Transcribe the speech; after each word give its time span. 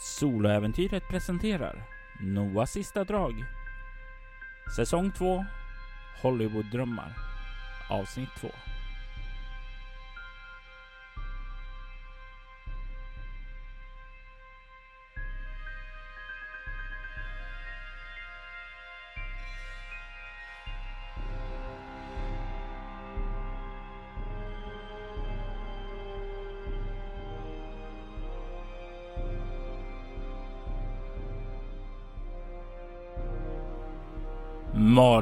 Soloäventyret 0.00 1.08
presenterar 1.08 1.84
Noahs 2.20 2.70
sista 2.70 3.04
drag. 3.04 3.44
Säsong 4.76 5.12
2 5.12 5.46
Hollywood-drömmar 6.22 7.12
Avsnitt 7.90 8.28
2 8.40 8.48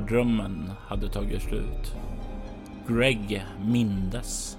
Mardrömmen 0.06 0.73
hade 0.88 1.09
tagit 1.09 1.42
slut. 1.42 1.95
Greg 2.88 3.45
mindes 3.65 4.59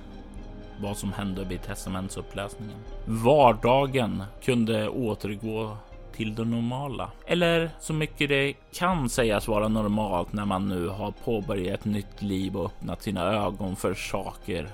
vad 0.81 0.97
som 0.97 1.13
hände 1.13 1.43
vid 1.43 1.61
testamentsuppläsningen. 1.61 2.77
Vardagen 3.05 4.23
kunde 4.43 4.89
återgå 4.89 5.77
till 6.15 6.35
det 6.35 6.45
normala. 6.45 7.11
Eller 7.27 7.69
så 7.79 7.93
mycket 7.93 8.29
det 8.29 8.53
kan 8.73 9.09
sägas 9.09 9.47
vara 9.47 9.67
normalt 9.67 10.33
när 10.33 10.45
man 10.45 10.69
nu 10.69 10.87
har 10.87 11.11
påbörjat 11.11 11.79
ett 11.79 11.85
nytt 11.85 12.21
liv 12.21 12.57
och 12.57 12.65
öppnat 12.65 13.01
sina 13.01 13.23
ögon 13.23 13.75
för 13.75 13.93
saker 13.93 14.69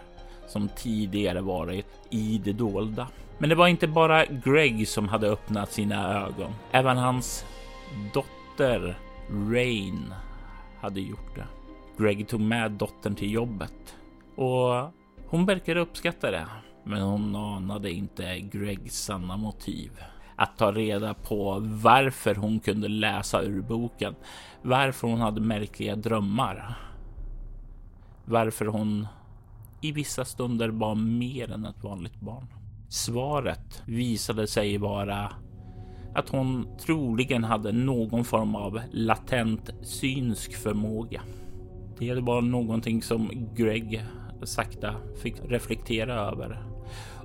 som 0.48 0.70
tidigare 0.76 1.42
varit 1.42 1.88
i 2.10 2.42
det 2.44 2.54
dolda. 2.54 3.08
Men 3.38 3.50
det 3.50 3.56
var 3.56 3.68
inte 3.68 3.88
bara 3.88 4.26
Greg 4.26 4.88
som 4.88 5.08
hade 5.08 5.28
öppnat 5.28 5.72
sina 5.72 6.26
ögon. 6.26 6.52
Även 6.72 6.98
hans 6.98 7.46
dotter 8.14 8.98
Rain 9.52 10.14
hade 10.84 11.02
gjort 11.02 11.36
det. 11.36 11.48
Greg 11.98 12.28
tog 12.28 12.42
med 12.42 12.72
dottern 12.72 13.16
till 13.16 13.32
jobbet 13.32 13.96
och 14.36 14.92
hon 15.28 15.46
verkade 15.46 15.80
uppskatta 15.80 16.32
det. 16.32 16.48
Men 16.84 17.02
hon 17.02 17.36
anade 17.36 17.92
inte 17.92 18.40
Gregs 18.40 19.04
sanna 19.04 19.38
motiv. 19.38 19.92
Att 20.36 20.58
ta 20.58 20.72
reda 20.72 21.14
på 21.14 21.58
varför 21.62 22.36
hon 22.36 22.60
kunde 22.60 22.88
läsa 22.88 23.42
ur 23.42 23.62
boken. 23.62 24.16
Varför 24.62 25.08
hon 25.08 25.20
hade 25.20 25.42
märkliga 25.42 25.96
drömmar. 25.96 26.78
Varför 28.26 28.66
hon 28.66 29.08
i 29.82 29.92
vissa 29.92 30.26
stunder 30.26 30.70
var 30.70 30.96
mer 30.96 31.52
än 31.52 31.66
ett 31.66 31.84
vanligt 31.84 32.20
barn. 32.20 32.48
Svaret 32.90 33.84
visade 33.86 34.48
sig 34.48 34.78
vara 34.78 35.32
att 36.16 36.30
hon 36.30 36.68
troligen 36.86 37.44
hade 37.44 37.72
någon 37.72 38.24
form 38.24 38.56
av 38.56 38.80
latent 38.92 39.70
synsk 39.82 40.56
förmåga. 40.56 41.22
Det 42.00 42.14
var 42.14 42.42
någonting 42.42 43.02
som 43.02 43.30
Greg 43.56 44.06
sakta 44.44 44.96
fick 45.22 45.36
reflektera 45.50 46.14
över 46.14 46.64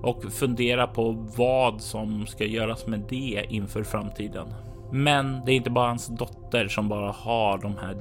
och 0.02 0.24
fundera 0.32 0.86
på 0.86 1.10
vad 1.36 1.80
som 1.80 2.26
ska 2.26 2.44
göras 2.44 2.86
med 2.86 3.04
det 3.08 3.46
inför 3.48 3.82
framtiden. 3.82 4.46
Men 4.92 5.40
det 5.46 5.52
är 5.52 5.56
inte 5.56 5.70
bara 5.70 5.88
hans 5.88 6.06
dotter 6.06 6.68
som 6.68 6.88
bara 6.88 7.12
har 7.12 7.58
de 7.58 7.76
här 7.76 7.94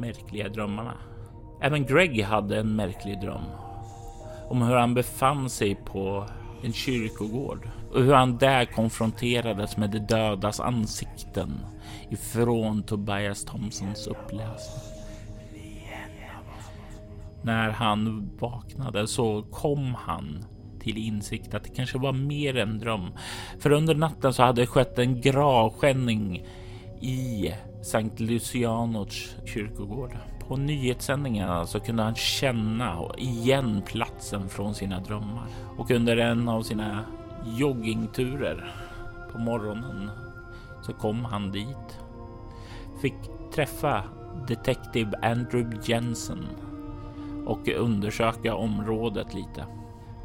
märkliga 0.00 0.48
drömmarna. 0.48 0.94
Även 1.62 1.84
Greg 1.84 2.24
hade 2.24 2.58
en 2.58 2.76
märklig 2.76 3.20
dröm 3.20 3.44
om 4.48 4.62
hur 4.62 4.74
han 4.74 4.94
befann 4.94 5.50
sig 5.50 5.74
på 5.74 6.24
en 6.62 6.72
kyrkogård 6.72 7.68
och 7.92 8.02
hur 8.02 8.12
han 8.12 8.38
där 8.38 8.64
konfronterades 8.64 9.76
med 9.76 9.90
de 9.90 9.98
dödas 9.98 10.60
ansikten 10.60 11.60
ifrån 12.10 12.82
Tobias 12.82 13.44
Thompsons 13.44 14.06
uppläsning. 14.06 15.00
När 17.42 17.70
han 17.70 18.30
vaknade 18.38 19.06
så 19.06 19.42
kom 19.42 19.94
han 19.94 20.44
till 20.80 20.98
insikt 20.98 21.54
att 21.54 21.64
det 21.64 21.70
kanske 21.70 21.98
var 21.98 22.12
mer 22.12 22.56
än 22.56 22.78
dröm. 22.78 23.06
För 23.58 23.72
under 23.72 23.94
natten 23.94 24.34
så 24.34 24.42
hade 24.42 24.62
det 24.62 24.66
skett 24.66 24.98
en 24.98 25.20
gravskändning 25.20 26.46
i 27.00 27.50
Sankt 27.82 28.20
Lucianos 28.20 29.36
kyrkogård. 29.46 30.16
På 30.50 30.56
nyhetssändningarna 30.56 31.66
så 31.66 31.80
kunde 31.80 32.02
han 32.02 32.14
känna 32.14 32.98
igen 33.18 33.82
platsen 33.86 34.48
från 34.48 34.74
sina 34.74 35.00
drömmar 35.00 35.46
och 35.76 35.90
under 35.90 36.16
en 36.16 36.48
av 36.48 36.62
sina 36.62 37.04
joggingturer 37.44 38.74
på 39.32 39.38
morgonen 39.38 40.10
så 40.82 40.92
kom 40.92 41.24
han 41.24 41.52
dit. 41.52 42.00
Fick 43.02 43.14
träffa 43.54 44.04
Detective 44.48 45.18
Andrew 45.22 45.78
Jensen 45.84 46.46
och 47.46 47.68
undersöka 47.68 48.54
området 48.54 49.34
lite. 49.34 49.64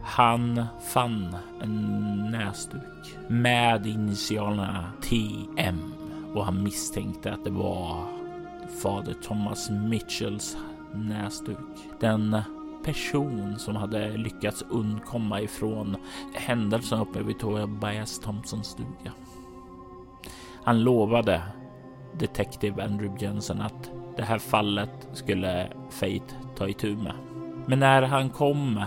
Han 0.04 0.66
fann 0.94 1.36
en 1.62 2.32
näsduk 2.32 3.18
med 3.28 3.86
initialerna 3.86 4.92
TM 5.02 5.94
och 6.34 6.46
han 6.46 6.64
misstänkte 6.64 7.34
att 7.34 7.44
det 7.44 7.52
var 7.52 8.15
fader 8.82 9.14
Thomas 9.14 9.70
Mitchells 9.70 10.58
näsduk. 10.94 11.58
Den 12.00 12.42
person 12.84 13.60
som 13.60 13.76
hade 13.76 14.18
lyckats 14.18 14.66
undkomma 14.70 15.42
ifrån 15.42 15.96
händelsen 16.34 17.00
uppe 17.00 17.24
vid 17.24 17.40
Tobias 17.40 18.20
Thompsons 18.20 18.68
stuga. 18.68 19.12
Han 20.64 20.84
lovade 20.84 21.42
Detective 22.20 22.84
Andrew 22.84 23.26
Jensen 23.26 23.62
att 23.62 23.92
det 24.18 24.24
här 24.24 24.40
fallet 24.40 25.08
skulle 25.14 25.68
Fate 25.90 26.36
ta 26.58 26.68
itu 26.68 26.96
med. 26.96 27.14
Men 27.66 27.80
när 27.80 28.02
han 28.02 28.30
kom 28.30 28.82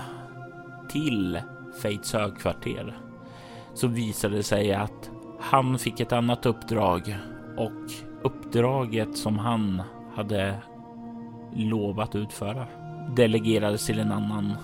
till 0.91 1.41
Fates 1.83 2.13
högkvarter 2.13 2.99
så 3.75 3.87
visade 3.87 4.37
det 4.37 4.43
sig 4.43 4.73
att 4.73 5.11
han 5.41 5.79
fick 5.79 6.01
ett 6.01 6.13
annat 6.13 6.47
uppdrag 6.47 7.17
och 7.57 8.08
uppdraget 8.23 9.17
som 9.17 9.39
han 9.39 9.83
hade 10.15 10.55
lovat 11.55 12.15
utföra 12.15 12.67
delegerades 13.17 13.87
till 13.87 13.99
en 13.99 14.13
annan 14.13 14.55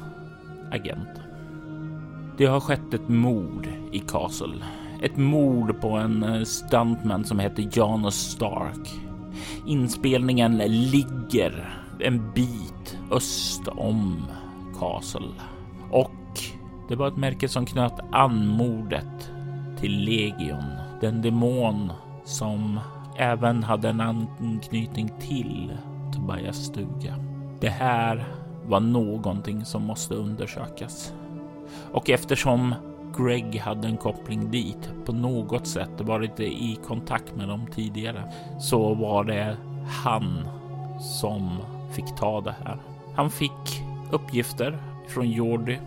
agent. 0.73 1.21
Det 2.39 2.47
har 2.47 2.61
skett 2.61 2.95
ett 2.95 3.09
mord 3.09 3.69
i 3.93 3.99
Castle. 3.99 4.65
Ett 5.03 5.17
mord 5.17 5.81
på 5.81 5.89
en 5.89 6.23
eh, 6.23 6.43
stuntman 6.43 7.25
som 7.25 7.39
heter 7.39 7.69
Janus 7.73 8.15
Stark. 8.15 8.95
Inspelningen 9.67 10.57
ligger 10.57 11.75
en 12.01 12.33
bit 12.33 12.99
öst 13.11 13.69
om 13.69 14.27
Castle 14.79 15.33
och 15.91 16.11
det 16.89 16.97
var 16.97 17.09
ett 17.09 17.17
märke 17.17 17.49
som 17.49 17.67
knöt 17.67 18.01
an 18.13 18.47
mordet 18.47 19.31
till 19.81 20.05
Legion, 20.05 20.65
den 21.01 21.23
demon 21.23 21.93
som 22.25 22.81
även 23.17 23.63
hade 23.63 23.89
en 23.89 24.01
anknytning 24.01 25.13
till 25.21 25.73
Tobias 26.15 26.57
stuga. 26.57 27.15
Det 27.61 27.69
här 27.69 28.25
var 28.67 28.81
någonting 28.81 29.65
som 29.65 29.83
måste 29.83 30.15
undersökas. 30.15 31.13
Och 31.93 32.11
eftersom 32.11 32.75
Greg 33.17 33.61
hade 33.61 33.89
en 33.89 33.97
koppling 33.97 34.51
dit 34.51 34.93
på 35.05 35.13
något 35.13 35.67
sätt, 35.67 35.91
varit 36.01 36.41
i 36.41 36.79
kontakt 36.87 37.37
med 37.37 37.49
dem 37.49 37.67
tidigare, 37.75 38.33
så 38.61 38.95
var 38.95 39.25
det 39.25 39.57
han 40.05 40.49
som 41.01 41.59
fick 41.93 42.17
ta 42.17 42.41
det 42.41 42.55
här. 42.65 42.77
Han 43.15 43.31
fick 43.31 43.83
uppgifter 44.11 44.79
från 45.09 45.31
Jordi 45.31 45.79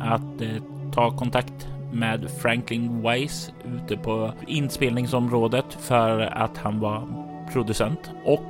att 0.00 0.40
eh, 0.40 0.62
ta 0.92 1.16
kontakt 1.16 1.68
med 1.92 2.30
Franklin 2.30 3.02
Weiss 3.02 3.52
ute 3.64 3.96
på 3.96 4.32
inspelningsområdet 4.46 5.74
för 5.80 6.20
att 6.20 6.56
han 6.56 6.80
var 6.80 7.08
producent 7.52 8.10
och 8.24 8.42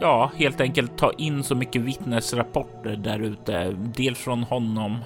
ja, 0.00 0.30
helt 0.36 0.60
enkelt 0.60 0.98
ta 0.98 1.12
in 1.12 1.42
så 1.42 1.54
mycket 1.54 1.82
vittnesrapporter 1.82 2.96
där 2.96 3.18
ute. 3.18 3.76
Dels 3.96 4.18
från 4.18 4.42
honom, 4.42 4.98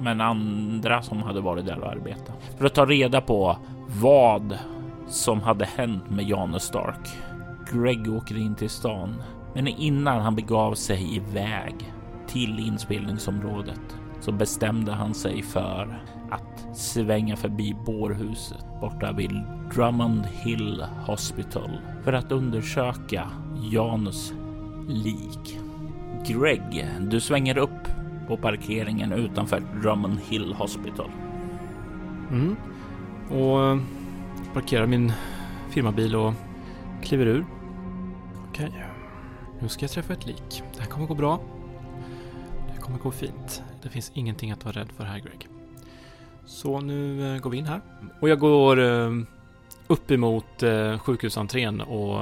men 0.00 0.20
andra 0.20 1.02
som 1.02 1.22
hade 1.22 1.40
varit 1.40 1.66
där 1.66 1.78
och 1.78 1.90
arbetat 1.90 2.34
för 2.58 2.66
att 2.66 2.74
ta 2.74 2.86
reda 2.86 3.20
på 3.20 3.56
vad 4.00 4.58
som 5.08 5.40
hade 5.40 5.64
hänt 5.64 6.10
med 6.10 6.28
Janus 6.28 6.62
Stark. 6.62 7.08
Greg 7.72 8.12
åker 8.12 8.38
in 8.38 8.54
till 8.54 8.70
stan, 8.70 9.22
men 9.54 9.68
innan 9.68 10.20
han 10.20 10.34
begav 10.34 10.74
sig 10.74 11.16
iväg 11.16 11.74
till 12.26 12.58
inspelningsområdet 12.58 13.80
så 14.24 14.32
bestämde 14.32 14.92
han 14.92 15.14
sig 15.14 15.42
för 15.42 16.02
att 16.30 16.76
svänga 16.76 17.36
förbi 17.36 17.76
bårhuset 17.86 18.66
borta 18.80 19.12
vid 19.12 19.40
Drummond 19.74 20.26
Hill 20.26 20.84
Hospital 21.06 21.70
för 22.04 22.12
att 22.12 22.32
undersöka 22.32 23.30
Janus 23.62 24.32
lik. 24.88 25.58
Greg, 26.26 26.88
du 27.00 27.20
svänger 27.20 27.58
upp 27.58 27.88
på 28.28 28.36
parkeringen 28.36 29.12
utanför 29.12 29.62
Drummond 29.82 30.18
Hill 30.28 30.54
Hospital. 30.54 31.10
Mm. 32.30 32.56
Och 33.30 33.64
eh, 33.64 33.78
parkerar 34.54 34.86
min 34.86 35.12
firmabil 35.70 36.16
och 36.16 36.32
kliver 37.02 37.26
ur. 37.26 37.46
Okej, 38.48 38.84
nu 39.60 39.68
ska 39.68 39.82
jag 39.82 39.90
träffa 39.90 40.12
ett 40.12 40.26
lik. 40.26 40.62
Det 40.74 40.80
här 40.80 40.90
kommer 40.90 41.06
gå 41.06 41.14
bra. 41.14 41.40
Det 42.74 42.80
kommer 42.80 42.98
gå 42.98 43.10
fint. 43.10 43.62
Det 43.84 43.90
finns 43.90 44.12
ingenting 44.14 44.50
att 44.50 44.64
vara 44.64 44.80
rädd 44.80 44.88
för 44.96 45.04
här, 45.04 45.18
Greg. 45.18 45.48
Så 46.46 46.80
nu 46.80 47.34
eh, 47.34 47.40
går 47.40 47.50
vi 47.50 47.58
in 47.58 47.66
här. 47.66 47.80
Och 48.20 48.28
jag 48.28 48.38
går 48.38 48.80
eh, 48.80 49.10
upp 49.86 50.10
emot 50.10 50.62
eh, 50.62 50.98
sjukhusentrén 50.98 51.80
och 51.80 52.20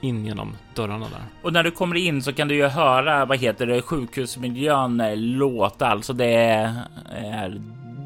in 0.00 0.24
genom 0.24 0.56
dörrarna 0.74 1.08
där. 1.08 1.22
Och 1.42 1.52
när 1.52 1.62
du 1.62 1.70
kommer 1.70 1.96
in 1.96 2.22
så 2.22 2.32
kan 2.32 2.48
du 2.48 2.54
ju 2.54 2.66
höra, 2.66 3.24
vad 3.24 3.38
heter 3.38 3.66
det, 3.66 3.82
sjukhusmiljön 3.82 5.02
låta. 5.14 5.86
Alltså 5.86 6.12
det 6.12 6.34
är 7.14 7.60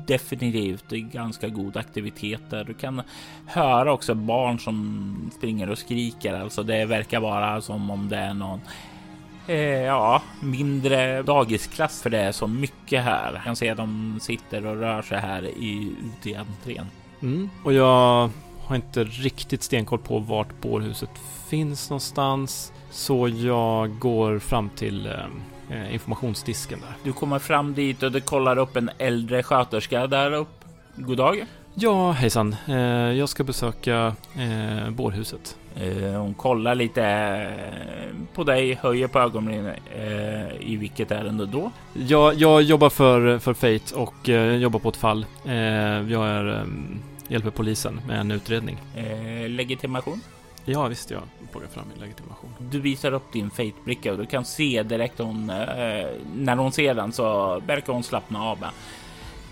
definitivt 0.07 0.91
ganska 0.91 1.49
god 1.49 1.77
aktivitet 1.77 2.41
där. 2.51 2.65
Du 2.65 2.75
kan 2.75 3.03
höra 3.47 3.93
också 3.93 4.15
barn 4.15 4.59
som 4.59 5.31
springer 5.37 5.71
och 5.71 5.79
skriker. 5.79 6.35
Alltså 6.35 6.63
det 6.63 6.85
verkar 6.85 7.21
vara 7.21 7.61
som 7.61 7.91
om 7.91 8.09
det 8.09 8.17
är 8.17 8.35
någon 8.35 8.61
eh, 9.47 9.57
ja, 9.83 10.23
mindre 10.41 11.23
dagisklass 11.23 12.03
för 12.03 12.11
det 12.11 12.19
är 12.19 12.33
så 12.33 12.47
mycket 12.47 13.05
här. 13.05 13.33
Jag 13.33 13.45
kan 13.45 13.57
se 13.57 13.71
att 13.71 13.77
de 13.77 14.19
sitter 14.23 14.67
och 14.67 14.77
rör 14.77 15.03
sig 15.03 15.19
här 15.19 15.45
i, 15.45 15.93
ute 16.05 16.31
i 16.31 16.35
entrén. 16.35 16.87
Mm. 17.23 17.51
Och 17.65 17.73
jag 17.73 18.31
har 18.65 18.77
inte 18.77 19.05
riktigt 19.05 19.63
stenkoll 19.63 19.99
på 19.99 20.19
vart 20.19 20.61
bårhuset 20.61 21.11
finns 21.49 21.91
någonstans. 21.91 22.73
Så 22.91 23.29
jag 23.29 23.99
går 23.99 24.39
fram 24.39 24.71
till 24.71 25.07
eh, 25.71 25.95
informationsdisken 25.95 26.81
där. 26.81 26.95
Du 27.05 27.13
kommer 27.13 27.39
fram 27.39 27.75
dit 27.75 28.03
och 28.03 28.13
du 28.13 28.21
kollar 28.21 28.59
upp 28.59 28.77
en 28.77 28.91
äldre 28.99 29.43
sköterska 29.43 30.07
där 30.07 30.33
upp. 30.33 30.65
God 30.97 31.17
dag. 31.17 31.47
Ja, 31.75 32.13
hejsan. 32.13 32.57
Eh, 32.69 32.77
jag 33.13 33.29
ska 33.29 33.45
besöka 33.45 34.15
eh, 34.37 34.91
bårhuset. 34.91 35.57
Eh, 35.77 36.21
hon 36.21 36.35
kollar 36.35 36.75
lite 36.75 37.05
eh, 37.05 38.17
på 38.35 38.45
dig, 38.45 38.75
höjer 38.75 39.09
på 39.09 39.19
ögonbrynen. 39.19 39.75
Eh, 39.97 40.71
I 40.71 40.77
vilket 40.77 41.11
ärende 41.11 41.47
då? 41.47 41.71
Jag, 41.93 42.35
jag 42.35 42.63
jobbar 42.63 42.91
för, 42.91 43.39
för 43.39 43.55
Fate 43.55 43.95
och 43.95 44.29
jobbar 44.61 44.81
på 44.81 44.89
ett 44.89 44.97
fall. 44.97 45.27
Jag 46.09 46.27
är, 46.29 46.49
eh, 46.49 46.65
hjälper 47.29 47.51
polisen 47.51 48.01
med 48.09 48.21
en 48.21 48.31
utredning. 48.31 48.79
Legitimation? 49.49 50.21
Ja, 50.65 50.87
visst. 50.87 51.11
Jag 51.11 51.23
plockar 51.53 51.69
fram 51.69 51.85
min 51.93 52.01
legitimation. 52.01 52.51
Du 52.59 52.81
visar 52.81 53.13
upp 53.13 53.33
din 53.33 53.51
Fate-bricka 53.51 54.13
och 54.13 54.19
du 54.19 54.27
kan 54.27 54.45
se 54.45 54.83
direkt 54.83 55.19
hon, 55.19 55.47
när 56.37 56.57
hon 56.57 56.73
ser 56.73 56.95
den 56.95 57.13
så 57.13 57.61
verkar 57.67 57.93
hon 57.93 58.03
slappna 58.03 58.43
av. 58.43 58.59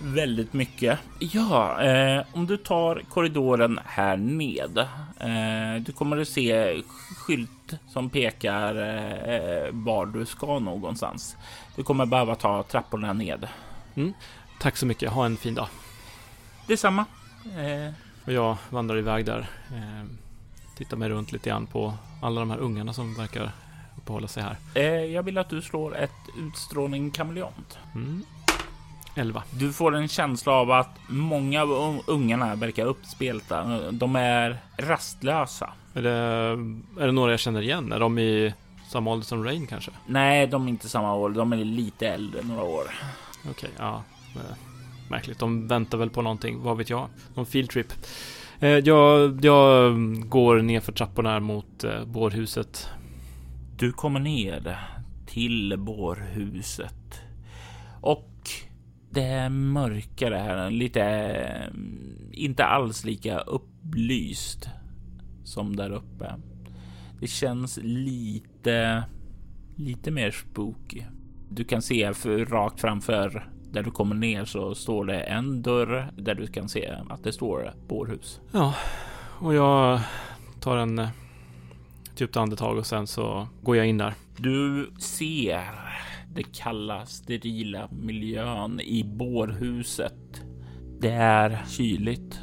Väldigt 0.03 0.53
mycket. 0.53 0.99
Ja, 1.19 1.83
eh, 1.83 2.25
om 2.33 2.47
du 2.47 2.57
tar 2.57 3.03
korridoren 3.09 3.81
här 3.85 4.17
ned. 4.17 4.79
Eh, 5.21 5.83
du 5.83 5.93
kommer 5.93 6.17
att 6.21 6.29
se 6.29 6.83
skylt 7.17 7.73
som 7.89 8.11
pekar 8.11 8.75
eh, 8.77 9.69
var 9.73 10.07
du 10.07 10.27
ska 10.27 10.59
någonstans. 10.59 11.37
Du 11.77 11.83
kommer 11.83 12.07
behöva 12.07 12.35
ta 12.35 12.63
trapporna 12.63 13.13
ned. 13.13 13.49
Mm. 13.95 14.13
Tack 14.61 14.77
så 14.77 14.87
mycket. 14.87 15.11
Ha 15.13 15.27
en 15.27 15.37
fin 15.37 15.55
dag. 15.55 15.69
Detsamma. 16.67 17.05
Eh, 17.45 17.93
Och 18.27 18.33
jag 18.33 18.57
vandrar 18.71 18.97
iväg 18.99 19.25
där. 19.27 19.39
Eh, 19.75 20.07
tittar 20.77 20.97
mig 20.97 21.09
runt 21.09 21.33
lite 21.33 21.49
grann 21.51 21.67
på 21.67 21.95
alla 22.23 22.41
de 22.41 22.51
här 22.51 22.59
ungarna 22.59 22.93
som 22.93 23.15
verkar 23.15 23.51
uppehålla 23.97 24.29
sig 24.29 24.43
här. 24.43 24.57
eh, 24.75 24.85
jag 25.05 25.23
vill 25.23 25.39
att 25.39 25.49
du 25.51 25.63
slår 25.63 25.97
ett 25.97 26.11
utstrålning 26.39 27.11
kameleont. 27.11 27.79
Mm. 27.95 28.25
11. 29.15 29.43
Du 29.51 29.73
får 29.73 29.95
en 29.97 30.09
känsla 30.09 30.53
av 30.53 30.71
att 30.71 30.99
många 31.09 31.63
av 31.63 31.69
un- 31.69 32.03
ungarna 32.07 32.55
verkar 32.55 32.85
uppspelta. 32.87 33.91
De 33.91 34.17
är 34.17 34.59
rastlösa. 34.79 35.73
Är 35.95 36.03
det, 36.03 36.11
är 37.03 37.07
det 37.07 37.13
några 37.13 37.31
jag 37.31 37.41
känner 37.41 37.63
igen? 37.63 37.93
Är 37.93 38.01
de 38.01 38.19
i 38.19 38.55
samma 38.89 39.11
ålder 39.11 39.27
som 39.27 39.45
Rain 39.45 39.67
kanske? 39.67 39.91
Nej, 40.07 40.47
de 40.47 40.65
är 40.67 40.69
inte 40.69 40.89
samma 40.89 41.15
år. 41.15 41.31
De 41.31 41.53
är 41.53 41.57
lite 41.57 42.09
äldre, 42.09 42.43
några 42.43 42.63
år. 42.63 42.85
Okej, 43.51 43.71
ja. 43.79 44.03
eh, 44.37 44.57
Märkligt. 45.09 45.39
De 45.39 45.69
väntar 45.69 45.99
väl 45.99 46.11
på 46.11 46.23
någonting, 46.23 46.61
vad 46.63 46.77
vet 46.77 46.91
jag? 46.91 47.09
Någon 47.35 47.47
field 47.47 47.71
trip. 47.71 47.93
Eh, 48.61 48.69
jag, 48.69 49.45
jag 49.45 49.95
går 50.29 50.63
ner 50.63 50.81
för 50.81 50.93
trapporna 50.93 51.41
mot 51.41 51.85
eh, 51.85 52.05
bårhuset. 52.05 52.89
Du 53.77 53.93
kommer 53.93 54.21
ner 54.21 54.79
till 55.27 55.75
bårhuset 55.79 57.21
och 58.01 58.30
det 59.11 59.23
är 59.23 59.49
mörkare 59.49 60.37
här, 60.37 60.71
lite 60.71 61.03
eh, 61.03 61.69
inte 62.33 62.65
alls 62.65 63.05
lika 63.05 63.39
upplyst 63.39 64.69
som 65.45 65.77
där 65.77 65.91
uppe. 65.91 66.35
Det 67.21 67.27
känns 67.27 67.79
lite, 67.83 69.05
lite 69.77 70.11
mer 70.11 70.31
spooky. 70.31 71.03
Du 71.51 71.65
kan 71.65 71.83
se 71.83 72.15
för, 72.15 72.45
rakt 72.45 72.81
framför 72.81 73.51
där 73.73 73.83
du 73.83 73.91
kommer 73.91 74.15
ner 74.15 74.45
så 74.45 74.75
står 74.75 75.05
det 75.05 75.21
en 75.21 75.63
dörr 75.63 76.13
där 76.17 76.35
du 76.35 76.47
kan 76.47 76.69
se 76.69 76.95
att 77.09 77.25
det 77.25 77.33
står 77.33 77.73
bårhus. 77.89 78.41
Ja, 78.53 78.75
och 79.41 79.55
jag 79.55 80.01
tar 80.61 80.77
en 80.77 80.99
eh, 80.99 81.09
djupt 82.17 82.37
andetag 82.37 82.79
och 82.79 82.87
sen 82.87 83.07
så 83.07 83.49
går 83.63 83.77
jag 83.77 83.87
in 83.87 83.99
där. 83.99 84.15
Du 84.37 84.91
ser 84.99 85.65
det 86.35 86.43
kalla, 86.43 87.07
sterila 87.07 87.89
miljön 87.91 88.81
i 88.81 89.05
bårhuset. 89.05 90.43
Det 91.01 91.13
är 91.13 91.65
kyligt. 91.69 92.41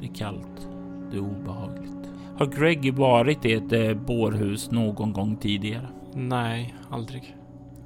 Det 0.00 0.06
är 0.06 0.14
kallt. 0.14 0.68
Det 1.10 1.16
är 1.16 1.20
obehagligt. 1.20 2.10
Har 2.36 2.46
Greg 2.46 2.94
varit 2.94 3.44
i 3.44 3.52
ett 3.52 3.72
eh, 3.72 3.94
bårhus 3.94 4.70
någon 4.70 5.12
gång 5.12 5.36
tidigare? 5.36 5.88
Nej, 6.14 6.74
aldrig. 6.90 7.36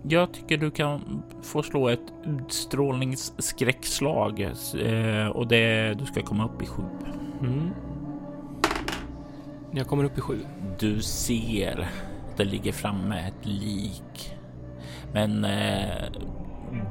Jag 0.08 0.32
tycker 0.32 0.58
du 0.58 0.70
kan 0.70 1.22
få 1.42 1.62
slå 1.62 1.88
ett 1.88 2.12
utstrålningsskräckslag 2.24 4.40
eh, 4.40 5.26
och 5.26 5.48
det 5.48 5.94
du 5.98 6.06
ska 6.06 6.22
komma 6.22 6.44
upp 6.44 6.62
i 6.62 6.66
sju. 6.66 6.82
Mm. 7.40 7.70
Jag 9.72 9.86
kommer 9.86 10.04
upp 10.04 10.18
i 10.18 10.20
sju. 10.20 10.38
Du 10.78 11.02
ser 11.02 11.88
att 12.30 12.36
det 12.36 12.44
ligger 12.44 12.72
framme 12.72 13.28
ett 13.28 13.46
lik 13.46 14.34
med 15.12 15.24
en 15.24 15.44
eh, 15.44 16.12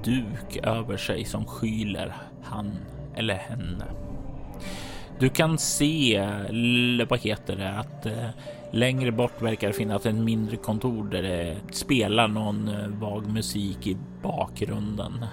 duk 0.04 0.58
över 0.64 0.98
sig 0.98 1.26
som 1.26 1.46
skyler 1.46 2.14
han 2.44 2.72
eller 3.16 3.36
henne. 3.36 3.86
Du 5.20 5.30
kan 5.30 5.58
se, 5.58 6.16
eh, 6.16 7.08
vad 7.10 7.20
heter 7.20 7.56
det, 7.56 7.70
att 7.70 8.06
eh, 8.06 8.30
längre 8.72 9.12
bort 9.12 9.42
verkar 9.42 9.68
det 9.68 9.74
finnas 9.74 10.06
ett 10.06 10.16
mindre 10.16 10.58
kontor 10.58 11.10
där 11.10 11.22
det 11.22 11.56
spelar 11.72 12.28
någon 12.28 12.68
eh, 12.68 12.88
vag 12.88 13.28
musik 13.28 13.88
i 13.88 13.98
bakgrunden. 14.24 15.26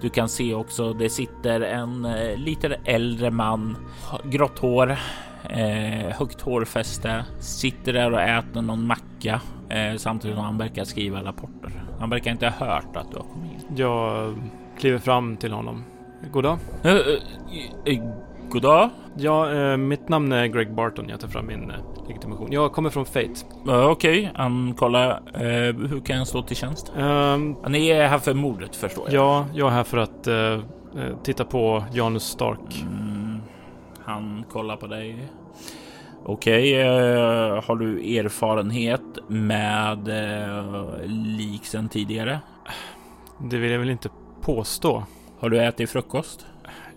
Du 0.00 0.10
kan 0.10 0.28
se 0.28 0.54
också, 0.54 0.92
det 0.92 1.10
sitter 1.10 1.60
en 1.60 2.04
eh, 2.04 2.38
lite 2.38 2.76
äldre 2.84 3.30
man, 3.30 3.76
grått 4.24 4.58
hår, 4.58 4.96
eh, 5.50 6.10
högt 6.18 6.40
hårfäste, 6.40 7.24
sitter 7.40 7.92
där 7.92 8.12
och 8.12 8.20
äter 8.20 8.62
någon 8.62 8.86
macka 8.86 9.40
eh, 9.68 9.96
samtidigt 9.96 10.36
som 10.36 10.44
han 10.44 10.58
verkar 10.58 10.84
skriva 10.84 11.24
rapporter. 11.24 11.83
Han 12.04 12.10
verkar 12.10 12.30
inte 12.30 12.48
ha 12.48 12.66
hört 12.66 12.96
att 12.96 13.10
du 13.10 13.16
har 13.16 13.24
kommit 13.24 13.52
in. 13.52 13.76
Jag 13.76 14.34
kliver 14.78 14.98
fram 14.98 15.36
till 15.36 15.52
honom. 15.52 15.84
Goddag. 16.32 16.58
Eh, 16.82 16.92
eh, 16.92 16.98
eh, 17.84 18.02
goddag. 18.48 18.90
Ja, 19.16 19.76
mitt 19.76 20.08
namn 20.08 20.32
är 20.32 20.46
Greg 20.46 20.74
Barton. 20.74 21.08
Jag 21.08 21.20
tar 21.20 21.28
fram 21.28 21.46
min 21.46 21.72
legitimation. 22.08 22.52
Jag 22.52 22.72
kommer 22.72 22.90
från 22.90 23.04
Fate. 23.04 23.34
Uh, 23.68 23.86
Okej, 23.86 24.30
han 24.34 24.74
kollar. 24.74 25.22
Hur 25.88 26.00
kan 26.00 26.16
jag 26.18 26.26
stå 26.26 26.42
till 26.42 26.56
tjänst? 26.56 26.92
Ehm, 26.98 27.56
Ni 27.68 27.88
är 27.88 28.08
här 28.08 28.18
för 28.18 28.34
mordet 28.34 28.76
förstår 28.76 29.04
jag. 29.10 29.14
ja, 29.14 29.46
jag 29.54 29.68
är 29.68 29.72
här 29.72 29.84
för 29.84 29.98
att 29.98 30.28
titta 31.24 31.44
på 31.44 31.84
Janus 31.92 32.22
Stark. 32.24 32.82
Mm, 32.82 33.40
han 34.04 34.44
kollar 34.50 34.76
på 34.76 34.86
dig. 34.86 35.28
Okej, 36.26 36.80
eh, 36.80 37.64
har 37.64 37.76
du 37.76 38.16
erfarenhet 38.18 39.02
med 39.28 40.08
eh, 40.08 40.96
lik 41.06 41.66
sen 41.66 41.88
tidigare? 41.88 42.40
Det 43.38 43.56
vill 43.56 43.70
jag 43.70 43.78
väl 43.78 43.90
inte 43.90 44.08
påstå. 44.40 45.04
Har 45.38 45.50
du 45.50 45.62
ätit 45.62 45.90
frukost? 45.90 46.46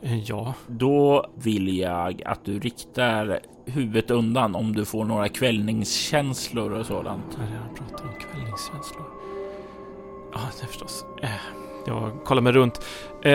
Eh, 0.01 0.19
ja, 0.19 0.53
Då 0.67 1.25
vill 1.35 1.77
jag 1.77 2.21
att 2.25 2.45
du 2.45 2.59
riktar 2.59 3.39
huvudet 3.65 4.11
undan 4.11 4.55
om 4.55 4.75
du 4.75 4.85
får 4.85 5.05
några 5.05 5.29
kvällningskänslor 5.29 6.71
och 6.71 6.85
sådant. 6.85 7.25
jag 7.31 7.39
har 7.39 7.51
redan 7.51 7.75
pratat 7.75 8.01
om 8.01 8.21
kvällningskänslor. 8.31 9.05
Ja, 10.33 10.39
det 10.61 10.67
förstås. 10.67 11.05
Eh, 11.21 11.29
jag 11.87 12.11
kollar 12.25 12.41
mig 12.41 12.53
runt. 12.53 12.81
Eh, 13.23 13.31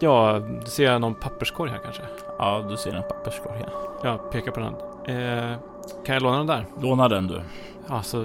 ja, 0.00 0.40
ser 0.66 0.84
jag 0.84 1.00
någon 1.00 1.14
papperskorg 1.14 1.70
här 1.70 1.80
kanske? 1.84 2.02
Ja, 2.40 2.66
du 2.68 2.76
ser 2.76 2.92
en 2.92 3.02
papperskorg 3.02 3.58
här. 3.58 3.68
Jag 4.02 4.30
pekar 4.30 4.52
på 4.52 4.60
den. 4.60 4.74
Eh, 5.16 5.58
kan 6.04 6.14
jag 6.14 6.22
låna 6.22 6.38
den 6.38 6.46
där? 6.46 6.66
Låna 6.82 7.08
den 7.08 7.26
du. 7.26 7.40
Ja, 7.88 8.02
så 8.02 8.24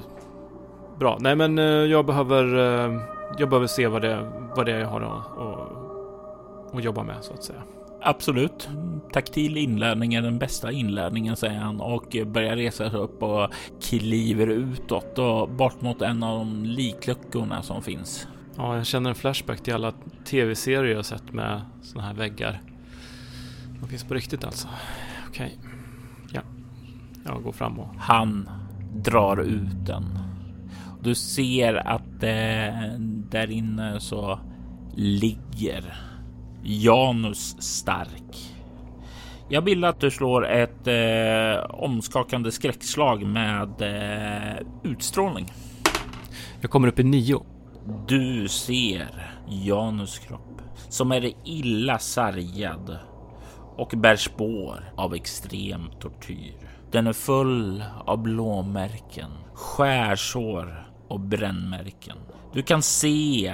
bra. 0.99 1.17
Nej, 1.19 1.35
men 1.35 1.59
eh, 1.59 1.65
jag 1.65 2.05
behöver. 2.05 2.43
Eh, 2.55 3.01
jag 3.37 3.49
behöver 3.49 3.67
se 3.67 3.87
vad 3.87 4.01
det, 4.01 4.31
vad 4.55 4.65
det 4.65 4.71
är 4.71 4.79
jag 4.79 4.87
har 4.87 5.01
att, 5.01 5.37
att, 5.37 6.75
att 6.75 6.83
jobba 6.83 7.03
med 7.03 7.15
så 7.21 7.33
att 7.33 7.43
säga. 7.43 7.61
absolut. 8.01 8.69
Taktil 9.13 9.57
inlärning 9.57 10.13
är 10.13 10.21
den 10.21 10.39
bästa 10.39 10.71
inlärningen, 10.71 11.35
säger 11.35 11.59
han 11.59 11.81
och 11.81 12.17
börjar 12.25 12.55
resa 12.55 12.89
sig 12.89 12.99
upp 12.99 13.23
och 13.23 13.49
kliver 13.81 14.47
utåt 14.47 15.19
och 15.19 15.49
bort 15.49 15.81
mot 15.81 16.01
en 16.01 16.23
av 16.23 16.39
de 16.39 16.65
likluckorna 16.65 17.61
som 17.61 17.81
finns. 17.81 18.27
Ja, 18.57 18.77
jag 18.77 18.85
känner 18.85 19.09
en 19.09 19.15
flashback 19.15 19.61
till 19.63 19.73
alla 19.73 19.93
tv-serier 20.25 20.95
jag 20.95 21.05
sett 21.05 21.33
med 21.33 21.61
såna 21.81 22.03
här 22.03 22.13
väggar. 22.13 22.61
De 23.79 23.89
finns 23.89 24.03
på 24.03 24.13
riktigt 24.13 24.43
alltså. 24.43 24.67
Okej. 25.27 25.57
Okay. 25.59 25.71
Ja. 26.33 26.41
Jag 27.25 27.43
går 27.43 27.51
fram 27.51 27.79
och... 27.79 27.95
Han 27.97 28.49
drar 28.95 29.37
ut 29.37 29.85
den. 29.85 30.19
Du 31.01 31.15
ser 31.15 31.87
att 31.87 32.23
eh, 32.23 32.99
där 33.29 33.51
inne 33.51 33.99
så 33.99 34.39
ligger 34.95 35.97
Janus 36.63 37.55
Stark. 37.59 38.55
Jag 39.49 39.61
vill 39.61 39.83
att 39.83 39.99
du 39.99 40.11
slår 40.11 40.47
ett 40.47 40.87
eh, 40.87 41.65
omskakande 41.69 42.51
skräckslag 42.51 43.25
med 43.25 43.81
eh, 43.81 44.67
utstrålning. 44.83 45.45
Jag 46.61 46.71
kommer 46.71 46.87
upp 46.87 46.99
i 46.99 47.03
nio. 47.03 47.45
Du 48.07 48.47
ser 48.47 49.35
Janus 49.47 50.19
kropp 50.19 50.61
som 50.89 51.11
är 51.11 51.31
illa 51.43 51.99
sargad 51.99 52.97
och 53.75 53.93
bär 53.97 54.15
spår 54.15 54.91
av 54.95 55.15
extrem 55.15 55.89
tortyr. 55.99 56.53
Den 56.91 57.07
är 57.07 57.13
full 57.13 57.83
av 58.05 58.21
blåmärken, 58.21 59.31
skärsår 59.53 60.89
och 61.07 61.19
brännmärken. 61.19 62.17
Du 62.53 62.61
kan 62.61 62.81
se 62.81 63.53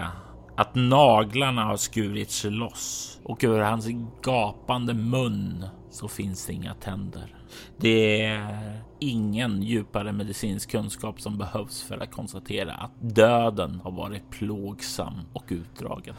att 0.57 0.75
naglarna 0.75 1.63
har 1.63 1.77
skurits 1.77 2.43
loss 2.43 3.19
och 3.23 3.43
över 3.43 3.59
hans 3.59 3.87
gapande 4.23 4.93
mun 4.93 5.65
så 5.91 6.07
finns 6.07 6.45
det 6.45 6.53
inga 6.53 6.73
tänder. 6.73 7.35
Det 7.77 8.25
är 8.25 8.81
ingen 8.99 9.63
djupare 9.63 10.11
medicinsk 10.11 10.71
kunskap 10.71 11.21
som 11.21 11.37
behövs 11.37 11.83
för 11.83 12.03
att 12.03 12.11
konstatera 12.11 12.73
att 12.73 13.15
döden 13.15 13.81
har 13.83 13.91
varit 13.91 14.29
plågsam 14.29 15.13
och 15.33 15.45
utdragen. 15.47 16.15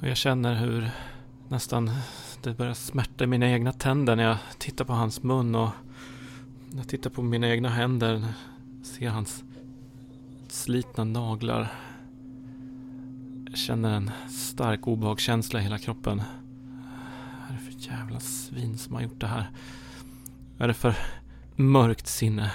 Jag 0.00 0.16
känner 0.16 0.54
hur 0.54 0.90
nästan 1.48 1.90
det 2.42 2.54
börjar 2.54 2.74
smärta 2.74 3.24
i 3.24 3.26
mina 3.26 3.50
egna 3.50 3.72
tänder 3.72 4.16
när 4.16 4.24
jag 4.24 4.36
tittar 4.58 4.84
på 4.84 4.92
hans 4.92 5.22
mun 5.22 5.54
och 5.54 5.70
när 6.70 6.78
jag 6.78 6.88
tittar 6.88 7.10
på 7.10 7.22
mina 7.22 7.48
egna 7.48 7.68
händer. 7.68 8.24
Ser 8.82 9.08
hans 9.08 9.44
slitna 10.48 11.04
naglar. 11.04 11.72
Jag 13.48 13.58
känner 13.58 13.90
en 13.90 14.10
stark 14.30 14.86
obehagskänsla 14.86 15.60
i 15.60 15.62
hela 15.62 15.78
kroppen. 15.78 16.22
Vad 17.40 17.50
är 17.50 17.54
det 17.54 17.72
för 17.72 17.90
jävla 17.90 18.20
svin 18.20 18.78
som 18.78 18.94
har 18.94 19.02
gjort 19.02 19.20
det 19.20 19.26
här? 19.26 19.50
Vad 20.56 20.62
är 20.62 20.68
det 20.68 20.74
för 20.74 20.96
mörkt 21.56 22.06
sinne? 22.06 22.52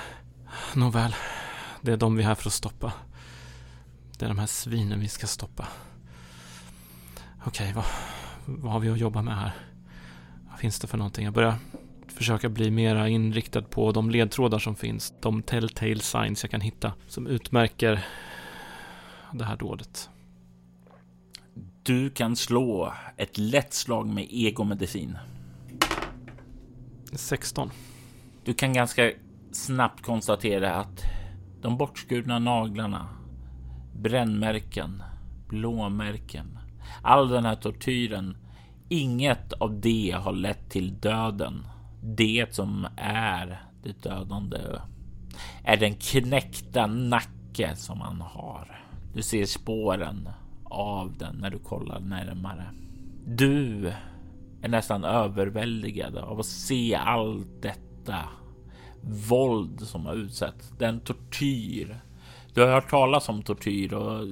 Nåväl, 0.75 1.15
det 1.81 1.91
är 1.91 1.98
de 1.98 2.15
vi 2.15 2.24
är 2.24 2.27
här 2.27 2.36
för 2.36 2.50
att 2.50 2.53
stoppa. 2.53 2.93
Det 4.19 4.25
är 4.25 4.29
de 4.29 4.39
här 4.39 4.48
svinen 4.48 5.00
vi 5.00 5.07
ska 5.07 5.27
stoppa. 5.27 5.67
Okej, 7.45 7.74
vad, 7.75 7.86
vad 8.60 8.72
har 8.72 8.79
vi 8.79 8.89
att 8.89 9.00
jobba 9.00 9.22
med 9.22 9.36
här? 9.38 9.51
Vad 10.50 10.60
finns 10.60 10.79
det 10.79 10.88
för 10.88 10.98
någonting? 10.98 11.25
Jag 11.25 11.34
börjar 11.34 11.55
försöka 12.08 12.50
bli 12.50 12.72
mera 12.72 13.10
inriktad 13.10 13.62
på 13.62 13.91
de 13.91 14.10
ledtrådar 14.10 14.60
som 14.60 14.75
finns. 14.75 15.13
De 15.22 15.41
telltale 15.41 16.00
signs 16.00 16.43
jag 16.43 16.51
kan 16.51 16.62
hitta 16.62 16.93
som 17.08 17.27
utmärker 17.27 18.05
det 19.34 19.46
här 19.46 19.58
dådet. 19.58 20.10
Du 21.84 22.10
kan 22.10 22.36
slå 22.36 22.93
ett 23.17 23.38
lätt 23.38 23.74
slag 23.74 24.08
med 24.08 24.27
egomedicin. 24.29 25.17
16. 27.13 27.70
Du 28.43 28.53
kan 28.53 28.74
ganska 28.74 29.12
snabbt 29.51 30.01
konstatera 30.01 30.75
att 30.75 31.03
de 31.62 31.77
bortskurna 31.77 32.39
naglarna, 32.39 33.08
brännmärken, 33.96 35.03
blåmärken, 35.48 36.58
all 37.01 37.29
den 37.29 37.46
här 37.46 37.55
tortyren, 37.55 38.38
inget 38.91 39.53
av 39.53 39.79
det 39.79 40.15
har 40.24 40.33
lett 40.33 40.69
till 40.69 41.00
döden. 41.00 41.67
Det 42.03 42.45
som 42.51 42.88
är 42.98 43.62
det 43.83 44.03
dödande 44.03 44.57
är 45.63 45.77
den 45.77 45.95
knäckta 45.95 46.88
nacke 46.88 47.75
som 47.75 48.01
han 48.01 48.21
har. 48.21 48.81
Du 49.13 49.21
ser 49.21 49.45
spåren 49.45 50.29
av 50.63 51.17
den 51.17 51.36
när 51.36 51.50
du 51.50 51.60
kollar 51.60 52.00
närmare. 52.00 52.65
Du 53.25 53.88
är 54.62 54.69
nästan 54.69 55.03
överväldigad 55.03 56.17
av 56.17 56.39
att 56.39 56.45
se 56.45 56.95
allt 56.95 57.62
detta 57.62 58.19
våld 59.29 59.81
som 59.81 60.05
har 60.05 60.13
utsatts, 60.13 60.69
den 60.79 61.00
tortyr. 61.00 62.01
Du 62.53 62.62
har 62.62 62.67
hört 62.67 62.89
talas 62.89 63.29
om 63.29 63.41
tortyr 63.41 63.93
och 63.93 64.27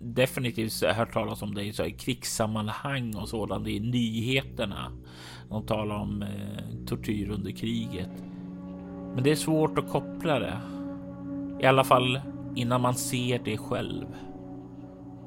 definitivt 0.00 0.82
hört 0.82 1.12
talas 1.12 1.42
om 1.42 1.54
det 1.54 1.64
i, 1.64 1.72
så 1.72 1.82
här, 1.82 1.90
krigssammanhang 1.90 3.16
och 3.16 3.28
sådant 3.28 3.68
i 3.68 3.80
nyheterna. 3.80 4.92
De 5.48 5.66
talar 5.66 5.96
om 5.96 6.22
eh, 6.22 6.86
tortyr 6.86 7.30
under 7.30 7.50
kriget. 7.50 8.24
Men 9.14 9.24
det 9.24 9.30
är 9.30 9.36
svårt 9.36 9.78
att 9.78 9.90
koppla 9.90 10.38
det. 10.38 10.60
I 11.60 11.66
alla 11.66 11.84
fall 11.84 12.20
innan 12.54 12.80
man 12.80 12.94
ser 12.94 13.38
det 13.44 13.56
själv. 13.56 14.06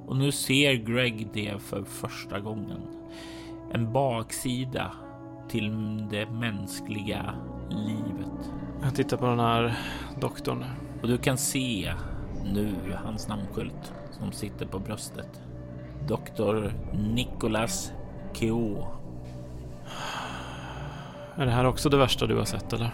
Och 0.05 0.17
nu 0.17 0.31
ser 0.31 0.73
Greg 0.73 1.27
det 1.33 1.61
för 1.61 1.83
första 1.83 2.39
gången. 2.39 2.81
En 3.71 3.93
baksida 3.93 4.91
till 5.49 5.71
det 6.11 6.29
mänskliga 6.29 7.33
livet. 7.69 8.51
Jag 8.81 8.95
tittar 8.95 9.17
på 9.17 9.25
den 9.25 9.39
här 9.39 9.77
doktorn. 10.21 10.65
Och 11.01 11.07
du 11.07 11.17
kan 11.17 11.38
se 11.38 11.93
nu 12.53 12.75
hans 13.03 13.27
namnskylt 13.27 13.93
som 14.19 14.31
sitter 14.31 14.65
på 14.65 14.79
bröstet. 14.79 15.41
Doktor 16.07 16.73
Nicholas 16.93 17.91
Keo. 18.33 18.88
Är 21.35 21.45
det 21.45 21.51
här 21.51 21.65
också 21.65 21.89
det 21.89 21.97
värsta 21.97 22.25
du 22.27 22.38
har 22.38 22.45
sett 22.45 22.73
eller? 22.73 22.91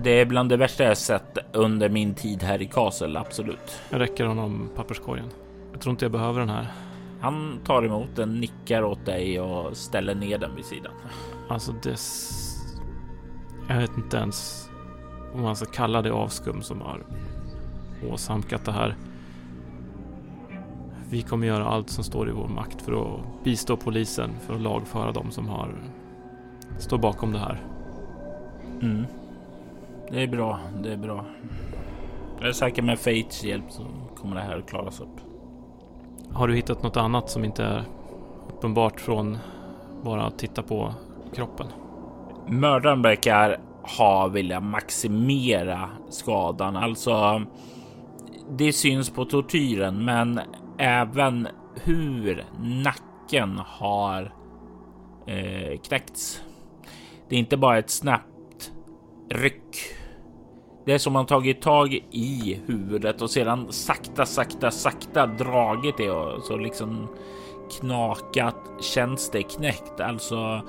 Det 0.00 0.10
är 0.10 0.26
bland 0.26 0.48
det 0.48 0.56
värsta 0.56 0.84
jag 0.84 0.96
sett 0.98 1.38
under 1.52 1.88
min 1.88 2.14
tid 2.14 2.42
här 2.42 2.62
i 2.62 2.66
Castle, 2.66 3.20
absolut. 3.20 3.80
Jag 3.90 4.00
räcker 4.00 4.24
honom 4.24 4.70
papperskorgen. 4.76 5.28
Jag 5.72 5.80
tror 5.80 5.90
inte 5.90 6.04
jag 6.04 6.12
behöver 6.12 6.40
den 6.40 6.48
här. 6.48 6.66
Han 7.20 7.58
tar 7.64 7.82
emot 7.82 8.08
den, 8.16 8.40
nickar 8.40 8.82
åt 8.82 9.06
dig 9.06 9.40
och 9.40 9.76
ställer 9.76 10.14
ner 10.14 10.38
den 10.38 10.56
vid 10.56 10.64
sidan. 10.64 10.92
Alltså 11.48 11.72
det... 11.82 12.00
Jag 13.68 13.76
vet 13.76 13.96
inte 13.96 14.16
ens 14.16 14.68
om 15.34 15.42
man 15.42 15.56
ska 15.56 15.66
kalla 15.66 16.02
det 16.02 16.12
avskum 16.12 16.62
som 16.62 16.80
har 16.80 17.02
åsamkat 18.10 18.64
det 18.64 18.72
här. 18.72 18.96
Vi 21.10 21.22
kommer 21.22 21.46
göra 21.46 21.66
allt 21.66 21.90
som 21.90 22.04
står 22.04 22.28
i 22.28 22.32
vår 22.32 22.48
makt 22.48 22.82
för 22.82 22.92
att 22.92 23.44
bistå 23.44 23.76
polisen 23.76 24.30
för 24.46 24.54
att 24.54 24.60
lagföra 24.60 25.12
dem 25.12 25.30
som 25.30 25.48
har 25.48 25.74
står 26.78 26.98
bakom 26.98 27.32
det 27.32 27.38
här. 27.38 27.62
Mm. 28.82 29.04
Det 30.10 30.22
är 30.22 30.26
bra. 30.26 30.58
Det 30.82 30.92
är 30.92 30.96
bra. 30.96 31.24
Jag 32.40 32.48
är 32.48 32.52
säker 32.52 32.82
med 32.82 32.98
Fates 32.98 33.44
hjälp 33.44 33.64
så 33.68 33.82
kommer 34.16 34.36
det 34.36 34.42
här 34.42 34.58
att 34.58 34.68
klaras 34.68 35.00
upp. 35.00 35.20
Har 36.32 36.48
du 36.48 36.54
hittat 36.54 36.82
något 36.82 36.96
annat 36.96 37.30
som 37.30 37.44
inte 37.44 37.64
är 37.64 37.84
uppenbart 38.48 39.00
från 39.00 39.38
bara 40.02 40.22
att 40.26 40.38
titta 40.38 40.62
på 40.62 40.94
kroppen? 41.34 41.66
Mördaren 42.46 43.02
verkar 43.02 43.60
ha 43.98 44.28
vilja 44.28 44.60
maximera 44.60 45.88
skadan, 46.10 46.76
alltså. 46.76 47.42
Det 48.50 48.72
syns 48.72 49.10
på 49.10 49.24
tortyren, 49.24 50.04
men 50.04 50.40
även 50.78 51.48
hur 51.74 52.44
nacken 52.60 53.58
har 53.66 54.34
eh, 55.26 55.80
knäckts. 55.80 56.42
Det 57.28 57.36
är 57.36 57.40
inte 57.40 57.56
bara 57.56 57.78
ett 57.78 57.90
snabbt 57.90 58.72
ryck. 59.30 59.76
Det 60.86 60.92
är 60.92 60.98
som 60.98 61.12
man 61.12 61.26
tagit 61.26 61.62
tag 61.62 61.94
i 62.10 62.60
huvudet 62.66 63.22
och 63.22 63.30
sedan 63.30 63.72
sakta, 63.72 64.26
sakta, 64.26 64.70
sakta 64.70 65.26
dragit 65.26 65.96
det 65.96 66.10
och 66.10 66.42
så 66.42 66.56
liksom 66.56 67.08
knakat 67.80 68.56
känns 68.80 69.30
det 69.30 69.42
knäckt. 69.42 70.00
Alltså 70.00 70.62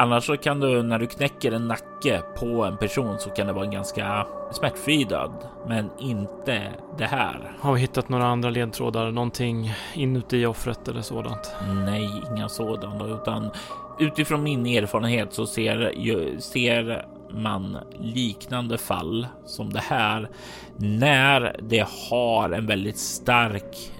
annars 0.00 0.26
så 0.26 0.36
kan 0.36 0.60
du 0.60 0.82
när 0.82 0.98
du 0.98 1.06
knäcker 1.06 1.52
en 1.52 1.68
nacke 1.68 2.22
på 2.38 2.64
en 2.64 2.76
person 2.76 3.18
så 3.18 3.30
kan 3.30 3.46
det 3.46 3.52
vara 3.52 3.64
en 3.64 3.70
ganska 3.70 4.26
smärtfri 4.52 5.04
död, 5.04 5.32
men 5.66 5.90
inte 5.98 6.62
det 6.98 7.04
här. 7.04 7.52
Har 7.60 7.72
vi 7.72 7.80
hittat 7.80 8.08
några 8.08 8.26
andra 8.26 8.50
ledtrådar? 8.50 9.10
Någonting 9.10 9.72
inuti 9.94 10.46
offret 10.46 10.88
eller 10.88 11.02
sådant? 11.02 11.54
Nej, 11.84 12.08
inga 12.30 12.48
sådana, 12.48 13.06
utan 13.06 13.50
utifrån 13.98 14.42
min 14.42 14.66
erfarenhet 14.66 15.32
så 15.32 15.46
ser, 15.46 15.92
ser 16.40 17.06
man 17.30 17.76
liknande 18.00 18.78
fall 18.78 19.26
som 19.46 19.72
det 19.72 19.80
här 19.80 20.28
när 20.76 21.56
det 21.62 21.86
har 22.10 22.50
en 22.50 22.66
väldigt 22.66 22.98
stark 22.98 23.92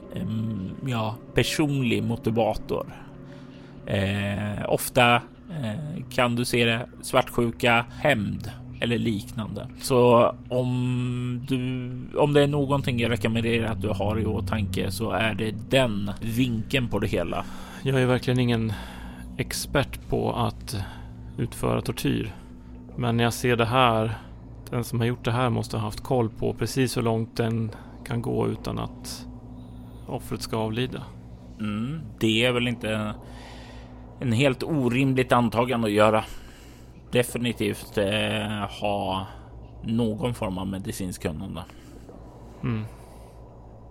ja, 0.87 1.15
personlig 1.35 2.03
motivator. 2.03 2.87
Eh, 3.87 4.65
ofta 4.69 5.23
kan 6.11 6.37
du 6.37 6.45
se 6.45 6.65
det 6.65 6.87
svartsjuka, 7.03 7.85
hämnd 7.91 8.51
eller 8.81 8.99
liknande. 8.99 9.69
Så 9.81 10.33
om 10.49 11.45
du, 11.49 11.59
om 12.19 12.33
det 12.33 12.43
är 12.43 12.47
någonting 12.47 13.01
jag 13.01 13.11
rekommenderar 13.11 13.73
att 13.73 13.83
du 13.83 13.89
har 13.89 14.21
i 14.21 14.27
åtanke 14.27 14.91
så 14.91 15.11
är 15.11 15.35
det 15.35 15.55
den 15.71 16.11
vinkeln 16.21 16.89
på 16.89 16.99
det 16.99 17.07
hela. 17.07 17.45
Jag 17.83 18.03
är 18.03 18.07
verkligen 18.07 18.41
ingen 18.41 18.73
expert 19.37 20.09
på 20.09 20.33
att 20.33 20.77
utföra 21.39 21.83
tortyr. 21.83 22.35
Men 22.97 23.17
när 23.17 23.25
jag 23.25 23.33
ser 23.33 23.57
det 23.57 23.65
här, 23.65 24.19
den 24.71 24.85
som 24.85 25.01
har 25.01 25.07
gjort 25.07 25.25
det 25.25 25.33
här 25.33 25.51
måste 25.51 25.77
ha 25.77 25.85
haft 25.85 26.01
koll 26.01 26.29
på 26.29 26.55
precis 26.55 26.97
hur 26.97 27.03
långt 27.03 27.37
den 27.37 27.71
kan 28.05 28.23
gå 28.23 28.49
utan 28.49 28.79
att 28.79 29.27
offret 30.07 30.43
ska 30.43 30.57
avlida. 30.57 31.03
Mm, 31.61 32.01
det 32.19 32.45
är 32.45 32.53
väl 32.53 32.69
inte 32.69 33.15
en 34.21 34.33
helt 34.33 34.63
orimligt 34.63 35.33
antagande 35.33 35.87
att 35.87 35.93
göra. 35.93 36.25
Definitivt 37.11 37.99
eh, 37.99 38.71
ha 38.81 39.27
någon 39.83 40.35
form 40.35 40.59
av 40.59 40.67
medicinsk 40.67 41.23
kunnande. 41.23 41.65
Mm. 42.63 42.85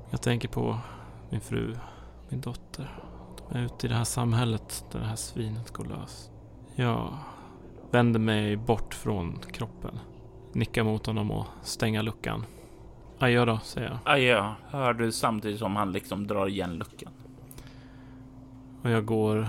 Jag 0.09 0.21
tänker 0.21 0.47
på 0.47 0.77
min 1.29 1.41
fru, 1.41 1.75
min 2.29 2.41
dotter. 2.41 2.89
De 3.49 3.57
är 3.57 3.65
ute 3.65 3.87
i 3.87 3.89
det 3.89 3.95
här 3.95 4.03
samhället 4.03 4.85
där 4.91 4.99
det 4.99 5.05
här 5.05 5.15
svinet 5.15 5.71
går 5.73 5.85
lös. 5.85 6.29
Jag 6.75 7.13
vänder 7.91 8.19
mig 8.19 8.55
bort 8.55 8.93
från 8.93 9.39
kroppen. 9.51 9.99
Nickar 10.53 10.83
mot 10.83 11.05
honom 11.05 11.31
och 11.31 11.45
stänger 11.63 12.03
luckan. 12.03 12.45
Adjö 13.19 13.45
då, 13.45 13.59
säger 13.63 13.87
jag. 13.89 13.99
Adjö, 14.13 14.53
hör 14.69 14.93
du 14.93 15.11
samtidigt 15.11 15.59
som 15.59 15.75
han 15.75 15.91
liksom 15.91 16.27
drar 16.27 16.47
igen 16.47 16.75
luckan. 16.75 17.11
Och 18.81 18.89
jag 18.89 19.05
går 19.05 19.47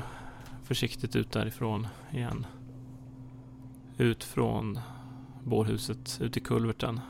försiktigt 0.71 1.17
ut 1.17 1.33
därifrån 1.33 1.87
igen. 2.11 2.47
Ut 3.97 4.25
från 4.25 4.81
bårhuset, 5.45 6.19
ut 6.21 6.37
i 6.37 6.41
kulverten. 6.41 7.01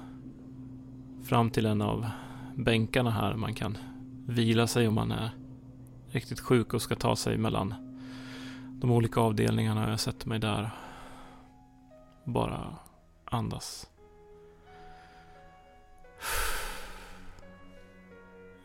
Fram 1.25 1.51
till 1.51 1.67
en 1.67 1.83
av 1.83 2.07
bänkarna 2.55 3.11
här 3.11 3.35
man 3.35 3.55
kan 3.55 3.79
vila 4.27 4.67
sig 4.67 4.89
om 4.89 4.95
man 4.95 5.13
är 5.13 5.31
riktigt 6.09 6.41
sjuk 6.41 6.75
och 6.75 6.83
ska 6.83 6.95
ta 6.97 7.17
sig 7.17 7.39
mellan 7.39 7.75
de 8.81 8.91
olika 8.91 9.21
avdelningarna. 9.21 9.91
Jag 9.91 10.01
sätter 10.01 10.29
mig 10.29 10.39
där. 10.39 10.71
Bara 12.25 12.77
andas. 13.25 13.91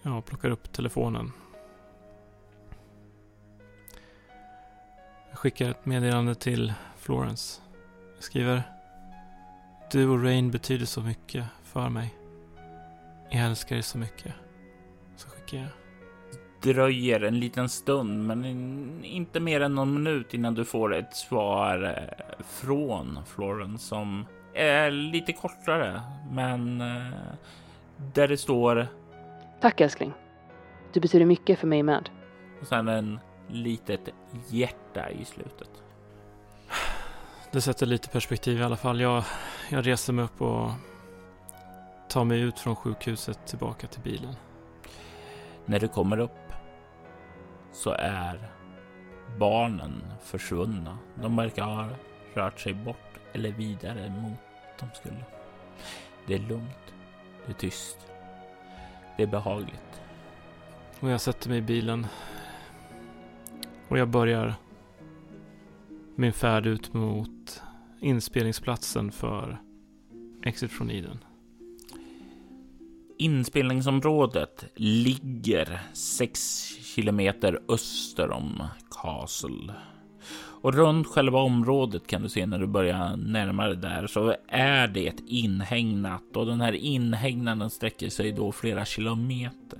Jag 0.01 0.25
plockar 0.25 0.49
upp 0.49 0.73
telefonen. 0.73 1.31
Skickar 5.45 5.69
ett 5.69 5.85
meddelande 5.85 6.35
till 6.35 6.73
Florence. 6.97 7.61
Jag 8.15 8.23
skriver 8.23 8.63
Du 9.91 10.07
och 10.09 10.23
Rain 10.23 10.51
betyder 10.51 10.85
så 10.85 11.01
mycket 11.01 11.45
för 11.63 11.89
mig. 11.89 12.13
Jag 13.29 13.45
älskar 13.45 13.75
er 13.75 13.81
så 13.81 13.97
mycket. 13.97 14.33
Så 15.15 15.29
skickar 15.29 15.57
jag. 15.57 15.67
Dröjer 16.61 17.21
en 17.21 17.39
liten 17.39 17.69
stund, 17.69 18.27
men 18.27 18.45
inte 19.03 19.39
mer 19.39 19.61
än 19.61 19.75
någon 19.75 19.93
minut 19.93 20.33
innan 20.33 20.55
du 20.55 20.65
får 20.65 20.95
ett 20.95 21.15
svar 21.15 21.83
eh, 21.83 22.45
från 22.47 23.19
Florence 23.25 23.85
som 23.85 24.25
är 24.53 24.91
lite 24.91 25.33
kortare, 25.33 26.01
men 26.31 26.81
eh, 26.81 27.13
där 28.13 28.27
det 28.27 28.37
står 28.37 28.87
Tack 29.61 29.81
älskling. 29.81 30.13
Du 30.93 30.99
betyder 30.99 31.25
mycket 31.25 31.59
för 31.59 31.67
mig 31.67 31.83
med. 31.83 32.09
Och 32.61 32.67
sen 32.67 32.87
en 32.87 33.19
litet 33.47 34.09
hjärta 34.47 35.09
i 35.09 35.25
slutet. 35.25 35.69
Det 37.51 37.61
sätter 37.61 37.85
lite 37.85 38.09
perspektiv 38.09 38.59
i 38.59 38.63
alla 38.63 38.77
fall. 38.77 39.01
Jag, 39.01 39.23
jag 39.69 39.87
reser 39.87 40.13
mig 40.13 40.25
upp 40.25 40.41
och 40.41 40.71
tar 42.09 42.23
mig 42.23 42.39
ut 42.39 42.59
från 42.59 42.75
sjukhuset 42.75 43.47
tillbaka 43.47 43.87
till 43.87 44.01
bilen. 44.01 44.35
När 45.65 45.79
du 45.79 45.87
kommer 45.87 46.19
upp 46.19 46.53
så 47.71 47.91
är 47.91 48.51
barnen 49.37 50.03
försvunna. 50.23 50.97
De 51.15 51.35
verkar 51.35 51.63
ha 51.63 51.89
rört 52.33 52.59
sig 52.59 52.73
bort 52.73 53.19
eller 53.33 53.51
vidare 53.51 54.09
mot 54.09 54.39
de 54.79 54.89
skulle. 54.93 55.23
Det 56.27 56.33
är 56.33 56.39
lugnt. 56.39 56.93
Det 57.45 57.51
är 57.51 57.55
tyst. 57.55 57.97
Det 59.17 59.23
är 59.23 59.27
behagligt. 59.27 60.01
Och 60.99 61.09
jag 61.09 61.21
sätter 61.21 61.49
mig 61.49 61.57
i 61.57 61.61
bilen. 61.61 62.07
Och 63.87 63.97
jag 63.97 64.09
börjar 64.09 64.53
min 66.15 66.33
färd 66.33 66.65
ut 66.65 66.93
mot 66.93 67.61
inspelningsplatsen 67.99 69.11
för 69.11 69.61
Exit 70.43 70.71
från 70.71 70.91
Eden. 70.91 71.17
Inspelningsområdet 73.17 74.65
ligger 74.75 75.79
6 75.93 76.39
kilometer 76.81 77.59
öster 77.69 78.31
om 78.31 78.63
Castle. 78.91 79.73
Och 80.61 80.73
runt 80.73 81.07
själva 81.07 81.39
området 81.39 82.07
kan 82.07 82.21
du 82.21 82.29
se 82.29 82.45
när 82.45 82.59
du 82.59 82.67
börjar 82.67 83.17
närma 83.17 83.67
dig 83.67 83.77
där 83.77 84.07
så 84.07 84.35
är 84.47 84.87
det 84.87 85.13
inhägnat 85.27 86.35
och 86.35 86.45
den 86.45 86.61
här 86.61 86.73
inhägnaden 86.73 87.69
sträcker 87.69 88.09
sig 88.09 88.31
då 88.31 88.51
flera 88.51 88.85
kilometer. 88.85 89.79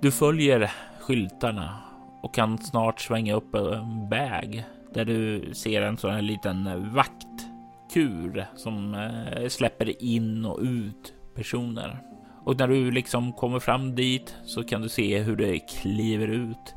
Du 0.00 0.10
följer 0.10 0.72
skyltarna 1.06 1.78
och 2.22 2.34
kan 2.34 2.58
snart 2.58 3.00
svänga 3.00 3.34
upp 3.34 3.54
en 3.54 4.08
väg 4.08 4.64
där 4.94 5.04
du 5.04 5.50
ser 5.54 5.82
en 5.82 5.96
sån 5.96 6.10
här 6.10 6.22
liten 6.22 6.90
vaktkur 6.94 8.46
som 8.56 8.94
eh, 8.94 9.48
släpper 9.48 10.02
in 10.02 10.44
och 10.44 10.58
ut 10.62 11.14
personer. 11.34 12.02
Och 12.44 12.58
när 12.58 12.68
du 12.68 12.90
liksom 12.90 13.32
kommer 13.32 13.58
fram 13.58 13.94
dit 13.94 14.34
så 14.44 14.64
kan 14.64 14.82
du 14.82 14.88
se 14.88 15.18
hur 15.18 15.36
det 15.36 15.58
kliver 15.58 16.28
ut 16.28 16.74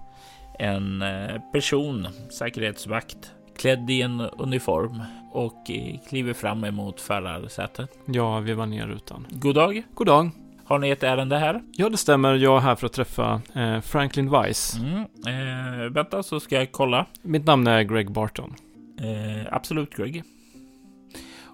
en 0.59 1.01
eh, 1.01 1.41
person, 1.53 2.07
säkerhetsvakt, 2.29 3.33
klädd 3.57 3.89
i 3.89 4.01
en 4.01 4.21
uniform 4.21 5.01
och 5.31 5.71
eh, 5.71 5.99
kliver 6.09 6.33
fram 6.33 6.63
emot 6.63 7.01
förarsätet. 7.01 7.89
Ja, 8.05 8.39
vi 8.39 8.53
var 8.53 8.65
ner 8.65 8.87
rutan. 8.87 9.27
God 9.29 9.55
dag. 9.55 9.83
God 9.93 10.07
dag. 10.07 10.31
Har 10.69 10.79
ni 10.79 10.89
ett 10.89 11.03
ärende 11.03 11.37
här? 11.37 11.61
Ja, 11.71 11.89
det 11.89 11.97
stämmer. 11.97 12.35
Jag 12.35 12.57
är 12.57 12.61
här 12.61 12.75
för 12.75 12.85
att 12.85 12.93
träffa 12.93 13.41
eh, 13.55 13.81
Franklin 13.81 14.29
Weiss. 14.29 14.77
Mm. 14.79 15.01
Eh, 15.27 15.89
vänta 15.91 16.23
så 16.23 16.39
ska 16.39 16.55
jag 16.55 16.71
kolla. 16.71 17.05
Mitt 17.21 17.45
namn 17.45 17.67
är 17.67 17.81
Greg 17.81 18.11
Barton. 18.11 18.55
Eh, 18.99 19.53
absolut 19.53 19.95
Greg. 19.95 20.23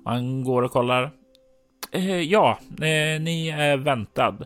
Och 0.03 0.11
han 0.11 0.43
går 0.43 0.61
och 0.61 0.71
kollar. 0.71 1.11
Eh, 1.91 2.21
ja, 2.21 2.59
eh, 2.69 3.21
ni 3.21 3.47
är 3.57 3.77
väntad. 3.77 4.37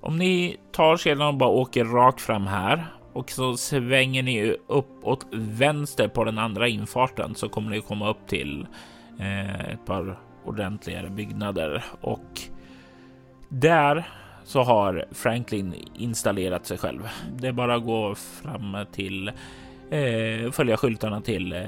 Om 0.00 0.18
ni 0.18 0.56
tar 0.72 0.96
sedan 0.96 1.22
och 1.22 1.34
bara 1.34 1.50
åker 1.50 1.84
rakt 1.84 2.20
fram 2.20 2.46
här 2.46 2.86
och 3.12 3.30
så 3.30 3.56
svänger 3.56 4.22
ni 4.22 4.56
upp 4.66 5.04
åt 5.04 5.26
vänster 5.32 6.08
på 6.08 6.24
den 6.24 6.38
andra 6.38 6.68
infarten 6.68 7.34
så 7.34 7.48
kommer 7.48 7.70
ni 7.70 7.80
komma 7.80 8.10
upp 8.10 8.26
till 8.26 8.66
eh, 9.20 9.60
ett 9.60 9.86
par 9.86 10.18
ordentligare 10.44 11.10
byggnader 11.10 11.84
och 12.00 12.40
där 13.60 14.08
så 14.44 14.62
har 14.62 15.04
Franklin 15.12 15.74
installerat 15.94 16.66
sig 16.66 16.78
själv. 16.78 17.08
Det 17.36 17.48
är 17.48 17.52
bara 17.52 17.74
att 17.74 17.84
gå 17.84 18.14
fram 18.14 18.76
till 18.92 19.28
eh, 19.90 20.50
följa 20.52 20.76
skyltarna 20.76 21.20
till 21.20 21.52
eh, 21.52 21.62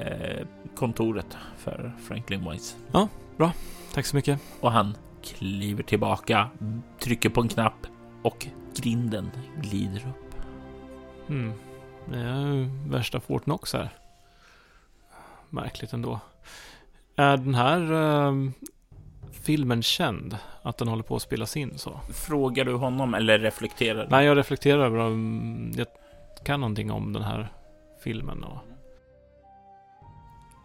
kontoret 0.75 1.37
för 1.57 1.91
Franklin 2.07 2.49
Wise. 2.51 2.75
Ja, 2.91 3.07
bra. 3.37 3.51
Tack 3.93 4.05
så 4.05 4.15
mycket. 4.15 4.39
Och 4.59 4.71
han 4.71 4.97
kliver 5.23 5.83
tillbaka, 5.83 6.49
trycker 6.99 7.29
på 7.29 7.41
en 7.41 7.47
knapp 7.47 7.87
och 8.21 8.47
grinden 8.75 9.31
glider 9.61 10.07
upp. 10.09 10.35
Mm. 11.29 11.53
Det 12.05 12.17
är 12.17 12.89
värsta 12.89 13.19
Fort 13.19 13.43
Knox 13.43 13.73
här. 13.73 13.89
Märkligt 15.49 15.93
ändå. 15.93 16.19
Är 17.15 17.37
den 17.37 17.55
här 17.55 17.91
uh, 17.91 18.49
filmen 19.31 19.83
känd? 19.83 20.37
Att 20.61 20.77
den 20.77 20.87
håller 20.87 21.03
på 21.03 21.15
att 21.15 21.21
spelas 21.21 21.57
in 21.57 21.77
så? 21.77 21.99
Frågar 22.13 22.65
du 22.65 22.73
honom 22.73 23.13
eller 23.13 23.39
reflekterar 23.39 24.03
du? 24.03 24.09
Nej, 24.09 24.25
jag 24.25 24.37
reflekterar 24.37 24.85
över 24.85 24.97
om 24.97 25.71
jag 25.75 25.87
kan 26.43 26.59
någonting 26.59 26.91
om 26.91 27.13
den 27.13 27.23
här 27.23 27.51
filmen. 28.03 28.43
Och... 28.43 28.57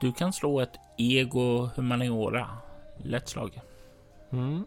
Du 0.01 0.13
kan 0.13 0.33
slå 0.33 0.61
ett 0.61 0.75
ego 0.99 1.71
humaniora. 1.77 2.47
Lätt 3.05 3.29
slag. 3.29 3.61
Mm. 4.31 4.67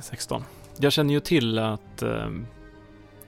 16. 0.00 0.44
Jag 0.78 0.92
känner 0.92 1.14
ju 1.14 1.20
till 1.20 1.58
att 1.58 2.02
eh, 2.02 2.30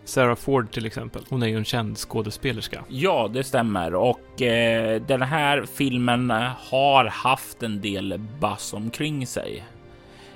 Sarah 0.04 0.36
Ford 0.36 0.70
till 0.70 0.86
exempel, 0.86 1.22
hon 1.28 1.42
är 1.42 1.46
ju 1.46 1.56
en 1.56 1.64
känd 1.64 1.98
skådespelerska. 1.98 2.84
Ja, 2.88 3.30
det 3.32 3.44
stämmer 3.44 3.94
och 3.94 4.42
eh, 4.42 5.02
den 5.02 5.22
här 5.22 5.64
filmen 5.74 6.30
har 6.70 7.04
haft 7.04 7.62
en 7.62 7.80
del 7.80 8.20
buzz 8.40 8.72
omkring 8.72 9.26
sig. 9.26 9.64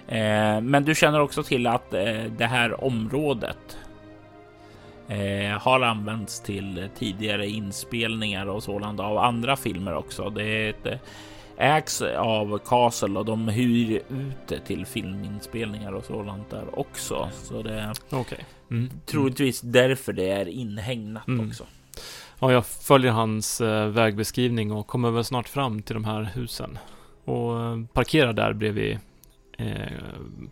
Eh, 0.09 0.61
men 0.61 0.85
du 0.85 0.95
känner 0.95 1.21
också 1.21 1.43
till 1.43 1.67
att 1.67 1.95
eh, 1.95 2.23
det 2.39 2.47
här 2.47 2.85
området 2.85 3.79
eh, 5.09 5.59
har 5.59 5.81
använts 5.81 6.41
till 6.41 6.89
tidigare 6.99 7.49
inspelningar 7.49 8.47
och 8.47 8.63
sådant 8.63 9.01
av 9.01 9.19
andra 9.19 9.57
filmer 9.57 9.95
också. 9.95 10.31
Det 10.31 10.45
är 10.45 10.71
ett, 10.71 10.87
eh, 10.87 10.99
ägs 11.59 12.03
av 12.03 12.59
Castle 12.59 13.19
och 13.19 13.25
de 13.25 13.49
hyr 13.49 14.03
ut 14.09 14.49
det 14.49 14.61
till 14.61 14.87
filminspelningar 14.87 15.93
och 15.93 16.05
sådant 16.05 16.51
där 16.51 16.79
också. 16.79 17.31
Så 17.43 17.63
det 17.63 17.75
är 17.75 17.93
Okej. 18.11 18.45
Mm. 18.71 18.91
troligtvis 19.07 19.61
därför 19.61 20.13
det 20.13 20.31
är 20.31 20.49
inhägnat 20.49 21.29
Mm. 21.29 21.49
också. 21.49 21.65
Ja, 22.41 22.53
jag 22.53 22.67
följer 22.67 23.13
hans 23.13 23.61
eh, 23.61 23.89
vägbeskrivning 23.89 24.73
och 24.73 24.87
kommer 24.87 25.11
väl 25.11 25.25
snart 25.25 25.49
fram 25.49 25.83
till 25.83 25.95
de 25.95 26.05
här 26.05 26.23
husen. 26.35 26.79
Och 27.25 27.61
eh, 27.61 27.85
parkerar 27.93 28.33
där 28.33 28.53
bredvid 28.53 28.99
eh, 29.59 29.77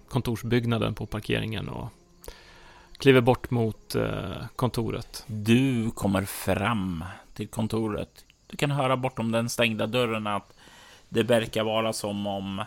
kontorsbyggnaden 0.08 0.94
på 0.94 1.06
parkeringen 1.06 1.68
och 1.68 1.88
kliver 2.98 3.20
bort 3.20 3.50
mot 3.50 3.94
eh, 3.94 4.30
kontoret. 4.56 5.24
Du 5.26 5.90
kommer 5.90 6.22
fram 6.22 7.04
till 7.34 7.48
kontoret. 7.48 8.24
Du 8.46 8.56
kan 8.56 8.70
höra 8.70 8.96
bortom 8.96 9.32
den 9.32 9.48
stängda 9.48 9.86
dörren 9.86 10.26
att 10.26 10.52
det 11.08 11.22
verkar 11.22 11.64
vara 11.64 11.92
som 11.92 12.26
om 12.26 12.64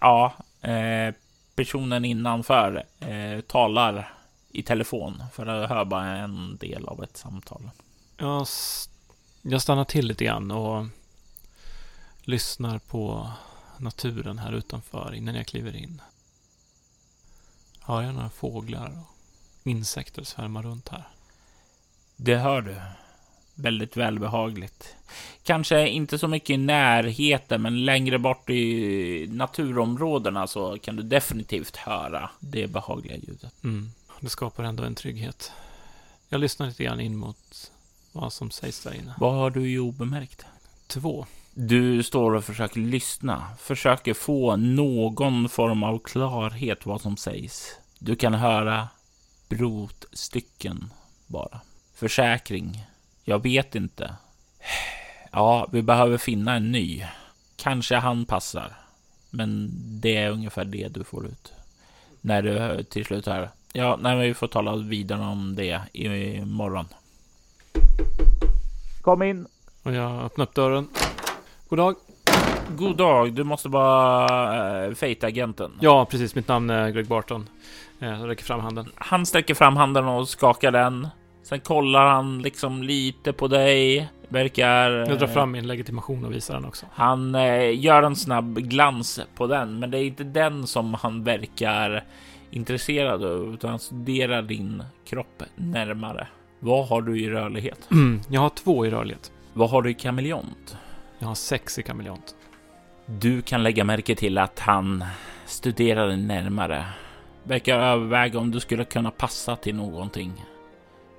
ja, 0.00 0.32
eh, 0.60 1.14
personen 1.54 2.04
innanför 2.04 2.84
eh, 3.00 3.40
talar 3.40 4.14
i 4.50 4.62
telefon 4.62 5.22
för 5.32 5.46
att 5.46 5.68
höra 5.68 5.84
bara 5.84 6.16
en 6.16 6.56
del 6.56 6.84
av 6.88 7.02
ett 7.02 7.16
samtal. 7.16 7.70
Jag, 8.16 8.46
jag 9.42 9.62
stannar 9.62 9.84
till 9.84 10.06
lite 10.06 10.24
grann 10.24 10.50
och 10.50 10.86
lyssnar 12.20 12.78
på 12.78 13.30
naturen 13.78 14.38
här 14.38 14.52
utanför 14.52 15.14
innan 15.14 15.34
jag 15.34 15.46
kliver 15.46 15.76
in. 15.76 16.02
Hör 17.80 18.02
jag 18.02 18.14
några 18.14 18.30
fåglar 18.30 18.98
och 18.98 19.66
insekter 19.66 20.24
svärma 20.24 20.62
runt 20.62 20.88
här? 20.88 21.08
Det 22.16 22.36
hör 22.36 22.62
du. 22.62 22.80
Väldigt 23.60 23.96
välbehagligt. 23.96 24.94
Kanske 25.42 25.88
inte 25.88 26.18
så 26.18 26.28
mycket 26.28 26.50
i 26.50 26.56
närheten, 26.56 27.62
men 27.62 27.84
längre 27.84 28.18
bort 28.18 28.50
i 28.50 29.26
naturområdena 29.30 30.46
så 30.46 30.78
kan 30.78 30.96
du 30.96 31.02
definitivt 31.02 31.76
höra 31.76 32.30
det 32.40 32.66
behagliga 32.66 33.16
ljudet. 33.16 33.64
Mm. 33.64 33.90
Det 34.20 34.28
skapar 34.28 34.64
ändå 34.64 34.82
en 34.82 34.94
trygghet. 34.94 35.52
Jag 36.28 36.40
lyssnar 36.40 36.66
lite 36.66 36.84
grann 36.84 37.00
in 37.00 37.16
mot 37.16 37.70
vad 38.12 38.32
som 38.32 38.50
sägs 38.50 38.82
där 38.82 38.94
inne. 38.94 39.14
Vad 39.18 39.34
har 39.34 39.50
du 39.50 39.70
i 39.70 39.78
obemärkt? 39.78 40.46
Två. 40.86 41.26
Du 41.54 42.02
står 42.02 42.34
och 42.34 42.44
försöker 42.44 42.80
lyssna, 42.80 43.46
försöker 43.58 44.14
få 44.14 44.56
någon 44.56 45.48
form 45.48 45.82
av 45.82 45.98
klarhet 45.98 46.86
vad 46.86 47.00
som 47.00 47.16
sägs. 47.16 47.76
Du 47.98 48.16
kan 48.16 48.34
höra 48.34 48.88
brotstycken 49.48 50.90
bara. 51.26 51.60
Försäkring. 51.94 52.84
Jag 53.28 53.42
vet 53.42 53.74
inte. 53.74 54.14
Ja, 55.32 55.66
vi 55.72 55.82
behöver 55.82 56.18
finna 56.18 56.54
en 56.54 56.72
ny. 56.72 57.04
Kanske 57.56 57.96
han 57.96 58.24
passar. 58.24 58.72
Men 59.30 59.70
det 60.00 60.16
är 60.16 60.30
ungefär 60.30 60.64
det 60.64 60.88
du 60.88 61.04
får 61.04 61.26
ut. 61.26 61.52
När 62.20 62.42
du 62.42 62.82
till 62.82 63.04
slut 63.04 63.26
hör. 63.26 63.50
Ja, 63.72 63.96
när 64.00 64.16
vi 64.16 64.34
får 64.34 64.46
tala 64.46 64.76
vidare 64.76 65.20
om 65.20 65.54
det 65.56 65.80
imorgon. 65.92 66.88
Kom 69.02 69.22
in. 69.22 69.46
Och 69.82 69.92
jag 69.92 70.22
öppnar 70.24 70.46
upp 70.46 70.54
dörren. 70.54 70.88
God 71.68 71.78
dag. 71.78 71.94
God 72.68 72.96
dag, 72.96 73.32
du 73.32 73.44
måste 73.44 73.68
vara 73.68 74.84
äh, 74.86 74.94
Fate-agenten. 74.94 75.72
Ja, 75.80 76.04
precis. 76.04 76.34
Mitt 76.34 76.48
namn 76.48 76.70
är 76.70 76.90
Greg 76.90 77.06
Barton. 77.06 77.48
Eh, 78.00 78.08
Jag 78.08 78.28
räcker 78.28 78.44
fram 78.44 78.60
handen. 78.60 78.92
Han 78.94 79.26
sträcker 79.26 79.54
fram 79.54 79.76
handen 79.76 80.04
och 80.04 80.28
skakar 80.28 80.70
den. 80.70 81.08
Sen 81.48 81.60
kollar 81.60 82.06
han 82.06 82.42
liksom 82.42 82.82
lite 82.82 83.32
på 83.32 83.48
dig. 83.48 84.08
Verkar... 84.28 84.90
Jag 84.90 85.18
drar 85.18 85.28
eh, 85.28 85.32
fram 85.32 85.50
min 85.50 85.66
legitimation 85.66 86.24
och 86.24 86.32
visar 86.32 86.54
den 86.54 86.64
också. 86.64 86.86
Han 86.92 87.34
eh, 87.34 87.80
gör 87.80 88.02
en 88.02 88.16
snabb 88.16 88.58
glans 88.58 89.20
på 89.34 89.46
den, 89.46 89.78
men 89.78 89.90
det 89.90 89.98
är 89.98 90.04
inte 90.04 90.24
den 90.24 90.66
som 90.66 90.94
han 90.94 91.24
verkar 91.24 92.04
intresserad 92.50 93.24
av, 93.24 93.54
utan 93.54 93.70
han 93.70 93.78
studerar 93.78 94.42
din 94.42 94.82
kropp 95.04 95.42
närmare. 95.54 96.26
Vad 96.60 96.88
har 96.88 97.02
du 97.02 97.20
i 97.20 97.30
rörlighet? 97.30 97.88
Jag 98.30 98.40
har 98.40 98.50
två 98.50 98.86
i 98.86 98.90
rörlighet. 98.90 99.32
Vad 99.52 99.70
har 99.70 99.82
du 99.82 99.90
i 99.90 99.94
kameleont? 99.94 100.76
Jag 101.18 101.28
har 101.28 101.34
sex 101.34 101.78
i 101.78 101.82
kameleont. 101.82 102.34
Du 103.06 103.42
kan 103.42 103.62
lägga 103.62 103.84
märke 103.84 104.14
till 104.14 104.38
att 104.38 104.58
han 104.58 105.04
studerar 105.46 106.08
dig 106.08 106.16
närmare. 106.16 106.84
Verkar 107.42 107.80
överväga 107.80 108.38
om 108.38 108.50
du 108.50 108.60
skulle 108.60 108.84
kunna 108.84 109.10
passa 109.10 109.56
till 109.56 109.74
någonting. 109.74 110.32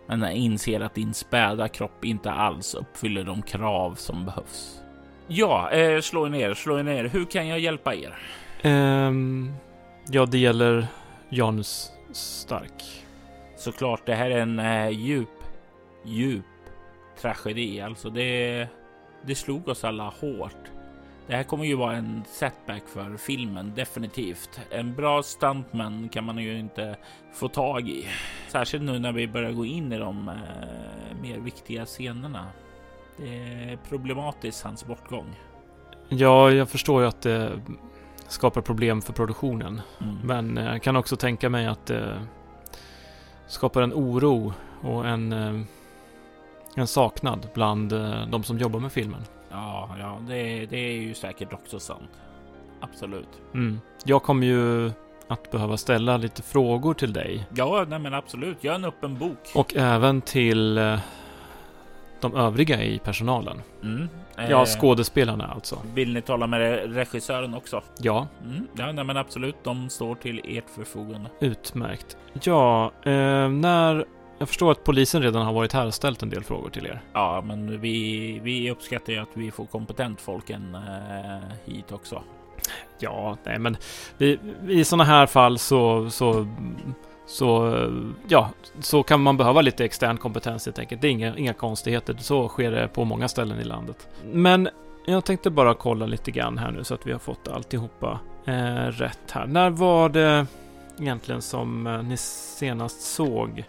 Men 0.10 0.32
inser 0.32 0.80
att 0.80 0.96
din 0.96 1.14
späda 1.14 1.68
kropp 1.68 2.06
inte 2.06 2.32
alls 2.32 2.74
uppfyller 2.74 3.24
de 3.24 3.42
krav 3.42 3.96
som 3.96 4.26
behövs. 4.26 4.82
Ja, 5.28 5.70
eh, 5.72 6.02
slå 6.02 6.26
er 6.26 6.30
ner, 6.30 6.54
slå 6.54 6.80
er 6.80 6.84
ner. 6.84 7.04
Hur 7.04 7.26
kan 7.26 7.48
jag 7.48 7.60
hjälpa 7.60 7.96
er? 7.96 8.18
Ehm, 8.62 9.54
ja, 10.10 10.26
det 10.26 10.38
gäller 10.38 10.88
Janus 11.30 11.92
Stark. 12.12 13.06
Såklart, 13.58 14.06
det 14.06 14.16
här 14.16 14.32
är 14.32 14.40
en 14.40 14.60
eh, 14.60 14.90
djup, 14.90 15.44
djup 16.06 16.46
tragedi. 17.22 17.82
Alltså 17.82 18.10
det, 18.10 18.68
det 19.26 19.36
slog 19.36 19.68
oss 19.68 19.84
alla 19.84 20.04
hårt. 20.04 20.79
Det 21.30 21.36
här 21.36 21.44
kommer 21.44 21.66
ju 21.66 21.76
vara 21.76 21.96
en 21.96 22.24
setback 22.28 22.84
för 22.88 23.18
filmen, 23.18 23.74
definitivt. 23.76 24.60
En 24.70 24.96
bra 24.96 25.24
stuntman 25.24 26.10
kan 26.10 26.24
man 26.24 26.38
ju 26.38 26.60
inte 26.60 26.96
få 27.34 27.48
tag 27.48 27.90
i. 27.90 28.06
Särskilt 28.48 28.84
nu 28.84 29.00
när 29.00 29.12
vi 29.12 29.28
börjar 29.28 29.52
gå 29.52 29.66
in 29.66 29.92
i 29.92 29.98
de 29.98 30.30
eh, 30.30 31.22
mer 31.22 31.38
viktiga 31.38 31.86
scenerna. 31.86 32.46
Det 33.18 33.38
är 33.38 33.78
problematiskt, 33.90 34.64
hans 34.64 34.86
bortgång. 34.86 35.36
Ja, 36.10 36.52
jag 36.52 36.70
förstår 36.70 37.02
ju 37.02 37.08
att 37.08 37.22
det 37.22 37.62
skapar 38.28 38.62
problem 38.62 39.02
för 39.02 39.14
produktionen. 39.14 39.82
Mm. 40.02 40.18
Men 40.24 40.58
eh, 40.58 40.66
jag 40.66 40.84
kan 40.84 40.96
också 40.96 41.16
tänka 41.16 41.50
mig 41.50 41.68
att 41.68 41.86
det 41.86 42.22
skapar 43.48 43.82
en 43.82 43.94
oro 43.94 44.54
och 44.82 45.08
en, 45.08 45.34
eh, 45.34 45.62
en 46.76 46.88
saknad 46.88 47.48
bland 47.54 47.94
eh, 47.94 48.28
de 48.28 48.44
som 48.44 48.58
jobbar 48.58 48.80
med 48.80 48.92
filmen. 48.92 49.22
Ja, 49.52 49.90
ja, 50.00 50.18
det, 50.28 50.66
det 50.66 50.78
är 50.78 50.92
ju 51.02 51.14
säkert 51.14 51.54
också 51.54 51.80
sant. 51.80 52.10
Absolut. 52.82 53.30
Mm. 53.54 53.80
Jag 54.04 54.24
kommer 54.24 54.48
ju 54.48 54.92
att 55.28 55.52
behöva 55.52 55.78
ställa 55.78 56.18
lite 56.18 56.42
frågor 56.42 56.94
till 56.94 57.14
dig 57.14 57.48
Ja, 57.56 57.86
nej 57.90 58.00
men 58.00 58.14
absolut. 58.14 58.64
Gör 58.64 58.74
en 58.76 58.86
öppen 58.86 59.18
bok. 59.18 59.52
och 59.56 59.76
även 59.76 60.22
till 60.22 60.78
eh, 60.78 61.00
de 62.22 62.36
övriga 62.36 62.84
i 62.84 63.00
personalen. 63.00 63.62
Mm. 63.84 64.10
Ja, 64.36 64.44
Eh, 64.62 64.66
skådespelarna 64.66 65.48
alltså. 65.48 65.78
Vill 65.94 66.14
ni 66.14 66.22
tala 66.22 66.48
med 66.48 66.94
regissören 66.96 67.54
också? 67.54 67.82
Ja, 68.00 68.28
Mm. 68.46 68.68
Ja, 68.78 68.92
nej, 68.92 69.04
men 69.04 69.18
absolut. 69.18 69.56
De 69.64 69.90
står 69.90 70.16
till 70.16 70.42
ert 70.46 70.70
förfogande. 70.76 71.30
utmärkt. 71.40 72.18
Ja, 72.44 72.92
eh, 73.04 73.50
när... 73.50 74.06
Jag 74.40 74.48
förstår 74.48 74.72
att 74.72 74.84
polisen 74.84 75.22
redan 75.22 75.46
har 75.46 75.54
varit 75.54 75.74
här 75.74 75.86
och 75.86 75.94
ställt 75.94 76.24
en 76.24 76.30
del 76.30 76.44
frågor 76.44 76.70
till 76.70 76.86
er. 76.86 77.02
Ja, 77.14 77.44
men 77.46 77.82
vi, 77.82 78.40
vi 78.44 78.72
uppskattar 78.72 79.14
ju 79.14 79.20
att 79.20 79.30
vi 79.34 79.52
får 79.52 79.66
kompetent 79.66 80.22
folk 80.22 80.50
än, 80.50 80.76
eh, 80.76 81.50
hit 81.66 81.92
också. 81.92 82.24
Ja, 83.00 83.38
nej 83.44 83.60
men 83.60 83.78
vi, 84.18 84.40
i 84.68 84.84
sådana 84.84 85.04
här 85.04 85.26
fall 85.26 85.58
så, 85.58 86.10
så, 86.10 86.48
så, 87.26 87.74
ja, 88.28 88.50
så 88.80 89.04
kan 89.04 89.22
man 89.22 89.38
behöva 89.38 89.62
lite 89.62 89.86
extern 89.86 90.18
kompetens 90.18 90.66
helt 90.66 90.80
enkelt. 90.80 91.02
Det 91.02 91.08
är 91.08 91.12
inga, 91.12 91.38
inga 91.38 91.54
konstigheter. 91.54 92.16
Så 92.20 92.48
sker 92.48 92.72
det 92.72 92.88
på 92.88 93.06
många 93.06 93.28
ställen 93.28 93.60
i 93.60 93.64
landet. 93.64 94.08
Men 94.24 94.70
jag 95.06 95.26
tänkte 95.26 95.50
bara 95.50 95.74
kolla 95.74 96.06
lite 96.06 96.32
grann 96.32 96.58
här 96.58 96.72
nu 96.72 96.84
så 96.84 96.94
att 96.94 97.08
vi 97.08 97.12
har 97.12 97.20
fått 97.20 97.48
alltihopa 97.48 98.20
eh, 98.46 98.86
rätt 98.86 99.32
här. 99.32 99.48
När 99.48 99.70
var 99.70 100.10
det 100.10 100.46
egentligen 101.00 101.42
som 101.42 101.88
eh, 101.88 102.04
ni 102.04 102.18
senast 102.18 103.02
såg 103.02 103.64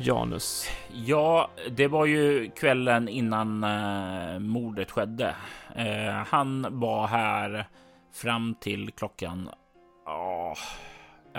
Janus? 0.00 0.70
Ja, 0.92 1.50
det 1.70 1.88
var 1.88 2.06
ju 2.06 2.50
kvällen 2.50 3.08
innan 3.08 3.64
eh, 3.64 4.38
mordet 4.38 4.90
skedde. 4.90 5.34
Eh, 5.76 6.12
han 6.26 6.66
var 6.70 7.06
här 7.06 7.66
fram 8.12 8.54
till 8.60 8.90
klockan... 8.90 9.48
Ja, 10.06 10.54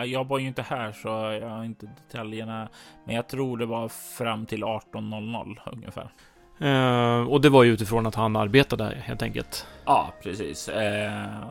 jag 0.06 0.28
var 0.28 0.40
ju 0.40 0.48
inte 0.48 0.62
här 0.62 0.92
så 0.92 1.08
jag 1.42 1.50
har 1.50 1.64
inte 1.64 1.86
detaljerna. 1.86 2.70
Men 3.06 3.16
jag 3.16 3.28
tror 3.28 3.58
det 3.58 3.66
var 3.66 3.88
fram 4.18 4.46
till 4.46 4.64
18.00 4.64 5.58
ungefär. 5.66 6.12
Eh, 6.60 7.28
och 7.28 7.42
det 7.42 7.50
var 7.50 7.64
ju 7.64 7.72
utifrån 7.72 8.06
att 8.06 8.16
han 8.16 8.36
arbetade 8.36 8.84
här, 8.84 8.96
helt 8.96 9.22
enkelt. 9.22 9.68
Ja, 9.86 10.14
precis. 10.24 10.70
Eh, 10.70 11.42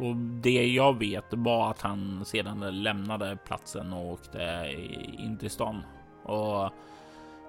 och 0.00 0.16
det 0.16 0.66
jag 0.66 0.98
vet 0.98 1.24
var 1.30 1.70
att 1.70 1.80
han 1.80 2.24
sedan 2.24 2.82
lämnade 2.82 3.38
platsen 3.46 3.92
och 3.92 4.12
åkte 4.12 4.74
in 5.18 5.38
till 5.38 5.50
stan. 5.50 5.82
Och 6.30 6.70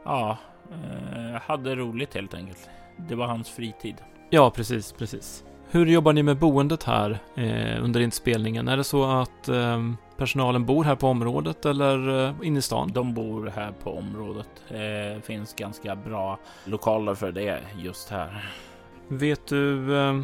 ja, 0.03 0.37
eh, 0.71 1.41
hade 1.41 1.75
roligt 1.75 2.13
helt 2.13 2.33
enkelt. 2.33 2.69
Det 2.97 3.15
var 3.15 3.27
hans 3.27 3.49
fritid. 3.49 3.95
Ja, 4.29 4.51
precis, 4.51 4.91
precis. 4.91 5.43
Hur 5.69 5.85
jobbar 5.85 6.13
ni 6.13 6.23
med 6.23 6.37
boendet 6.37 6.83
här 6.83 7.19
eh, 7.35 7.83
under 7.83 7.99
inspelningen? 7.99 8.67
Är 8.67 8.77
det 8.77 8.83
så 8.83 9.03
att 9.03 9.49
eh, 9.49 9.91
personalen 10.17 10.65
bor 10.65 10.83
här 10.83 10.95
på 10.95 11.07
området 11.07 11.65
eller 11.65 12.27
eh, 12.27 12.33
inne 12.43 12.59
i 12.59 12.61
stan? 12.61 12.91
De 12.93 13.13
bor 13.13 13.51
här 13.55 13.71
på 13.83 13.97
området. 13.97 14.49
Det 14.69 15.13
eh, 15.13 15.21
finns 15.21 15.53
ganska 15.53 15.95
bra 15.95 16.39
lokaler 16.65 17.15
för 17.15 17.31
det 17.31 17.59
just 17.77 18.09
här. 18.09 18.51
Vet 19.07 19.47
du, 19.47 19.97
eh, 19.97 20.21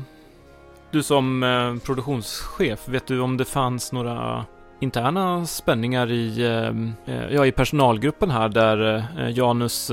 du 0.91 1.04
som 1.04 1.43
eh, 1.43 1.76
produktionschef, 1.76 2.88
vet 2.88 3.08
du 3.08 3.20
om 3.20 3.38
det 3.38 3.46
fanns 3.46 3.91
några 3.91 4.46
interna 4.79 5.45
spänningar 5.45 6.11
i, 6.11 6.45
eh, 6.45 7.15
eh, 7.15 7.33
ja, 7.33 7.45
i 7.45 7.51
personalgruppen 7.51 8.31
här 8.31 8.49
där 8.49 8.95
eh, 8.95 9.29
Janus 9.37 9.91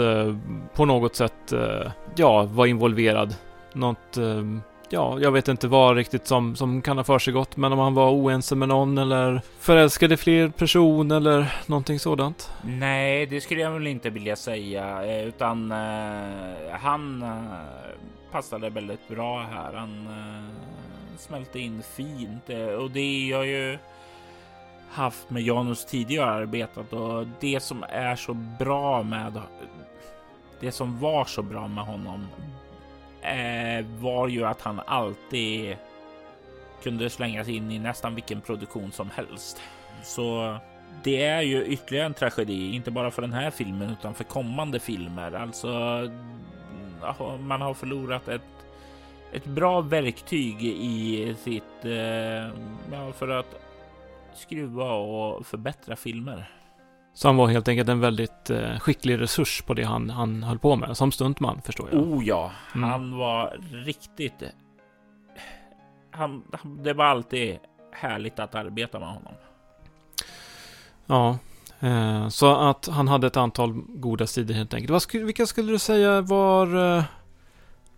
på 0.75 0.85
något 0.85 1.17
sätt 1.17 1.53
ja, 2.17 2.43
var 2.43 2.67
involverad? 2.67 3.37
Något 3.73 4.19
ja, 4.89 5.19
jag 5.21 5.33
vet 5.33 5.49
inte 5.49 5.69
vad 5.69 5.97
riktigt 5.97 6.27
som, 6.27 6.57
som 6.57 6.83
kan 6.83 6.97
ha 6.97 7.05
försiggått, 7.05 7.57
men 7.57 7.73
om 7.73 7.79
han 7.79 7.95
var 7.95 8.11
oense 8.11 8.55
med 8.55 8.69
någon 8.69 8.99
eller 8.99 9.41
förälskade 9.59 10.17
fler 10.17 10.49
personer 10.49 11.17
eller 11.17 11.55
någonting 11.67 11.99
sådant? 11.99 12.51
Nej, 12.63 13.27
det 13.27 13.41
skulle 13.41 13.61
jag 13.61 13.71
väl 13.71 13.87
inte 13.87 14.11
vilja 14.11 14.37
säga, 14.37 15.23
utan 15.23 15.73
eh, 15.73 16.79
han 16.81 17.25
passade 18.33 18.71
väldigt 18.71 19.09
bra 19.09 19.41
här. 19.43 19.73
Han 19.73 20.07
eh, 20.07 21.19
smälte 21.19 21.59
in 21.59 21.83
fint 21.83 22.51
och 22.79 22.91
det 22.91 23.27
gör 23.27 23.43
ju 23.43 23.79
haft 24.95 25.31
med 25.31 25.43
Janus 25.43 25.85
tidigare 25.85 26.31
arbetat 26.31 26.93
och 26.93 27.27
det 27.41 27.61
som 27.61 27.85
är 27.89 28.17
så 28.17 28.35
bra 28.35 29.03
med 29.03 29.41
det 30.61 30.73
som 30.73 31.01
var 31.01 31.25
så 31.25 31.43
bra 31.43 31.69
med 31.69 31.85
honom 31.85 32.27
eh, 33.23 33.87
var 33.99 34.29
ju 34.29 34.45
att 34.45 34.61
han 34.61 34.81
alltid 34.87 35.77
kunde 36.83 37.11
slängas 37.11 37.49
in 37.49 37.71
i 37.71 37.79
nästan 37.79 38.15
vilken 38.15 38.41
produktion 38.41 38.93
som 38.93 39.11
helst. 39.11 39.63
Så 40.03 40.57
det 41.03 41.25
är 41.25 41.41
ju 41.43 41.65
ytterligare 41.65 42.07
en 42.07 42.15
tragedi, 42.15 42.75
inte 42.75 42.91
bara 42.91 43.11
för 43.11 43.23
den 43.23 43.33
här 43.33 43.51
filmen 43.51 43.91
utan 43.91 44.15
för 44.15 44.25
kommande 44.25 44.81
filmer. 44.81 45.33
Alltså, 45.33 45.69
man 47.41 47.61
har 47.61 47.75
förlorat 47.75 48.29
ett, 48.29 48.43
ett 49.33 49.45
bra 49.45 49.81
verktyg 49.81 50.65
i 50.65 51.35
sitt, 51.45 51.85
eh, 51.85 53.13
för 53.13 53.29
att 53.29 53.64
skruva 54.37 54.93
och 54.93 55.47
förbättra 55.47 55.97
filmer. 55.97 56.51
Så 57.15 57.29
han 57.29 57.37
var 57.37 57.49
helt 57.49 57.69
enkelt 57.69 57.89
en 57.89 58.01
väldigt 58.01 58.51
eh, 58.51 58.79
skicklig 58.79 59.21
resurs 59.21 59.63
på 59.63 59.75
det 59.75 59.83
han, 59.83 60.11
han 60.11 60.43
höll 60.43 60.59
på 60.59 60.77
med, 60.77 60.97
som 60.97 61.13
stuntman 61.13 61.63
förstår 61.63 61.89
jag. 61.93 62.03
Oh 62.03 62.25
ja, 62.25 62.53
mm. 62.75 62.91
han 62.91 63.17
var 63.17 63.59
riktigt... 63.73 64.43
Han, 66.11 66.43
det 66.83 66.93
var 66.93 67.05
alltid 67.05 67.59
härligt 67.93 68.39
att 68.39 68.55
arbeta 68.55 68.99
med 68.99 69.09
honom. 69.09 69.33
Ja, 71.07 71.39
eh, 71.81 72.29
så 72.29 72.57
att 72.57 72.87
han 72.87 73.09
hade 73.09 73.27
ett 73.27 73.37
antal 73.37 73.73
goda 73.89 74.27
sidor 74.27 74.55
helt 74.55 74.75
enkelt. 74.75 74.91
Vad 74.91 75.03
skulle, 75.03 75.25
vilka 75.25 75.47
skulle 75.47 75.73
du 75.73 75.79
säga 75.79 76.21
var 76.21 76.97
eh, 76.97 77.05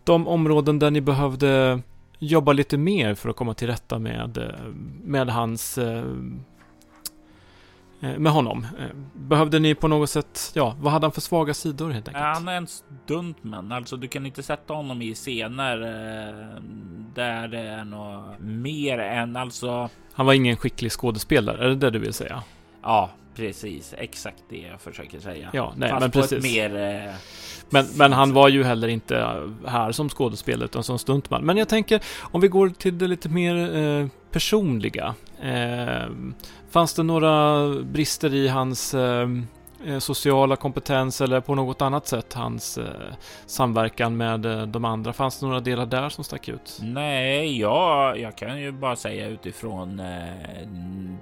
de 0.04 0.28
områden 0.28 0.78
där 0.78 0.90
ni 0.90 1.00
behövde 1.00 1.80
jobba 2.18 2.52
lite 2.52 2.78
mer 2.78 3.14
för 3.14 3.28
att 3.28 3.36
komma 3.36 3.54
till 3.54 3.66
rätta 3.66 3.98
med, 3.98 4.38
eh, 4.38 4.72
med 5.02 5.28
hans 5.28 5.78
eh, 5.78 6.04
Eh, 8.00 8.18
med 8.18 8.32
honom. 8.32 8.66
Eh, 8.78 8.96
behövde 9.14 9.58
ni 9.58 9.74
på 9.74 9.88
något 9.88 10.10
sätt, 10.10 10.52
ja, 10.54 10.76
vad 10.80 10.92
hade 10.92 11.06
han 11.06 11.12
för 11.12 11.20
svaga 11.20 11.54
sidor 11.54 11.90
helt 11.90 12.08
enkelt? 12.08 12.24
Han 12.24 12.48
är 12.48 12.56
en 12.56 12.66
stuntman, 12.66 13.72
alltså 13.72 13.96
du 13.96 14.08
kan 14.08 14.26
inte 14.26 14.42
sätta 14.42 14.74
honom 14.74 15.02
i 15.02 15.14
scener 15.14 15.76
där 17.14 17.48
det 17.48 17.58
är 17.58 17.84
något 17.84 18.40
mer 18.40 18.98
än 18.98 19.36
alltså. 19.36 19.88
Han 20.12 20.26
var 20.26 20.32
ingen 20.32 20.56
skicklig 20.56 20.92
skådespelare, 20.92 21.64
är 21.64 21.68
det 21.68 21.74
det 21.74 21.90
du 21.90 21.98
vill 21.98 22.12
säga? 22.12 22.42
Ja, 22.82 23.10
precis. 23.36 23.94
Exakt 23.98 24.42
det 24.48 24.56
jag 24.56 24.80
försöker 24.80 25.20
säga. 25.20 25.50
Ja, 25.52 25.74
nej, 25.76 25.90
Fast 25.90 26.00
men 26.00 26.10
precis. 26.10 26.42
mer, 26.42 26.76
eh, 26.76 27.14
men, 27.70 27.86
men 27.96 28.12
han 28.12 28.32
var 28.32 28.48
ju 28.48 28.64
heller 28.64 28.88
inte 28.88 29.42
här 29.66 29.92
som 29.92 30.08
skådespelare 30.08 30.64
utan 30.64 30.84
som 30.84 30.98
stuntman. 30.98 31.44
Men 31.44 31.56
jag 31.56 31.68
tänker 31.68 32.02
om 32.20 32.40
vi 32.40 32.48
går 32.48 32.68
till 32.68 32.98
det 32.98 33.06
lite 33.06 33.28
mer 33.28 33.76
eh, 33.76 34.06
personliga. 34.30 35.14
Eh, 35.42 36.10
fanns 36.70 36.94
det 36.94 37.02
några 37.02 37.68
brister 37.82 38.34
i 38.34 38.48
hans 38.48 38.94
eh, 38.94 39.28
Eh, 39.84 39.98
sociala 39.98 40.56
kompetens 40.56 41.20
eller 41.20 41.40
på 41.40 41.54
något 41.54 41.82
annat 41.82 42.06
sätt 42.06 42.32
hans 42.32 42.78
eh, 42.78 43.14
samverkan 43.46 44.16
med 44.16 44.46
eh, 44.46 44.62
de 44.62 44.84
andra? 44.84 45.12
Fanns 45.12 45.40
det 45.40 45.46
några 45.46 45.60
delar 45.60 45.86
där 45.86 46.08
som 46.08 46.24
stack 46.24 46.48
ut? 46.48 46.78
Nej, 46.82 47.60
ja, 47.60 48.16
jag 48.16 48.36
kan 48.36 48.60
ju 48.60 48.72
bara 48.72 48.96
säga 48.96 49.28
utifrån 49.28 50.02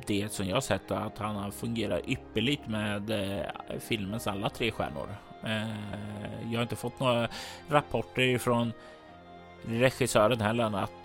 det 0.07 0.33
som 0.33 0.49
jag 0.49 0.63
sett 0.63 0.91
att 0.91 1.19
han 1.19 1.37
har 1.37 1.51
fungerat 1.51 2.01
ypperligt 2.07 2.69
med 2.69 3.13
filmens 3.89 4.27
alla 4.27 4.51
tre 4.51 4.71
stjärnor. 4.71 5.09
Jag 6.51 6.59
har 6.59 6.63
inte 6.63 6.77
fått 6.77 7.01
några 7.01 7.29
rapporter 7.69 8.23
ifrån 8.23 8.73
regissören 9.67 10.41
heller 10.41 10.77
att 10.77 11.05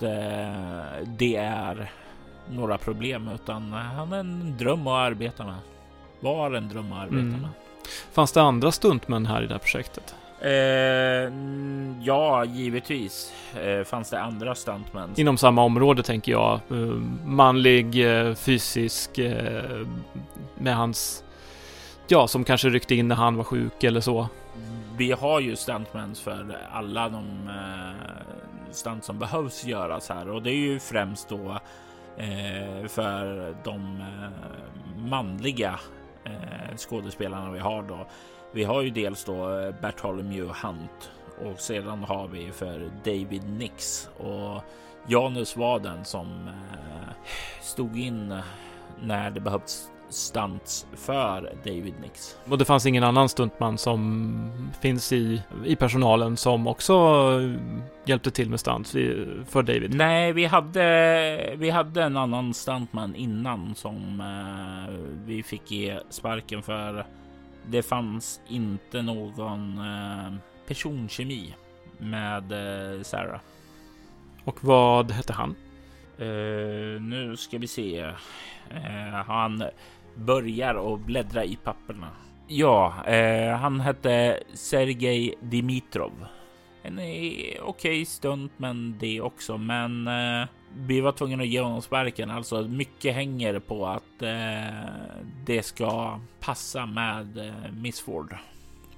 det 1.06 1.36
är 1.36 1.92
några 2.50 2.78
problem, 2.78 3.30
utan 3.34 3.72
han 3.74 4.14
är 4.14 4.20
en 4.20 4.58
dröm 4.58 4.88
att 4.88 4.94
arbeta 4.94 5.46
med. 5.46 5.56
Var 6.20 6.52
en 6.52 6.70
dröm 6.70 6.94
att 6.94 7.00
arbeta 7.00 7.20
mm. 7.20 7.42
med. 7.42 7.50
Fanns 8.12 8.32
det 8.32 8.42
andra 8.42 8.72
stuntmän 8.72 9.26
här 9.26 9.44
i 9.44 9.48
det 9.48 9.54
här 9.54 9.60
projektet? 9.60 10.16
Eh, 10.42 11.34
ja, 12.02 12.46
givetvis 12.46 13.34
eh, 13.64 13.84
fanns 13.84 14.10
det 14.10 14.22
andra 14.22 14.56
stuntmän. 14.56 15.10
Inom 15.16 15.38
samma 15.38 15.64
område 15.64 16.04
tänker 16.04 16.32
jag. 16.32 16.54
Eh, 16.54 16.78
manlig, 17.26 18.06
eh, 18.06 18.34
fysisk, 18.36 19.18
eh, 19.18 19.86
med 20.58 20.76
hans... 20.76 21.24
Ja, 22.08 22.28
som 22.28 22.44
kanske 22.44 22.70
ryckte 22.70 22.96
in 22.96 23.08
när 23.08 23.16
han 23.16 23.36
var 23.36 23.44
sjuk 23.44 23.84
eller 23.84 24.02
så. 24.02 24.28
Vi 24.98 25.12
har 25.12 25.40
ju 25.40 25.56
stuntmän 25.56 26.16
för 26.16 26.58
alla 26.72 27.10
de 27.10 27.50
eh, 27.50 28.72
stunt 28.72 29.04
som 29.04 29.20
behövs 29.20 29.66
göras 29.66 30.10
här 30.10 30.30
och 30.30 30.44
det 30.44 30.52
är 30.52 30.58
ju 30.58 30.80
främst 30.80 31.30
då 31.30 31.60
för 32.88 33.56
de 33.64 34.04
manliga 35.10 35.80
eh, 36.30 36.78
skådespelarna 36.78 37.52
vi 37.52 37.60
har 37.60 37.84
då. 37.84 38.08
Vi 38.52 38.64
har 38.64 38.82
ju 38.82 38.90
dels 38.90 39.24
då 39.24 39.60
eh, 39.60 39.76
Bartholomew 39.82 40.54
Hunt 40.64 41.12
och 41.46 41.60
sedan 41.60 42.04
har 42.04 42.28
vi 42.28 42.52
för 42.52 42.92
David 43.04 43.50
Nix 43.50 44.10
och 44.18 44.62
Janus 45.08 45.58
var 45.58 45.80
den 45.80 46.06
som 46.06 46.48
eh, 46.48 47.14
stod 47.62 48.00
in 48.00 48.36
när 49.02 49.32
det 49.32 49.40
behövts 49.40 49.92
stunts 50.10 50.88
för 50.94 51.54
David 51.64 51.94
Nix. 52.02 52.38
Och 52.46 52.58
det 52.58 52.66
fanns 52.66 52.86
ingen 52.86 53.04
annan 53.04 53.30
stuntman 53.30 53.78
som 53.78 54.72
finns 54.82 55.14
i, 55.14 55.42
i 55.66 55.76
personalen 55.76 56.38
som 56.38 56.68
också 56.68 56.94
hjälpte 58.06 58.32
till 58.32 58.50
med 58.50 58.60
stunts 58.60 58.92
för 59.46 59.62
David? 59.62 59.96
Nej, 59.96 60.34
vi 60.34 60.46
hade, 60.46 61.54
vi 61.58 61.70
hade 61.70 62.04
en 62.04 62.18
annan 62.18 62.54
stuntman 62.54 63.16
innan 63.16 63.76
som 63.76 64.22
eh, 64.22 64.96
vi 65.26 65.44
fick 65.44 65.72
ge 65.72 66.00
sparken 66.10 66.64
för. 66.64 67.06
Det 67.68 67.84
fanns 67.84 68.42
inte 68.48 69.02
någon 69.02 69.78
eh, 69.78 70.34
personkemi 70.68 71.56
med 71.98 72.52
eh, 72.52 73.02
Sarah. 73.02 73.40
Och 74.44 74.64
vad 74.64 75.12
hette 75.12 75.34
han? 75.34 75.56
Uh, 76.22 77.02
nu 77.02 77.36
ska 77.38 77.58
vi 77.58 77.68
se. 77.68 78.06
Uh, 78.72 79.24
han 79.28 79.64
börjar 80.20 80.76
och 80.76 81.00
bläddra 81.00 81.44
i 81.44 81.56
papperna. 81.56 82.08
Ja, 82.48 82.94
uh, 83.08 83.56
han 83.56 83.80
hette 83.80 84.44
Sergej 84.54 85.36
Dimitrov. 85.42 86.12
En 86.84 86.94
okej 86.94 87.60
okay 87.66 88.06
stunt, 88.06 88.52
men 88.58 88.96
det 89.00 89.22
också. 89.22 89.58
Men 89.58 90.10
vi 90.76 91.02
var 91.02 91.12
tvungna 91.12 91.44
att 91.44 91.50
ge 91.50 91.62
honom 91.62 91.82
sparken. 91.82 92.32
Alltså 92.32 92.62
mycket 92.62 93.16
hänger 93.16 93.60
på 93.60 93.88
att 93.88 94.20
det 95.46 95.66
ska 95.66 96.20
passa 96.40 96.86
med 96.86 97.54
Miss 97.82 98.02
Ford. 98.02 98.38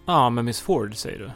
Ja, 0.06 0.30
med 0.30 0.46
Miss 0.46 0.62
Ford 0.62 0.96
säger 0.96 1.20
du? 1.20 1.32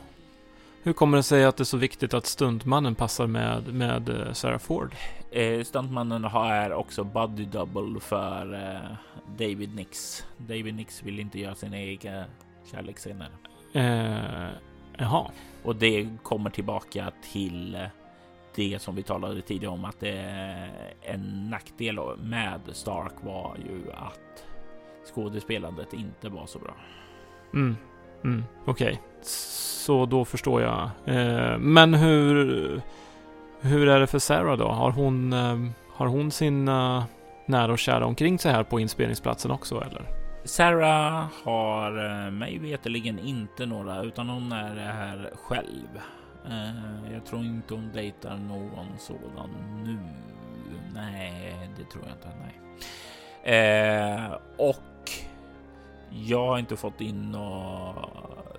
Hur 0.86 0.93
kommer 0.93 1.17
det 1.17 1.24
sig 1.24 1.45
att 1.45 1.58
det 1.58 1.63
är 1.63 1.65
så 1.65 1.78
viktigt 1.78 2.13
att 2.13 2.26
stuntmannen 2.26 2.95
passar 2.95 3.28
med, 3.28 3.74
med 3.74 4.10
eh, 4.10 4.34
Sarah 4.34 4.60
Ford? 4.60 4.95
Eh, 5.36 5.63
stuntmannen 5.63 6.24
har 6.24 6.74
också 6.74 7.04
body 7.04 7.45
double 7.45 8.00
för 8.00 8.54
eh, 8.54 8.98
David 9.38 9.76
Nix. 9.76 10.26
David 10.38 10.76
Nix 10.76 11.04
vill 11.04 11.19
inte 11.19 11.39
göra 11.39 11.56
sina 11.56 11.80
egna 11.80 12.26
kärleksscener. 12.71 13.30
Eh, 13.74 14.50
jaha. 14.98 15.32
Och 15.63 15.76
det 15.76 16.08
kommer 16.24 16.50
tillbaka 16.50 17.12
till 17.32 17.88
det 18.56 18.82
som 18.82 18.95
vi 18.95 19.04
talade 19.04 19.41
tidigare 19.41 19.74
om 19.74 19.86
att 19.86 20.04
en 21.02 21.50
nackdel 21.50 22.00
med 22.17 22.62
Stark 22.71 23.13
var 23.24 23.58
ju 23.69 23.91
att 23.91 24.45
skådespelandet 25.13 25.93
inte 25.93 26.30
var 26.30 26.45
så 26.45 26.60
bra. 26.60 26.76
Mm, 27.54 27.76
mm, 28.24 28.43
Okej. 28.65 28.93
Okay 28.93 28.98
så 29.86 30.06
då 30.06 30.26
förstår 30.26 30.62
jag. 30.62 30.89
Eh, 31.06 31.58
men 31.58 31.93
hur, 31.93 32.82
hur 33.65 33.88
är 33.88 33.99
det 33.99 34.08
för 34.08 34.19
Sarah 34.19 34.58
då? 34.58 34.67
Har 34.67 34.91
hon, 34.91 35.34
eh, 35.34 35.58
har 35.93 36.08
hon 36.08 36.32
sin 36.32 36.67
eh, 36.67 37.04
nära 37.45 37.71
och 37.71 37.80
kära 37.80 38.06
omkring 38.06 38.39
sig 38.39 38.51
här 38.51 38.63
på 38.63 38.80
inspelningsplatsen 38.80 39.51
också 39.51 39.75
eller? 39.75 40.01
Sarah 40.43 41.25
har 41.43 42.25
eh, 42.25 42.32
mig 42.32 42.58
veterligen 42.58 43.19
inte 43.19 43.65
några, 43.65 44.04
utan 44.04 44.30
hon 44.30 44.51
är 44.51 44.75
här 44.75 45.32
själv. 45.36 45.99
Eh, 46.47 47.13
jag 47.13 47.25
tror 47.25 47.41
inte 47.41 47.73
hon 47.73 47.91
dejtar 47.93 48.38
någon 48.38 48.88
sådan 48.97 49.49
nu. 49.84 49.97
Nej, 50.93 51.69
det 51.78 51.91
tror 51.91 52.04
jag 52.04 52.13
inte. 52.15 52.30
Nej. 52.41 52.62
Och 54.58 54.94
jag 56.23 56.47
har 56.47 56.60
inte 56.60 56.75
fått 56.75 57.01
in 57.01 57.32
några 57.32 58.10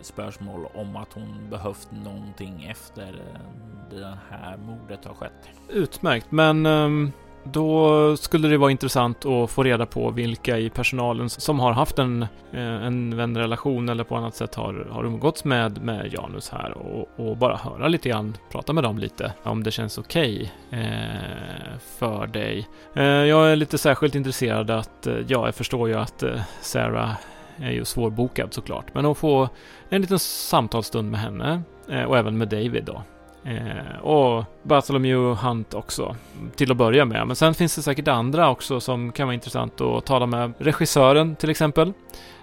spörsmål 0.00 0.66
om 0.74 0.96
att 0.96 1.12
hon 1.12 1.50
behövt 1.50 1.88
någonting 2.04 2.64
efter 2.70 3.22
det 3.90 4.18
här 4.30 4.56
mordet 4.56 5.04
har 5.04 5.14
skett. 5.14 5.48
Utmärkt, 5.68 6.26
men 6.30 6.66
ehm, 6.66 7.12
då 7.52 8.16
skulle 8.16 8.48
det 8.48 8.58
vara 8.58 8.70
intressant 8.70 9.26
att 9.26 9.50
få 9.50 9.62
reda 9.62 9.86
på 9.86 10.10
vilka 10.10 10.58
i 10.58 10.70
personalen 10.70 11.30
som 11.30 11.60
har 11.60 11.72
haft 11.72 11.98
en, 11.98 12.22
eh, 12.52 12.86
en 12.86 13.16
vänrelation 13.16 13.88
eller 13.88 14.04
på 14.04 14.16
annat 14.16 14.34
sätt 14.34 14.54
har, 14.54 14.88
har 14.90 15.04
umgåtts 15.04 15.44
med, 15.44 15.82
med 15.82 16.12
Janus 16.12 16.50
här 16.50 16.78
och, 16.78 17.08
och 17.28 17.36
bara 17.36 17.56
höra 17.56 17.88
lite 17.88 18.08
grann, 18.08 18.36
prata 18.50 18.72
med 18.72 18.84
dem 18.84 18.98
lite 18.98 19.32
om 19.42 19.62
det 19.62 19.70
känns 19.70 19.98
okej 19.98 20.52
okay, 20.68 20.80
eh, 20.80 21.78
för 21.98 22.26
dig. 22.26 22.68
Eh, 22.94 23.04
jag 23.04 23.52
är 23.52 23.56
lite 23.56 23.78
särskilt 23.78 24.14
intresserad 24.14 24.70
att, 24.70 25.06
eh, 25.06 25.14
ja, 25.28 25.46
jag 25.46 25.54
förstår 25.54 25.88
ju 25.88 25.94
att 25.94 26.22
eh, 26.22 26.40
Sarah 26.60 27.12
är 27.56 27.70
ju 27.70 27.84
svårbokad 27.84 28.54
såklart, 28.54 28.94
men 28.94 29.06
att 29.06 29.18
få 29.18 29.48
en 29.88 30.00
liten 30.00 30.18
samtalsstund 30.18 31.10
med 31.10 31.20
henne 31.20 31.62
eh, 31.90 32.02
och 32.02 32.18
även 32.18 32.38
med 32.38 32.48
David 32.48 32.84
då. 32.84 33.02
Eh, 33.50 33.98
och 34.02 34.44
Bartholomew 34.62 35.48
Hunt 35.48 35.74
också, 35.74 36.16
till 36.56 36.70
att 36.70 36.76
börja 36.76 37.04
med. 37.04 37.26
Men 37.26 37.36
sen 37.36 37.54
finns 37.54 37.76
det 37.76 37.82
säkert 37.82 38.08
andra 38.08 38.50
också 38.50 38.80
som 38.80 39.12
kan 39.12 39.26
vara 39.26 39.34
intressant 39.34 39.80
att 39.80 40.06
tala 40.06 40.26
med. 40.26 40.52
Regissören 40.58 41.36
till 41.36 41.50
exempel. 41.50 41.92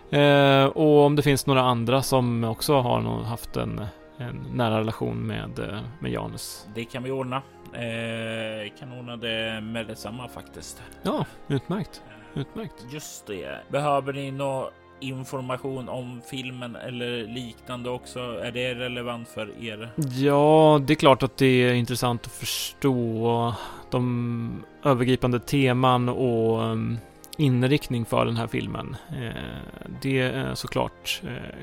Eh, 0.10 0.66
och 0.66 1.06
om 1.06 1.16
det 1.16 1.22
finns 1.22 1.46
några 1.46 1.62
andra 1.62 2.02
som 2.02 2.44
också 2.44 2.80
har 2.80 3.24
haft 3.24 3.56
en, 3.56 3.86
en 4.18 4.46
nära 4.54 4.80
relation 4.80 5.28
med, 5.28 5.82
med 6.00 6.12
Janus. 6.12 6.68
Det 6.76 6.86
kan 6.86 7.04
vi 7.04 7.12
ordna. 7.12 7.42
Eh, 7.74 8.72
kan 8.80 9.00
ordna 9.00 9.18
det 9.18 9.62
med 9.62 9.88
detsamma 9.88 10.28
faktiskt. 10.28 10.84
Ja, 11.02 11.26
utmärkt. 11.48 12.02
Utmärkt. 12.34 12.86
Just 12.90 13.28
det. 13.28 13.60
Behöver 13.70 14.14
ni 14.14 14.32
något 14.32 14.74
information 15.04 15.90
om 15.90 16.22
filmen 16.30 16.76
eller 16.76 17.28
liknande 17.28 17.90
också? 17.90 18.20
Är 18.20 18.52
det 18.52 18.76
relevant 18.76 19.30
för 19.30 19.64
er? 19.64 19.90
Ja, 19.96 20.82
det 20.88 20.94
är 20.94 20.96
klart 20.96 21.24
att 21.24 21.38
det 21.38 21.46
är 21.46 21.74
intressant 21.74 22.26
att 22.26 22.32
förstå 22.32 23.54
de 23.90 24.64
övergripande 24.84 25.40
teman 25.40 26.10
och 26.10 26.62
um, 26.62 26.98
inriktning 27.38 28.06
för 28.06 28.26
den 28.26 28.38
här 28.38 28.48
filmen. 28.48 28.96
Eh, 29.10 29.88
det 30.02 30.20
är 30.20 30.56
såklart 30.56 31.22
eh, 31.24 31.56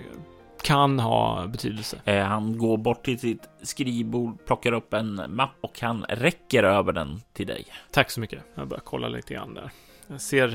kan 0.63 0.99
ha 0.99 1.47
betydelse. 1.47 2.01
Eh, 2.05 2.25
han 2.25 2.59
går 2.59 2.77
bort 2.77 3.05
till 3.05 3.21
sitt 3.21 3.49
skrivbord, 3.63 4.45
plockar 4.47 4.73
upp 4.73 4.95
en 4.95 5.23
mapp 5.29 5.57
och 5.61 5.81
han 5.81 6.05
räcker 6.09 6.63
över 6.63 6.93
den 6.93 7.23
till 7.33 7.47
dig. 7.47 7.65
Tack 7.91 8.11
så 8.11 8.21
mycket. 8.21 8.43
Jag 8.55 8.69
börjar 8.69 8.83
kolla 8.85 9.09
lite 9.09 9.35
grann 9.35 9.55
där. 9.55 9.71
Jag 10.07 10.21
ser 10.21 10.49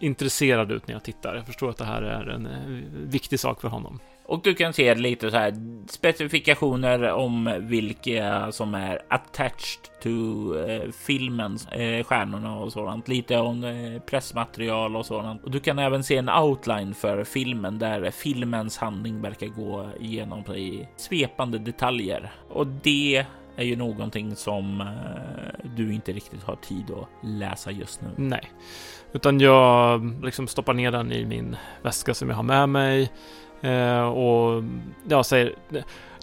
intresserad 0.00 0.72
ut 0.72 0.86
när 0.86 0.94
jag 0.94 1.02
tittar. 1.02 1.34
Jag 1.34 1.46
förstår 1.46 1.70
att 1.70 1.76
det 1.76 1.84
här 1.84 2.02
är 2.02 2.28
en 2.28 2.46
eh, 2.46 3.08
viktig 3.10 3.40
sak 3.40 3.60
för 3.60 3.68
honom. 3.68 4.00
Och 4.30 4.40
du 4.42 4.54
kan 4.54 4.72
se 4.72 4.94
lite 4.94 5.30
så 5.30 5.36
här 5.36 5.54
specifikationer 5.88 7.10
om 7.12 7.56
vilka 7.60 8.52
som 8.52 8.74
är 8.74 9.02
attached 9.08 10.02
to 10.02 10.10
eh, 10.58 10.90
filmen, 10.90 11.58
eh, 11.72 12.04
stjärnorna 12.04 12.56
och 12.56 12.72
sådant. 12.72 13.08
Lite 13.08 13.38
om 13.38 13.64
eh, 13.64 14.00
pressmaterial 14.00 14.96
och 14.96 15.06
sådant. 15.06 15.44
Och 15.44 15.50
du 15.50 15.60
kan 15.60 15.78
även 15.78 16.04
se 16.04 16.16
en 16.16 16.28
outline 16.28 16.94
för 16.94 17.24
filmen 17.24 17.78
där 17.78 18.10
filmens 18.10 18.78
handling 18.78 19.20
verkar 19.20 19.46
gå 19.46 19.88
igenom 20.00 20.54
i 20.54 20.88
svepande 20.96 21.58
detaljer. 21.58 22.32
Och 22.48 22.66
det 22.66 23.26
är 23.56 23.64
ju 23.64 23.76
någonting 23.76 24.36
som 24.36 24.80
eh, 24.80 25.70
du 25.76 25.94
inte 25.94 26.12
riktigt 26.12 26.42
har 26.42 26.56
tid 26.56 26.90
att 26.90 27.08
läsa 27.22 27.70
just 27.70 28.02
nu. 28.02 28.08
Nej. 28.16 28.50
Utan 29.12 29.40
jag 29.40 30.12
liksom 30.22 30.46
stoppar 30.46 30.74
ner 30.74 30.90
den 30.90 31.12
i 31.12 31.24
min 31.24 31.56
väska 31.82 32.14
som 32.14 32.28
jag 32.28 32.36
har 32.36 32.42
med 32.42 32.68
mig. 32.68 33.12
Eh, 33.60 34.08
och 34.08 34.64
jag 35.08 35.26
säger, 35.26 35.54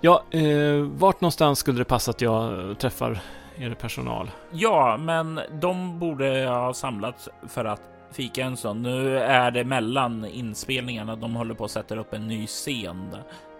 ja, 0.01 0.23
eh, 0.31 0.81
vart 0.81 1.21
någonstans 1.21 1.59
skulle 1.59 1.77
det 1.77 1.85
passa 1.85 2.11
att 2.11 2.21
jag 2.21 2.75
träffar 2.79 3.19
er 3.57 3.73
personal? 3.73 4.31
Ja, 4.51 4.97
men 4.97 5.39
de 5.61 5.99
borde 5.99 6.45
ha 6.47 6.73
samlats 6.73 7.29
för 7.47 7.65
att 7.65 7.81
fika 8.11 8.43
en 8.43 8.57
stund. 8.57 8.81
Nu 8.81 9.19
är 9.19 9.51
det 9.51 9.63
mellan 9.63 10.25
inspelningarna. 10.25 11.15
De 11.15 11.35
håller 11.35 11.53
på 11.53 11.65
att 11.65 11.71
sätta 11.71 11.95
upp 11.95 12.13
en 12.13 12.27
ny 12.27 12.47
scen 12.47 13.15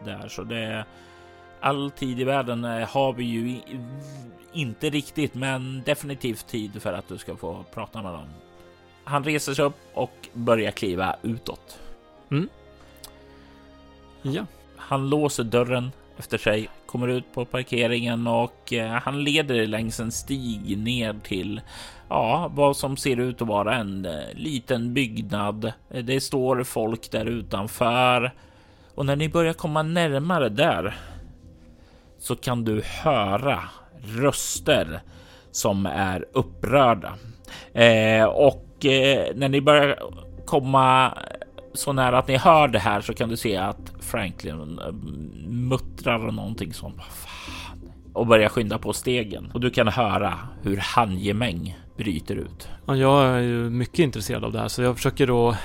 där, 0.06 0.28
så 0.28 0.44
det 0.44 0.86
all 1.60 1.92
tid 1.92 2.20
i 2.20 2.24
världen 2.24 2.66
eh, 2.66 2.88
har 2.88 3.14
vi 3.14 3.24
ju 3.24 3.60
inte 4.54 4.90
riktigt, 4.90 5.36
men 5.36 5.84
definitivt 5.86 6.48
tid 6.48 6.82
för 6.82 6.94
att 6.94 7.08
du 7.08 7.18
ska 7.18 7.36
få 7.36 7.66
prata 7.74 8.02
med 8.02 8.14
dem. 8.14 8.28
Han 9.08 9.24
reser 9.24 9.54
sig 9.54 9.66
upp 9.66 9.78
och 9.94 10.28
börjar 10.34 10.72
kliva 10.72 11.16
utåt. 11.22 11.80
Mm. 12.32 12.50
Ja. 14.22 14.46
Han 14.78 15.10
låser 15.10 15.44
dörren 15.44 15.92
efter 16.18 16.38
sig, 16.38 16.70
kommer 16.86 17.08
ut 17.08 17.34
på 17.34 17.46
parkeringen 17.46 18.28
och 18.28 18.74
eh, 18.74 18.92
han 18.92 19.24
leder 19.24 19.68
längs 19.68 20.00
en 20.00 20.12
stig 20.12 20.78
ner 20.78 21.16
till 21.24 21.62
ja, 22.10 22.52
vad 22.54 22.78
som 22.78 22.98
ser 22.98 23.20
ut 23.20 23.42
att 23.42 23.48
vara 23.48 23.76
en 23.76 24.06
eh, 24.06 24.34
liten 24.34 24.94
byggnad. 24.94 25.74
Det 26.04 26.22
står 26.22 26.64
folk 26.64 27.12
där 27.12 27.26
utanför 27.26 28.34
och 28.96 29.06
när 29.06 29.16
ni 29.16 29.30
börjar 29.30 29.54
komma 29.54 29.84
närmare 29.84 30.50
där 30.50 30.98
så 32.20 32.36
kan 32.36 32.64
du 32.64 32.82
höra 32.82 33.64
röster 34.02 35.02
som 35.52 35.86
är 35.86 36.26
upprörda 36.34 37.14
eh, 37.74 38.24
och 38.24 38.67
Eh, 38.86 39.36
när 39.36 39.50
ni 39.50 39.62
börjar 39.62 40.00
komma 40.46 41.18
så 41.74 41.94
nära 41.94 42.18
att 42.18 42.28
ni 42.28 42.38
hör 42.38 42.68
det 42.68 42.80
här 42.80 43.02
så 43.02 43.14
kan 43.14 43.30
du 43.30 43.38
se 43.38 43.58
att 43.58 43.94
Franklin 44.00 44.80
eh, 44.80 44.92
muttrar 45.48 46.32
någonting 46.32 46.74
som 46.74 46.94
fan 46.94 47.92
och 48.14 48.28
börjar 48.28 48.50
skynda 48.50 48.78
på 48.78 48.94
stegen 48.94 49.52
och 49.54 49.60
du 49.60 49.70
kan 49.70 49.88
höra 49.88 50.34
hur 50.62 50.78
handgemäng 50.78 51.78
bryter 51.98 52.36
ut. 52.36 52.70
Ja, 52.86 52.96
jag 52.96 53.26
är 53.26 53.40
ju 53.40 53.70
mycket 53.70 54.00
intresserad 54.00 54.44
av 54.44 54.52
det 54.52 54.60
här 54.60 54.68
så 54.68 54.82
jag 54.82 54.96
försöker 54.96 55.28
då 55.28 55.56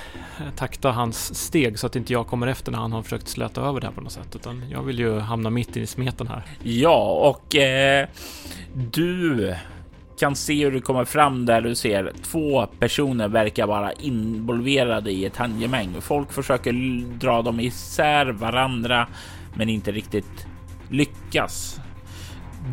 takta 0.55 0.91
hans 0.91 1.35
steg 1.35 1.79
så 1.79 1.87
att 1.87 1.95
inte 1.95 2.13
jag 2.13 2.27
kommer 2.27 2.47
efter 2.47 2.71
när 2.71 2.79
han 2.79 2.91
har 2.91 3.01
försökt 3.01 3.27
släta 3.27 3.61
över 3.61 3.81
det 3.81 3.87
här 3.87 3.93
på 3.93 4.01
något 4.01 4.11
sätt 4.11 4.35
utan 4.35 4.69
jag 4.69 4.83
vill 4.83 4.99
ju 4.99 5.19
hamna 5.19 5.49
mitt 5.49 5.77
i 5.77 5.87
smeten 5.87 6.27
här. 6.27 6.43
Ja, 6.63 7.29
och 7.29 7.55
eh, 7.55 8.07
du 8.73 9.55
kan 10.19 10.35
se 10.35 10.63
hur 10.63 10.71
du 10.71 10.81
kommer 10.81 11.05
fram 11.05 11.45
där 11.45 11.61
du 11.61 11.75
ser 11.75 12.11
två 12.21 12.65
personer 12.65 13.27
verkar 13.27 13.67
vara 13.67 13.93
involverade 13.93 15.11
i 15.11 15.25
ett 15.25 15.37
handgemäng. 15.37 16.01
Folk 16.01 16.33
försöker 16.33 16.73
dra 17.19 17.41
dem 17.41 17.59
isär 17.59 18.25
varandra, 18.25 19.07
men 19.53 19.69
inte 19.69 19.91
riktigt 19.91 20.47
lyckas. 20.89 21.79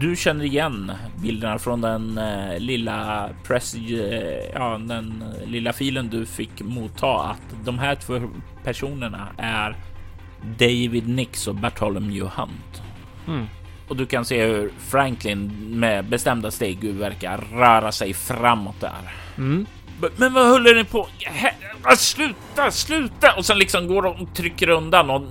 Du 0.01 0.17
känner 0.17 0.45
igen 0.45 0.93
bilderna 1.23 1.59
från 1.59 1.81
den 1.81 2.19
eh, 2.19 2.59
lilla 2.59 3.29
press, 3.45 3.75
eh, 3.75 4.51
ja, 4.55 4.79
den 4.79 5.25
lilla 5.47 5.73
filen 5.73 6.09
du 6.09 6.27
fick 6.27 6.63
motta 6.63 7.21
att 7.21 7.65
de 7.65 7.79
här 7.79 7.95
två 7.95 8.21
personerna 8.65 9.29
är 9.39 9.77
David 10.59 11.09
Nix 11.09 11.49
och 11.49 11.55
Bartholomew 11.55 12.31
Hunt. 12.37 12.83
Mm 13.29 13.47
och 13.91 13.97
du 13.97 14.07
kan 14.07 14.25
se 14.25 14.47
hur 14.47 14.73
Franklin 14.79 15.53
med 15.71 16.05
bestämda 16.05 16.51
steg 16.51 16.95
verkar 16.95 17.45
röra 17.53 17.93
sig 17.93 18.15
framåt 18.15 18.81
där. 18.81 19.15
Mm. 19.39 19.67
Men 20.17 20.33
vad 20.33 20.51
håller 20.51 20.75
ni 20.75 20.85
på? 20.85 21.09
Sluta, 21.97 22.71
sluta! 22.71 23.33
Och 23.37 23.45
sen 23.45 23.59
liksom 23.59 23.89
går 23.89 24.03
de 24.03 24.23
och 24.23 24.35
trycker 24.35 24.69
undan 24.69 25.11
och 25.11 25.23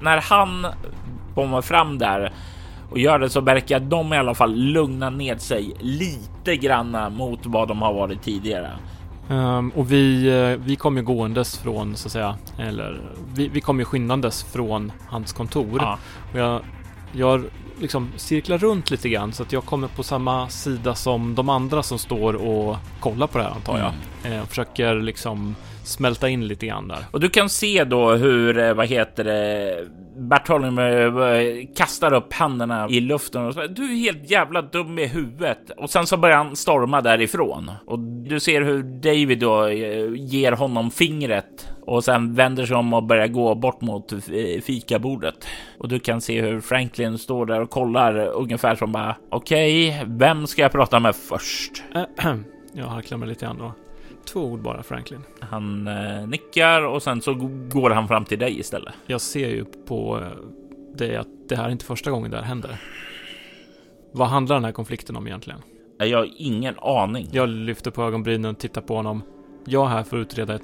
när 0.00 0.20
han 0.20 0.66
kommer 1.34 1.62
fram 1.62 1.98
där 1.98 2.32
och 2.90 2.98
gör 2.98 3.18
det 3.18 3.30
så 3.30 3.40
verkar 3.40 3.80
de 3.80 4.12
i 4.12 4.16
alla 4.16 4.34
fall 4.34 4.54
lugna 4.54 5.10
ned 5.10 5.40
sig 5.40 5.74
lite 5.80 6.56
granna 6.56 7.10
mot 7.10 7.46
vad 7.46 7.68
de 7.68 7.82
har 7.82 7.92
varit 7.92 8.22
tidigare. 8.22 8.70
Um, 9.28 9.70
och 9.70 9.92
vi, 9.92 10.30
uh, 10.30 10.60
vi 10.64 10.76
kom 10.76 10.96
ju 10.96 11.02
gåendes 11.02 11.58
från 11.58 11.96
så 11.96 12.08
att 12.08 12.12
säga, 12.12 12.36
eller 12.58 13.00
vi, 13.34 13.48
vi 13.48 13.60
kom 13.60 13.78
ju 13.78 13.84
skyndandes 13.84 14.44
från 14.44 14.92
hans 15.08 15.32
kontor. 15.32 15.80
Ja. 15.80 15.98
Och 16.32 16.38
jag, 16.38 16.60
jag 17.12 17.44
liksom 17.80 18.12
cirklar 18.16 18.58
runt 18.58 18.90
lite 18.90 19.08
grann 19.08 19.32
så 19.32 19.42
att 19.42 19.52
jag 19.52 19.64
kommer 19.64 19.88
på 19.88 20.02
samma 20.02 20.48
sida 20.48 20.94
som 20.94 21.34
de 21.34 21.48
andra 21.48 21.82
som 21.82 21.98
står 21.98 22.34
och 22.34 22.76
kollar 23.00 23.26
på 23.26 23.38
det 23.38 23.44
här 23.44 23.50
antar 23.50 23.78
jag. 23.78 23.92
Mm. 24.24 24.38
Eh, 24.38 24.46
försöker 24.46 24.94
liksom 24.94 25.56
smälta 25.84 26.28
in 26.28 26.46
lite 26.46 26.66
grann 26.66 26.88
där. 26.88 27.04
Och 27.10 27.20
du 27.20 27.28
kan 27.28 27.48
se 27.48 27.84
då 27.84 28.12
hur, 28.12 28.58
eh, 28.58 28.74
vad 28.74 28.86
heter 28.86 29.24
det, 29.24 29.76
Bartholomew 30.16 31.20
eh, 31.20 31.66
kastar 31.76 32.14
upp 32.14 32.32
händerna 32.32 32.88
i 32.88 33.00
luften 33.00 33.46
och 33.46 33.54
säger 33.54 33.68
du 33.68 33.82
är 33.82 33.96
helt 33.96 34.30
jävla 34.30 34.62
dum 34.62 34.98
i 34.98 35.06
huvudet. 35.06 35.70
Och 35.76 35.90
sen 35.90 36.06
så 36.06 36.16
börjar 36.16 36.36
han 36.36 36.56
storma 36.56 37.00
därifrån. 37.00 37.70
Och 37.86 37.98
du 37.98 38.40
ser 38.40 38.62
hur 38.62 38.82
David 38.82 39.38
då 39.38 39.66
eh, 39.66 40.12
ger 40.14 40.52
honom 40.52 40.90
fingret 40.90 41.68
och 41.86 42.04
sen 42.04 42.34
vänder 42.34 42.66
sig 42.66 42.76
om 42.76 42.92
och 42.92 43.02
börjar 43.02 43.26
gå 43.26 43.54
bort 43.54 43.80
mot 43.80 44.12
fikabordet. 44.62 45.46
Och 45.78 45.88
du 45.88 45.98
kan 45.98 46.20
se 46.20 46.40
hur 46.40 46.60
Franklin 46.60 47.18
står 47.18 47.46
där 47.46 47.60
och 47.60 47.70
kollar 47.70 48.18
ungefär 48.18 48.74
som 48.74 48.92
bara 48.92 49.16
okej, 49.30 49.88
okay, 49.88 50.04
vem 50.06 50.46
ska 50.46 50.62
jag 50.62 50.72
prata 50.72 51.00
med 51.00 51.16
först? 51.16 51.82
Jag 52.74 52.86
harklar 52.86 53.18
mig 53.18 53.28
lite 53.28 53.44
grann 53.44 53.58
då. 53.58 53.72
Två 54.24 54.40
ord 54.40 54.60
bara, 54.60 54.82
Franklin. 54.82 55.24
Han 55.40 55.88
eh, 55.88 56.26
nickar 56.26 56.82
och 56.82 57.02
sen 57.02 57.20
så 57.20 57.34
går 57.68 57.90
han 57.90 58.08
fram 58.08 58.24
till 58.24 58.38
dig 58.38 58.60
istället. 58.60 58.94
Jag 59.06 59.20
ser 59.20 59.48
ju 59.48 59.64
på 59.64 60.20
eh, 60.20 60.96
dig 60.96 61.16
att 61.16 61.28
det 61.48 61.56
här 61.56 61.64
är 61.64 61.70
inte 61.70 61.84
första 61.84 62.10
gången 62.10 62.30
det 62.30 62.36
här 62.36 62.44
händer. 62.44 62.80
Vad 64.12 64.28
handlar 64.28 64.56
den 64.56 64.64
här 64.64 64.72
konflikten 64.72 65.16
om 65.16 65.26
egentligen? 65.26 65.60
Jag 65.98 66.18
har 66.18 66.28
ingen 66.36 66.74
aning. 66.78 67.28
Jag 67.32 67.48
lyfter 67.48 67.90
på 67.90 68.02
ögonbrynen 68.02 68.50
och 68.50 68.58
tittar 68.58 68.80
på 68.80 68.96
honom. 68.96 69.22
Jag 69.64 69.86
är 69.86 69.88
här 69.88 70.02
för 70.02 70.16
att 70.16 70.20
utreda 70.20 70.58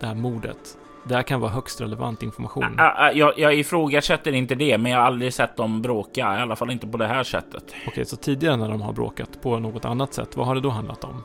det 0.00 0.06
här 0.06 0.14
mordet. 0.14 0.78
Det 1.08 1.14
här 1.14 1.22
kan 1.22 1.40
vara 1.40 1.50
högst 1.50 1.80
relevant 1.80 2.22
information. 2.22 2.78
Ä 2.78 3.12
jag, 3.14 3.38
jag 3.38 3.54
ifrågasätter 3.54 4.32
inte 4.32 4.54
det, 4.54 4.78
men 4.78 4.92
jag 4.92 4.98
har 4.98 5.06
aldrig 5.06 5.34
sett 5.34 5.56
dem 5.56 5.82
bråka. 5.82 6.20
I 6.20 6.40
alla 6.40 6.56
fall 6.56 6.70
inte 6.70 6.86
på 6.86 6.96
det 6.96 7.06
här 7.06 7.22
sättet. 7.22 7.74
Okej, 7.86 8.04
så 8.04 8.16
tidigare 8.16 8.56
när 8.56 8.68
de 8.68 8.82
har 8.82 8.92
bråkat 8.92 9.42
på 9.42 9.58
något 9.58 9.84
annat 9.84 10.14
sätt, 10.14 10.36
vad 10.36 10.46
har 10.46 10.54
det 10.54 10.60
då 10.60 10.70
handlat 10.70 11.04
om? 11.04 11.22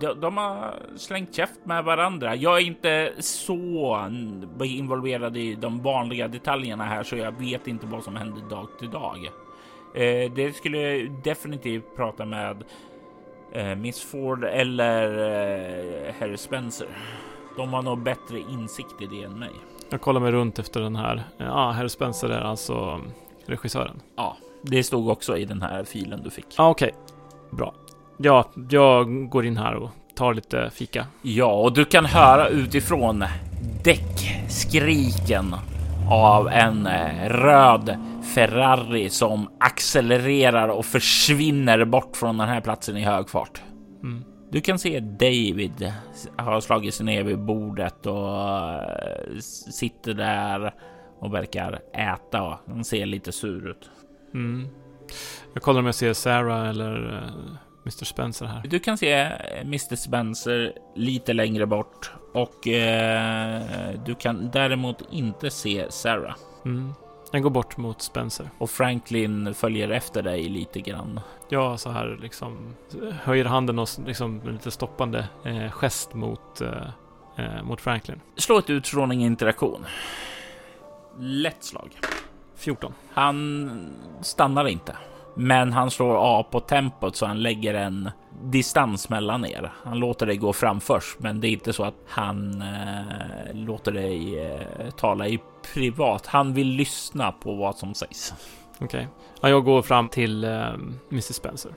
De, 0.00 0.20
de, 0.20 0.36
har 0.36 0.74
slängt 0.96 1.34
käft 1.34 1.60
med 1.64 1.84
varandra. 1.84 2.36
Jag 2.36 2.56
är 2.56 2.64
inte 2.64 3.12
så 3.18 4.10
involverad 4.64 5.36
i 5.36 5.54
de 5.54 5.82
vanliga 5.82 6.28
detaljerna 6.28 6.84
här 6.84 7.02
så 7.02 7.16
jag 7.16 7.32
vet 7.32 7.66
inte 7.66 7.86
vad 7.86 8.04
som 8.04 8.16
händer 8.16 8.42
dag 8.50 8.68
till 8.78 8.90
dag. 8.90 9.30
Eh, 9.94 10.32
det 10.32 10.56
skulle 10.56 10.78
jag 10.78 11.10
definitivt 11.24 11.96
prata 11.96 12.24
med 12.24 12.64
eh, 13.52 13.74
Miss 13.74 14.00
Ford 14.02 14.44
eller 14.44 15.08
eh, 16.08 16.14
Harry 16.20 16.36
Spencer. 16.36 16.88
De 17.56 17.72
har 17.72 17.82
nog 17.82 18.02
bättre 18.02 18.38
insikt 18.38 19.02
i 19.02 19.06
det 19.06 19.22
än 19.22 19.38
mig. 19.38 19.52
Jag 19.90 20.00
kollar 20.00 20.20
mig 20.20 20.32
runt 20.32 20.58
efter 20.58 20.80
den 20.80 20.96
här. 20.96 21.24
Ja, 21.36 21.70
Harry 21.70 21.88
Spencer 21.88 22.28
är 22.28 22.40
alltså 22.40 23.00
regissören. 23.46 24.02
Ja, 24.16 24.36
det 24.62 24.82
stod 24.82 25.08
också 25.08 25.36
i 25.36 25.44
den 25.44 25.62
här 25.62 25.84
filen 25.84 26.22
du 26.22 26.30
fick. 26.30 26.46
Ah, 26.56 26.70
Okej, 26.70 26.88
okay. 26.88 27.56
bra. 27.58 27.74
Ja, 28.18 28.50
jag 28.70 29.28
går 29.28 29.46
in 29.46 29.56
här 29.56 29.74
och 29.74 29.90
tar 30.16 30.34
lite 30.34 30.70
fika. 30.70 31.06
Ja, 31.22 31.52
och 31.52 31.72
du 31.72 31.84
kan 31.84 32.04
höra 32.04 32.48
utifrån 32.48 33.24
däckskriken 33.84 35.54
av 36.10 36.48
en 36.48 36.86
eh, 36.86 37.28
röd 37.28 37.98
Ferrari 38.34 39.10
som 39.10 39.48
accelererar 39.60 40.68
och 40.68 40.84
försvinner 40.84 41.84
bort 41.84 42.16
från 42.16 42.38
den 42.38 42.48
här 42.48 42.60
platsen 42.60 42.96
i 42.96 43.04
hög 43.04 43.28
fart. 43.28 43.62
Mm. 44.02 44.24
Du 44.50 44.60
kan 44.60 44.78
se 44.78 45.00
David 45.00 45.92
har 46.36 46.60
slagit 46.60 46.94
sig 46.94 47.06
ner 47.06 47.24
vid 47.24 47.38
bordet 47.38 48.06
och 48.06 48.40
eh, 48.72 49.38
sitter 49.70 50.14
där 50.14 50.74
och 51.18 51.34
verkar 51.34 51.80
äta. 51.94 52.58
Han 52.66 52.84
ser 52.84 53.06
lite 53.06 53.32
sur 53.32 53.70
ut. 53.70 53.90
Mm. 54.34 54.68
Jag 55.54 55.62
kollar 55.62 55.80
om 55.80 55.86
jag 55.86 55.94
ser 55.94 56.12
Sarah 56.12 56.68
eller 56.68 57.14
eh, 57.14 57.56
Mr 57.86 58.04
Spencer 58.04 58.46
här. 58.46 58.62
Du 58.68 58.78
kan 58.78 58.98
se 58.98 59.12
eh, 59.12 59.60
Mr 59.60 59.96
Spencer 59.96 60.72
lite 60.94 61.32
längre 61.32 61.66
bort 61.66 62.12
och 62.32 62.68
eh, 62.68 63.62
du 64.04 64.14
kan 64.14 64.50
däremot 64.50 65.02
inte 65.10 65.50
se 65.50 65.86
Sarah. 65.90 66.36
Mm. 66.64 66.94
Jag 67.30 67.42
går 67.42 67.50
bort 67.50 67.76
mot 67.76 68.02
Spencer. 68.02 68.50
Och 68.58 68.70
Franklin 68.70 69.54
följer 69.54 69.88
efter 69.88 70.22
dig 70.22 70.48
lite 70.48 70.80
grann. 70.80 71.20
Ja, 71.48 71.76
så 71.76 71.90
här 71.90 72.18
liksom 72.22 72.74
höjer 73.22 73.44
handen 73.44 73.78
och 73.78 73.88
liksom 74.06 74.40
lite 74.52 74.70
stoppande 74.70 75.28
eh, 75.44 75.70
gest 75.70 76.14
mot, 76.14 76.60
eh, 76.60 76.86
eh 77.36 77.62
mot 77.62 77.80
Franklin. 77.80 78.20
Slå 78.36 78.58
ett 78.58 78.70
utstrålning 78.70 79.24
interaktion. 79.24 79.86
Lätt 81.18 81.64
slag. 81.64 81.90
14. 82.56 82.94
Han 83.12 83.70
stannar 84.22 84.68
inte. 84.68 84.96
Men 85.38 85.72
han 85.72 85.90
slår 85.90 86.40
A 86.40 86.42
på 86.50 86.60
tempot 86.60 87.16
så 87.16 87.26
han 87.26 87.42
lägger 87.42 87.74
en 87.74 88.10
distans 88.42 89.08
mellan 89.08 89.44
er. 89.44 89.72
Han 89.84 89.98
låter 89.98 90.26
dig 90.26 90.36
gå 90.36 90.52
fram 90.52 90.80
först, 90.80 91.18
men 91.18 91.40
det 91.40 91.48
är 91.48 91.50
inte 91.50 91.72
så 91.72 91.84
att 91.84 91.94
han 92.08 92.62
eh, 92.62 93.54
låter 93.54 93.92
dig 93.92 94.44
eh, 94.44 94.90
tala 94.90 95.28
i 95.28 95.40
privat. 95.74 96.26
Han 96.26 96.54
vill 96.54 96.68
lyssna 96.68 97.32
på 97.32 97.54
vad 97.54 97.76
som 97.76 97.94
sägs. 97.94 98.34
Okej. 98.74 98.86
Okay. 98.86 99.06
Ja, 99.40 99.48
jag 99.48 99.64
går 99.64 99.82
fram 99.82 100.08
till 100.08 100.44
eh, 100.44 100.68
Mrs 101.10 101.34
Spencer. 101.34 101.72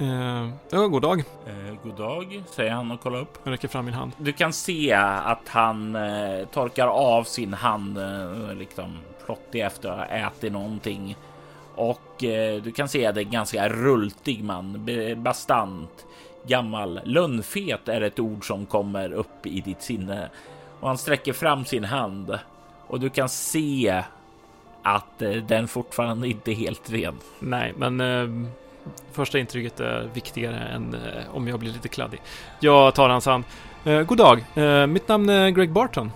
Uh, 0.00 0.48
ja, 0.70 0.86
god 0.86 1.02
dag. 1.02 1.18
Uh, 1.18 1.76
god 1.82 1.96
dag, 1.96 2.42
säger 2.50 2.70
han 2.70 2.90
och 2.90 3.00
kollar 3.00 3.20
upp. 3.20 3.38
Jag 3.44 3.52
räcker 3.52 3.68
fram 3.68 3.84
min 3.84 3.94
hand. 3.94 4.12
Du 4.18 4.32
kan 4.32 4.52
se 4.52 4.92
att 4.92 5.48
han 5.48 5.96
uh, 5.96 6.46
torkar 6.46 6.86
av 6.86 7.24
sin 7.24 7.54
hand, 7.54 7.98
uh, 7.98 8.54
liksom 8.54 8.98
plottig 9.26 9.60
efter 9.60 9.88
att 9.88 9.98
ha 9.98 10.04
ätit 10.04 10.52
någonting 10.52 11.16
och 11.80 12.24
eh, 12.24 12.62
du 12.62 12.72
kan 12.72 12.88
se 12.88 13.06
att 13.06 13.14
det 13.14 13.20
är 13.20 13.24
en 13.24 13.30
ganska 13.30 13.68
rultig 13.68 14.44
man, 14.44 14.88
bastant, 15.16 16.06
gammal. 16.46 17.00
Lönnfet 17.04 17.88
är 17.88 18.00
ett 18.00 18.18
ord 18.18 18.46
som 18.46 18.66
kommer 18.66 19.12
upp 19.12 19.46
i 19.46 19.60
ditt 19.60 19.82
sinne 19.82 20.30
och 20.80 20.88
han 20.88 20.98
sträcker 20.98 21.32
fram 21.32 21.64
sin 21.64 21.84
hand 21.84 22.38
och 22.86 23.00
du 23.00 23.10
kan 23.10 23.28
se 23.28 24.02
att 24.82 25.22
eh, 25.22 25.30
den 25.30 25.68
fortfarande 25.68 26.28
inte 26.28 26.50
är 26.50 26.54
helt 26.54 26.90
ren. 26.90 27.14
Nej, 27.38 27.74
men 27.76 28.00
eh, 28.00 28.50
första 29.12 29.38
intrycket 29.38 29.80
är 29.80 30.10
viktigare 30.14 30.58
än 30.58 30.94
eh, 30.94 31.36
om 31.36 31.48
jag 31.48 31.58
blir 31.58 31.72
lite 31.72 31.88
kladdig. 31.88 32.20
Jag 32.60 32.94
tar 32.94 33.08
hans 33.08 33.26
hand. 33.26 33.44
God 34.06 34.18
dag, 34.18 34.44
mitt 34.88 35.08
namn 35.08 35.28
är 35.28 35.50
Greg 35.50 35.72
Barton. 35.72 36.10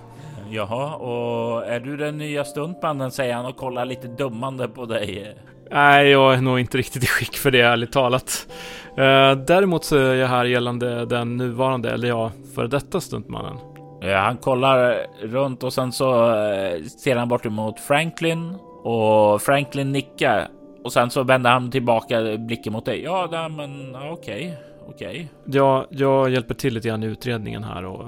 Jaha, 0.51 0.95
och 0.95 1.67
är 1.67 1.81
du 1.81 1.97
den 1.97 2.19
nya 2.19 2.45
stuntmannen 2.45 3.11
säger 3.11 3.35
han 3.35 3.47
och 3.47 3.57
kollar 3.57 3.85
lite 3.85 4.09
dummande 4.09 4.69
på 4.69 4.87
dig. 4.87 5.37
Nej, 5.75 6.09
jag 6.09 6.35
är 6.35 6.41
nog 6.41 6.61
inte 6.61 6.79
riktigt 6.79 7.05
i 7.05 7.07
skick 7.07 7.37
för 7.37 7.51
det 7.51 7.61
ärligt 7.61 7.93
talat. 7.93 8.47
Uh, 8.91 9.45
däremot 9.47 9.85
så 9.85 9.97
är 9.97 10.15
jag 10.15 10.29
här 10.29 10.45
gällande 10.45 11.07
den 11.07 11.37
nuvarande, 11.37 11.91
eller 11.91 12.09
ja, 12.09 12.33
före 12.55 12.69
detta 12.69 13.01
stuntmannen. 13.01 13.57
Ja, 14.01 14.19
han 14.19 14.37
kollar 14.37 15.07
runt 15.23 15.63
och 15.63 15.73
sen 15.73 15.93
så 15.93 16.27
uh, 16.27 16.85
ser 16.85 17.17
han 17.17 17.29
bort 17.29 17.47
emot 17.47 17.81
Franklin 17.81 18.55
och 18.83 19.43
Franklin 19.43 19.93
nickar 19.93 20.49
och 20.85 20.93
sen 20.93 21.11
så 21.11 21.23
vänder 21.23 21.51
han 21.51 21.71
tillbaka 21.71 22.37
blicken 22.39 22.73
mot 22.73 22.85
dig. 22.85 23.03
Ja, 23.03 23.29
nej, 23.31 23.49
men 23.49 23.97
okej, 23.97 24.13
okay, 24.13 24.51
okej. 24.89 25.09
Okay. 25.09 25.27
Ja, 25.45 25.87
jag 25.91 26.31
hjälper 26.31 26.55
till 26.55 26.75
lite 26.75 26.89
grann 26.89 27.03
i 27.03 27.07
utredningen 27.07 27.65
här 27.65 27.85
och 27.85 28.05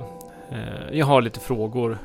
uh, 0.53 0.99
jag 0.99 1.07
har 1.07 1.23
lite 1.23 1.41
frågor 1.41 1.99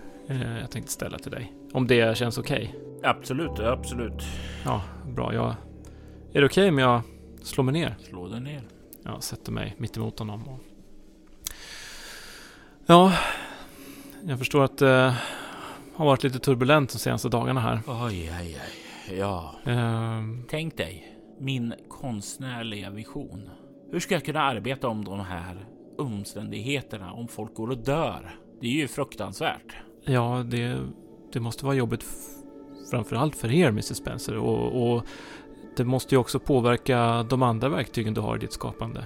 jag 0.62 0.72
tänkte 0.72 0.92
ställa 0.92 1.18
till 1.18 1.32
dig. 1.32 1.54
Om 1.74 1.88
det 1.88 2.18
känns 2.18 2.38
okej? 2.38 2.76
Okay. 2.76 3.10
Absolut, 3.10 3.60
absolut. 3.60 4.24
Ja, 4.66 4.82
bra. 5.12 5.34
Jag... 5.34 5.56
Är 6.34 6.42
det 6.42 6.46
okej 6.46 6.46
okay 6.46 6.70
om 6.70 6.78
jag 6.78 7.02
slår 7.42 7.64
mig 7.64 7.74
ner? 7.74 7.96
Slå 8.00 8.28
dig 8.28 8.42
ner. 8.42 8.62
Jag 9.04 9.24
sätter 9.24 9.52
mig 9.52 9.76
mitt 9.78 9.98
emot 9.98 10.20
honom. 10.20 10.48
Och... 10.48 10.60
Ja, 12.86 13.14
jag 14.24 14.40
förstår 14.40 14.64
att 14.64 14.78
det 14.78 15.08
uh, 15.08 15.14
har 15.96 16.06
varit 16.06 16.24
lite 16.24 16.40
turbulent 16.40 16.92
de 16.92 16.98
senaste 16.98 17.30
dagarna 17.30 17.60
här. 17.60 17.80
Oj, 17.88 18.32
oj, 18.42 18.58
oj. 18.62 19.18
Ja. 19.18 19.56
Uh... 19.68 20.22
Tänk 20.50 20.78
dig 20.78 21.18
min 21.40 21.74
konstnärliga 21.90 22.90
vision. 22.90 23.50
Hur 23.92 24.00
ska 24.00 24.14
jag 24.14 24.26
kunna 24.26 24.42
arbeta 24.42 24.88
om 24.88 25.06
de 25.06 25.20
här 25.20 25.66
omständigheterna 25.98 27.14
om 27.14 27.28
folk 27.28 27.54
går 27.54 27.70
och 27.70 27.78
dör? 27.78 28.36
Det 28.62 28.68
är 28.68 28.72
ju 28.72 28.88
fruktansvärt. 28.88 29.76
Ja, 30.06 30.46
det, 30.52 30.80
det 31.34 31.40
måste 31.40 31.66
vara 31.66 31.76
jobbigt 31.76 32.06
framförallt 32.92 33.36
för 33.36 33.52
er 33.52 33.68
Mrs 33.68 33.98
Spencer 33.98 34.38
och, 34.38 34.94
och, 34.94 35.04
det 35.78 35.84
måste 35.84 36.16
ju 36.16 36.20
också 36.20 36.40
påverka 36.40 37.26
de 37.30 37.44
andra 37.44 37.70
verktygen 37.70 38.14
du 38.14 38.22
har 38.22 38.36
i 38.36 38.40
ditt 38.40 38.54
skapande. 38.54 39.06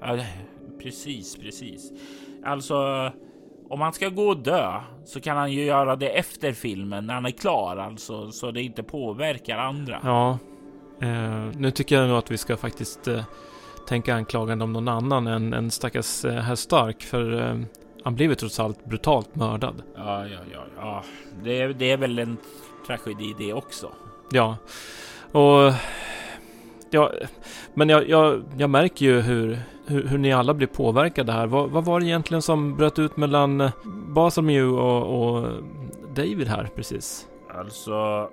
Ja, 0.00 0.16
ja, 0.16 0.24
precis, 0.82 1.36
precis. 1.36 1.92
Alltså, 2.44 2.76
om 3.70 3.80
han 3.80 3.92
ska 3.92 4.08
gå 4.08 4.28
och 4.28 4.36
dö 4.36 4.80
så 5.04 5.20
kan 5.20 5.36
han 5.36 5.52
ju 5.52 5.64
göra 5.64 5.96
det 5.96 6.08
efter 6.08 6.52
filmen 6.52 7.06
när 7.06 7.14
han 7.14 7.26
är 7.26 7.30
klar, 7.30 7.76
alltså 7.76 8.30
så 8.30 8.50
det 8.50 8.62
inte 8.62 8.82
påverkar 8.82 9.58
andra. 9.58 10.00
Ja, 10.02 10.38
eh, 11.00 11.46
nu 11.56 11.70
tycker 11.70 11.96
jag 11.96 12.08
nog 12.08 12.18
att 12.18 12.30
vi 12.30 12.38
ska 12.38 12.56
faktiskt 12.56 13.08
eh, 13.08 13.24
tänka 13.88 14.14
anklagande 14.14 14.64
om 14.64 14.72
någon 14.72 14.88
annan 14.88 15.26
än 15.26 15.52
en 15.52 15.70
stackars 15.70 16.24
eh, 16.24 16.32
herr 16.32 16.54
Stark, 16.54 17.02
för 17.02 17.50
eh, 17.50 17.60
han 18.04 18.14
blev 18.14 18.30
ju 18.30 18.34
trots 18.34 18.60
allt 18.60 18.84
brutalt 18.84 19.34
mördad. 19.34 19.82
Ja, 19.96 20.26
ja, 20.26 20.38
ja, 20.52 20.60
ja. 20.76 21.04
Det, 21.44 21.60
är, 21.60 21.68
det 21.68 21.90
är 21.90 21.96
väl 21.96 22.18
en 22.18 22.36
tragedi 22.86 23.34
det 23.38 23.52
också. 23.52 23.92
Ja, 24.30 24.56
och 25.32 25.72
ja, 26.90 27.12
men 27.74 27.88
jag, 27.88 28.08
jag, 28.08 28.42
jag 28.58 28.70
märker 28.70 29.06
ju 29.06 29.20
hur, 29.20 29.58
hur, 29.86 30.06
hur, 30.06 30.18
ni 30.18 30.32
alla 30.32 30.54
blir 30.54 30.66
påverkade 30.66 31.32
här. 31.32 31.46
Vad, 31.46 31.70
vad, 31.70 31.84
var 31.84 32.00
det 32.00 32.06
egentligen 32.06 32.42
som 32.42 32.76
bröt 32.76 32.98
ut 32.98 33.16
mellan 33.16 33.70
Bartholomew 34.08 34.82
och, 34.82 35.22
och 35.22 35.62
David 36.14 36.48
här 36.48 36.68
precis? 36.76 37.26
Alltså, 37.54 38.28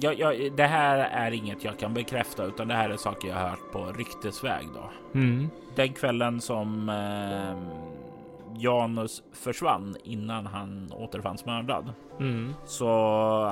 jag, 0.00 0.18
jag, 0.18 0.52
det 0.56 0.66
här 0.66 0.98
är 0.98 1.30
inget 1.30 1.64
jag 1.64 1.78
kan 1.78 1.94
bekräfta, 1.94 2.44
utan 2.44 2.68
det 2.68 2.74
här 2.74 2.90
är 2.90 2.96
saker 2.96 3.28
jag 3.28 3.36
har 3.36 3.48
hört 3.48 3.72
på 3.72 3.92
ryktesväg. 3.98 4.66
Då. 4.74 4.90
Mm. 5.18 5.50
Den 5.74 5.92
kvällen 5.92 6.40
som 6.40 6.88
eh, 6.88 8.07
Janus 8.56 9.22
försvann 9.32 9.96
innan 10.04 10.46
han 10.46 10.92
återfanns 10.92 11.44
mördad 11.44 11.92
Mm. 12.20 12.54
så 12.66 12.88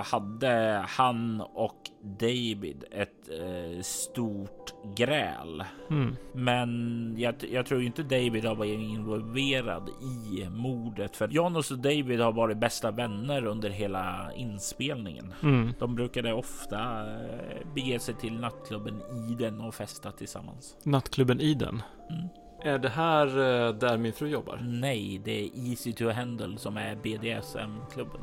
hade 0.05 0.85
han 0.89 1.41
och 1.41 1.91
David 2.03 2.85
ett 2.91 3.29
eh, 3.31 3.83
stort 3.83 4.75
gräl. 4.97 5.65
Mm. 5.91 6.17
Men 6.33 7.15
jag, 7.19 7.35
jag, 7.51 7.67
tror 7.67 7.83
inte 7.83 8.03
David 8.03 8.45
har 8.45 8.55
varit 8.55 8.81
involverad 8.81 9.89
i 9.89 10.49
mordet 10.49 11.17
för 11.17 11.29
Janus 11.33 11.71
och 11.71 11.79
David 11.79 12.21
har 12.21 12.33
varit 12.33 12.59
bästa 12.59 12.91
vänner 12.91 13.47
under 13.47 13.71
hela 13.71 14.33
inspelningen. 14.37 15.35
Mm. 15.43 15.73
De 15.79 15.95
brukade 15.95 16.33
ofta 16.33 16.79
eh, 17.01 17.75
bege 17.75 17.99
sig 17.99 18.15
till 18.15 18.41
nattklubben 18.41 19.03
Iden 19.31 19.61
och 19.61 19.75
festa 19.75 20.13
tillsammans. 20.13 20.77
Nattklubben 20.83 21.41
Iden. 21.41 21.83
Mm. 22.11 22.29
Är 22.63 22.79
det 22.79 22.89
här 22.89 23.27
eh, 23.27 23.75
där 23.75 23.99
min 23.99 24.13
fru 24.13 24.29
jobbar? 24.29 24.61
Nej, 24.63 25.21
det 25.25 25.45
är 25.45 25.51
Easy 25.71 25.93
to 25.93 26.11
Handle 26.11 26.59
som 26.59 26.77
är 26.77 26.95
BDSM-klubben. 26.95 28.21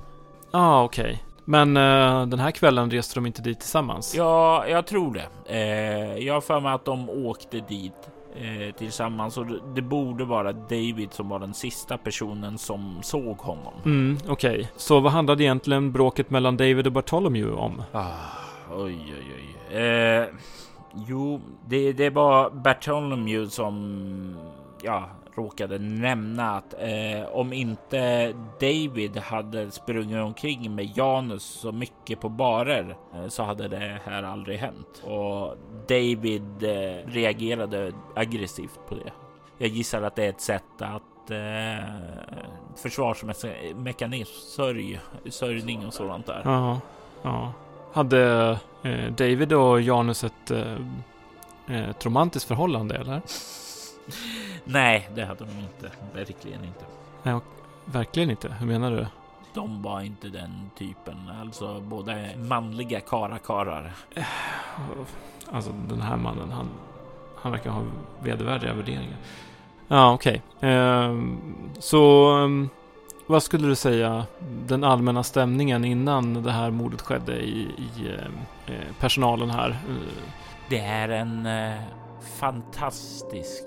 Ja, 0.51 0.59
ah, 0.59 0.83
okej. 0.83 1.03
Okay. 1.03 1.17
Men 1.45 1.77
uh, 1.77 2.27
den 2.27 2.39
här 2.39 2.51
kvällen 2.51 2.91
reste 2.91 3.15
de 3.15 3.25
inte 3.25 3.41
dit 3.41 3.59
tillsammans? 3.59 4.15
Ja, 4.15 4.67
jag 4.67 4.87
tror 4.87 5.13
det. 5.13 5.27
Eh, 5.45 6.25
jag 6.25 6.33
har 6.33 6.41
för 6.41 6.59
mig 6.59 6.73
att 6.73 6.85
de 6.85 7.09
åkte 7.09 7.59
dit 7.59 8.09
eh, 8.35 8.75
tillsammans 8.75 9.37
och 9.37 9.45
det 9.75 9.81
borde 9.81 10.25
vara 10.25 10.53
David 10.53 11.13
som 11.13 11.29
var 11.29 11.39
den 11.39 11.53
sista 11.53 11.97
personen 11.97 12.57
som 12.57 12.99
såg 13.03 13.37
honom. 13.37 13.73
Mm, 13.85 14.17
okej. 14.27 14.51
Okay. 14.51 14.67
Så 14.75 14.99
vad 14.99 15.11
handlade 15.11 15.43
egentligen 15.43 15.91
bråket 15.91 16.29
mellan 16.29 16.57
David 16.57 16.87
och 16.87 16.93
Bartholomew 16.93 17.61
om? 17.61 17.83
Ah, 17.91 18.11
oj, 18.71 19.15
oj, 19.19 19.35
oj. 19.35 20.29
Jo, 20.95 21.41
det, 21.67 21.93
det 21.93 22.09
var 22.09 22.49
Bartholomew 22.49 23.49
som 23.49 24.37
ja, 24.81 25.09
råkade 25.35 25.79
nämna 25.79 26.51
att 26.51 26.73
eh, 26.73 27.27
om 27.31 27.53
inte 27.53 28.33
David 28.59 29.17
hade 29.17 29.71
sprungit 29.71 30.17
omkring 30.17 30.75
med 30.75 30.97
Janus 30.97 31.43
så 31.43 31.71
mycket 31.71 32.21
på 32.21 32.29
barer 32.29 32.95
eh, 33.13 33.27
så 33.27 33.43
hade 33.43 33.67
det 33.67 34.01
här 34.05 34.23
aldrig 34.23 34.59
hänt. 34.59 35.03
Och 35.03 35.57
David 35.87 36.63
eh, 36.63 37.07
reagerade 37.07 37.91
aggressivt 38.15 38.79
på 38.89 38.95
det. 38.95 39.11
Jag 39.57 39.69
gissar 39.69 40.01
att 40.01 40.15
det 40.15 40.25
är 40.25 40.29
ett 40.29 40.41
sätt 40.41 40.81
att 40.81 41.31
eh, 41.31 41.89
försvarsmekanism, 42.75 44.33
sörj, 44.33 44.99
sörjning 45.29 45.85
och 45.87 45.93
sådant 45.93 46.25
där. 46.25 46.41
Ja, 46.43 46.79
ja. 47.23 47.53
Hade 47.93 48.51
eh, 48.83 49.11
David 49.11 49.53
och 49.53 49.81
Janus 49.81 50.23
ett, 50.23 50.51
eh, 50.51 51.89
ett 51.89 52.05
romantiskt 52.05 52.47
förhållande 52.47 52.95
eller? 52.95 53.21
Nej, 54.65 55.09
det 55.15 55.25
hade 55.25 55.45
de 55.45 55.59
inte. 55.59 55.91
Verkligen 56.13 56.63
inte. 56.63 56.85
Nej, 57.23 57.39
verkligen 57.85 58.29
inte. 58.29 58.55
Hur 58.59 58.67
menar 58.67 58.91
du? 58.91 59.07
De 59.53 59.81
var 59.81 60.01
inte 60.01 60.27
den 60.27 60.69
typen. 60.77 61.31
Alltså 61.41 61.79
både 61.79 62.29
manliga 62.37 62.99
karakarar. 62.99 63.91
Alltså 65.51 65.71
den 65.89 66.01
här 66.01 66.17
mannen, 66.17 66.51
han, 66.51 66.69
han 67.35 67.51
verkar 67.51 67.69
ha 67.69 67.81
vedervärdiga 68.19 68.73
värderingar. 68.73 69.17
Ja, 69.87 70.13
okej. 70.13 70.41
Okay. 70.57 70.69
Ehm, 70.69 71.39
så 71.79 72.31
um, 72.37 72.69
vad 73.27 73.43
skulle 73.43 73.67
du 73.67 73.75
säga 73.75 74.25
den 74.67 74.83
allmänna 74.83 75.23
stämningen 75.23 75.85
innan 75.85 76.43
det 76.43 76.51
här 76.51 76.71
mordet 76.71 77.01
skedde 77.01 77.41
i, 77.41 77.61
i 77.61 78.07
eh, 78.07 78.75
eh, 78.75 78.95
personalen 78.99 79.49
här? 79.49 79.77
Det 80.69 80.79
är 80.79 81.09
en 81.09 81.45
eh, 81.45 81.79
fantastisk 82.39 83.63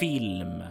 film 0.00 0.62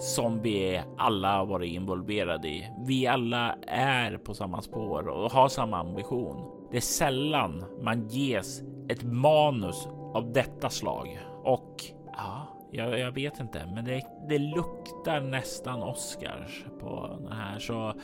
som 0.00 0.42
vi 0.42 0.82
alla 0.98 1.36
har 1.36 1.46
varit 1.46 1.72
involverade 1.72 2.48
i. 2.48 2.72
Vi 2.86 3.06
alla 3.06 3.54
är 3.66 4.16
på 4.16 4.34
samma 4.34 4.62
spår 4.62 5.08
och 5.08 5.32
har 5.32 5.48
samma 5.48 5.78
ambition. 5.78 6.68
Det 6.70 6.76
är 6.76 6.80
sällan 6.80 7.64
man 7.82 8.08
ges 8.08 8.62
ett 8.88 9.02
manus 9.02 9.88
av 10.14 10.32
detta 10.32 10.70
slag 10.70 11.18
och 11.44 11.84
ja, 12.16 12.49
jag, 12.72 12.98
jag 12.98 13.12
vet 13.12 13.40
inte, 13.40 13.66
men 13.74 13.84
det, 13.84 14.02
det, 14.28 14.38
luktar 14.38 15.20
nästan 15.20 15.82
Oscars 15.82 16.64
på 16.80 17.18
den 17.20 17.32
här, 17.32 17.58
så 17.58 17.94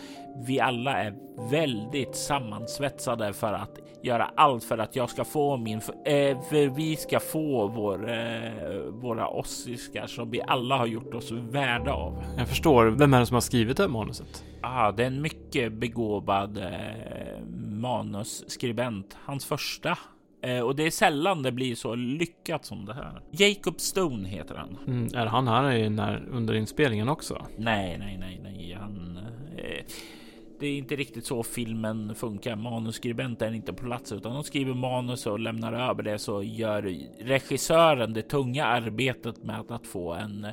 vi 0.46 0.60
alla 0.60 1.02
är 1.02 1.14
väldigt 1.50 2.16
sammansvetsade 2.16 3.32
för 3.32 3.52
att 3.52 3.78
göra 4.02 4.30
allt 4.36 4.64
för 4.64 4.78
att 4.78 4.96
jag 4.96 5.10
ska 5.10 5.24
få 5.24 5.56
min, 5.56 5.78
eh, 6.04 6.40
för 6.42 6.74
vi 6.76 6.96
ska 6.96 7.20
få 7.20 7.68
vår, 7.68 8.10
eh, 8.10 8.80
våra 8.88 9.28
Oscars 9.28 10.16
som 10.16 10.30
vi 10.30 10.42
alla 10.42 10.76
har 10.76 10.86
gjort 10.86 11.14
oss 11.14 11.30
värda 11.30 11.92
av. 11.92 12.24
Jag 12.38 12.48
förstår. 12.48 12.86
Vem 12.86 13.14
är 13.14 13.20
det 13.20 13.26
som 13.26 13.34
har 13.34 13.40
skrivit 13.40 13.76
det 13.76 13.88
manuset? 13.88 14.44
ah, 14.66 14.92
det 14.92 15.02
är 15.02 15.06
en 15.06 15.22
mycket 15.22 15.72
begåvad 15.72 16.58
eh, 16.58 17.40
manusskribent. 17.66 19.16
Hans 19.24 19.46
första 19.46 19.98
Eh, 20.42 20.60
och 20.60 20.76
det 20.76 20.82
är 20.82 20.90
sällan 20.90 21.42
det 21.42 21.52
blir 21.52 21.74
så 21.74 21.94
lyckat 21.94 22.64
som 22.64 22.84
det 22.84 22.94
här. 22.94 23.20
Jacob 23.30 23.80
Stone 23.80 24.28
heter 24.28 24.54
han. 24.54 24.78
Mm, 24.86 25.08
är 25.14 25.26
han 25.26 25.48
här 25.48 25.90
när, 25.90 26.28
under 26.30 26.54
inspelningen 26.54 27.08
också? 27.08 27.46
Nej, 27.56 27.98
nej, 27.98 28.16
nej, 28.18 28.40
nej. 28.42 28.76
Han, 28.80 29.18
eh, 29.56 29.84
det 30.60 30.66
är 30.66 30.78
inte 30.78 30.96
riktigt 30.96 31.26
så 31.26 31.42
filmen 31.42 32.14
funkar. 32.14 32.56
Manusskribenten 32.56 33.48
är 33.48 33.56
inte 33.56 33.72
på 33.72 33.84
plats 33.84 34.12
utan 34.12 34.34
de 34.34 34.44
skriver 34.44 34.74
manus 34.74 35.26
och 35.26 35.40
lämnar 35.40 35.90
över 35.90 36.02
det 36.02 36.18
så 36.18 36.42
gör 36.42 36.82
regissören 37.20 38.12
det 38.12 38.22
tunga 38.22 38.64
arbetet 38.64 39.44
med 39.44 39.70
att 39.70 39.86
få 39.86 40.12
en 40.12 40.46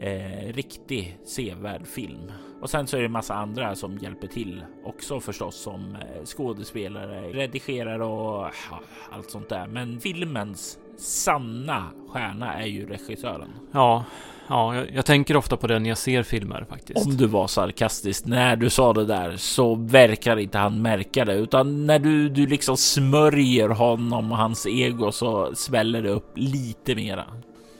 eh, 0.00 0.52
riktig 0.52 1.18
sevärd 1.24 1.86
film. 1.86 2.32
Och 2.60 2.70
sen 2.70 2.86
så 2.86 2.96
är 2.96 3.02
det 3.02 3.08
massa 3.08 3.34
andra 3.34 3.74
som 3.74 3.98
hjälper 3.98 4.26
till 4.26 4.64
också 4.84 5.20
förstås 5.20 5.56
som 5.56 5.94
eh, 5.94 6.24
skådespelare, 6.24 7.20
redigerar 7.20 8.00
och 8.00 8.50
ja, 8.70 8.80
allt 9.10 9.30
sånt 9.30 9.48
där. 9.48 9.66
Men 9.66 10.00
filmens 10.00 10.78
sanna 10.98 11.84
stjärna 12.08 12.54
är 12.54 12.66
ju 12.66 12.86
regissören. 12.86 13.50
Ja, 13.72 14.04
ja, 14.48 14.74
jag, 14.74 14.94
jag, 14.94 15.06
tänker 15.06 15.36
ofta 15.36 15.56
på 15.56 15.66
det 15.66 15.78
när 15.78 15.88
jag 15.88 15.98
ser 15.98 16.22
filmer 16.22 16.66
faktiskt. 16.68 17.06
Om 17.06 17.16
du 17.16 17.26
var 17.26 17.46
sarkastisk 17.46 18.26
när 18.26 18.56
du 18.56 18.70
sa 18.70 18.92
det 18.92 19.04
där 19.04 19.36
så 19.36 19.74
verkar 19.74 20.36
inte 20.36 20.58
han 20.58 20.82
märka 20.82 21.24
det, 21.24 21.34
utan 21.34 21.86
när 21.86 21.98
du, 21.98 22.28
du 22.28 22.46
liksom 22.46 22.76
smörjer 22.76 23.68
honom 23.68 24.32
och 24.32 24.38
hans 24.38 24.66
ego 24.66 25.12
så 25.12 25.54
sväller 25.54 26.02
det 26.02 26.10
upp 26.10 26.32
lite 26.34 26.94
mera. 26.94 27.24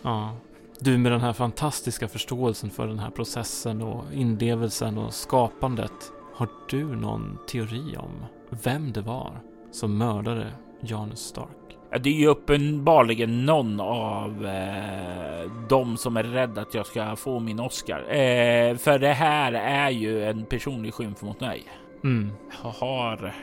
Ja, 0.03 0.37
du 0.81 0.99
med 0.99 1.13
den 1.13 1.21
här 1.21 1.33
fantastiska 1.33 2.09
förståelsen 2.09 2.71
för 2.71 2.87
den 2.87 2.99
här 2.99 3.11
processen 3.11 3.83
och 3.83 4.05
inlevelsen 4.13 4.99
och 4.99 5.15
skapandet. 5.15 6.13
Har 6.35 6.49
du 6.69 6.97
någon 6.97 7.39
teori 7.49 7.97
om 7.97 8.25
vem 8.51 8.93
det 8.93 9.01
var 9.01 9.41
som 9.71 9.99
mördade 9.99 10.47
Janus 10.81 11.21
Stark? 11.21 11.49
Det 12.01 12.09
är 12.11 12.15
ju 12.15 12.27
uppenbarligen 12.27 13.47
någon 13.47 13.81
av 13.81 14.47
eh, 14.47 15.51
dem 15.69 15.97
som 15.97 16.17
är 16.17 16.23
rädd 16.23 16.59
att 16.59 16.75
jag 16.75 16.87
ska 16.87 17.17
få 17.17 17.39
min 17.39 17.61
Oscar. 17.61 17.99
Eh, 17.99 18.77
för 18.77 18.99
det 18.99 19.13
här 19.13 19.53
är 19.53 19.91
ju 19.91 20.25
en 20.25 20.45
personlig 20.45 20.95
skymf 20.95 21.23
mot 21.23 21.41
mig. 21.41 21.65
Mm. 22.05 22.33
Jag 22.63 22.71
har 22.71 23.35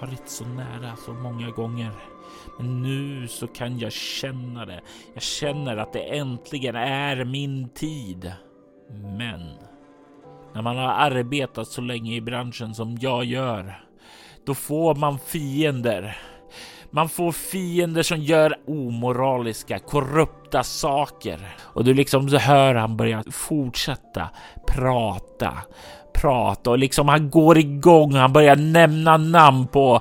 varit 0.00 0.28
så 0.28 0.44
nära 0.44 0.96
så 0.96 1.12
många 1.12 1.50
gånger. 1.50 1.90
Men 2.58 2.82
nu 2.82 3.28
så 3.28 3.46
kan 3.46 3.78
jag 3.78 3.92
känna 3.92 4.66
det. 4.66 4.80
Jag 5.14 5.22
känner 5.22 5.76
att 5.76 5.92
det 5.92 6.18
äntligen 6.18 6.76
är 6.76 7.24
min 7.24 7.68
tid. 7.68 8.32
Men 9.18 9.40
när 10.54 10.62
man 10.62 10.76
har 10.76 10.92
arbetat 10.92 11.68
så 11.68 11.80
länge 11.80 12.14
i 12.14 12.20
branschen 12.20 12.74
som 12.74 12.98
jag 13.00 13.24
gör, 13.24 13.84
då 14.46 14.54
får 14.54 14.94
man 14.94 15.18
fiender. 15.18 16.16
Man 16.90 17.08
får 17.08 17.32
fiender 17.32 18.02
som 18.02 18.18
gör 18.18 18.56
omoraliska, 18.66 19.78
korrupta 19.78 20.62
saker. 20.62 21.56
Och 21.62 21.84
du 21.84 21.94
liksom 21.94 22.28
hör 22.28 22.74
han 22.74 22.96
börja 22.96 23.24
fortsätta 23.30 24.30
prata, 24.66 25.58
prata 26.14 26.70
och 26.70 26.78
liksom 26.78 27.08
han 27.08 27.30
går 27.30 27.58
igång. 27.58 28.14
Han 28.14 28.32
börjar 28.32 28.56
nämna 28.56 29.16
namn 29.16 29.66
på 29.66 30.00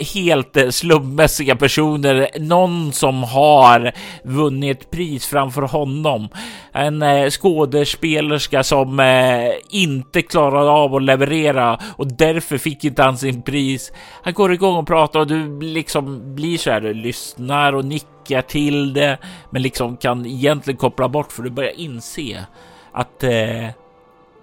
helt 0.00 0.56
eh, 0.56 0.68
slumpmässiga 0.68 1.56
personer. 1.56 2.28
Någon 2.40 2.92
som 2.92 3.22
har 3.22 3.92
vunnit 4.24 4.90
pris 4.90 5.26
framför 5.26 5.62
honom. 5.62 6.28
En 6.72 7.02
eh, 7.02 7.30
skådespelerska 7.30 8.62
som 8.62 9.00
eh, 9.00 9.50
inte 9.70 10.22
klarade 10.22 10.70
av 10.70 10.94
att 10.94 11.02
leverera 11.02 11.78
och 11.96 12.12
därför 12.12 12.58
fick 12.58 12.84
inte 12.84 13.02
han 13.02 13.18
sin 13.18 13.42
pris. 13.42 13.92
Han 14.22 14.32
går 14.32 14.52
igång 14.52 14.76
och 14.76 14.86
pratar 14.86 15.20
och 15.20 15.26
du 15.26 15.60
liksom 15.60 16.34
blir 16.34 16.58
så 16.58 16.70
här, 16.70 16.80
du 16.80 16.94
lyssnar 16.94 17.72
och 17.72 17.84
nickar 17.84 18.42
till 18.42 18.92
det, 18.92 19.18
men 19.50 19.62
liksom 19.62 19.96
kan 19.96 20.26
egentligen 20.26 20.78
koppla 20.78 21.08
bort 21.08 21.32
för 21.32 21.42
du 21.42 21.50
börjar 21.50 21.80
inse 21.80 22.46
att 22.92 23.24
eh, 23.24 23.68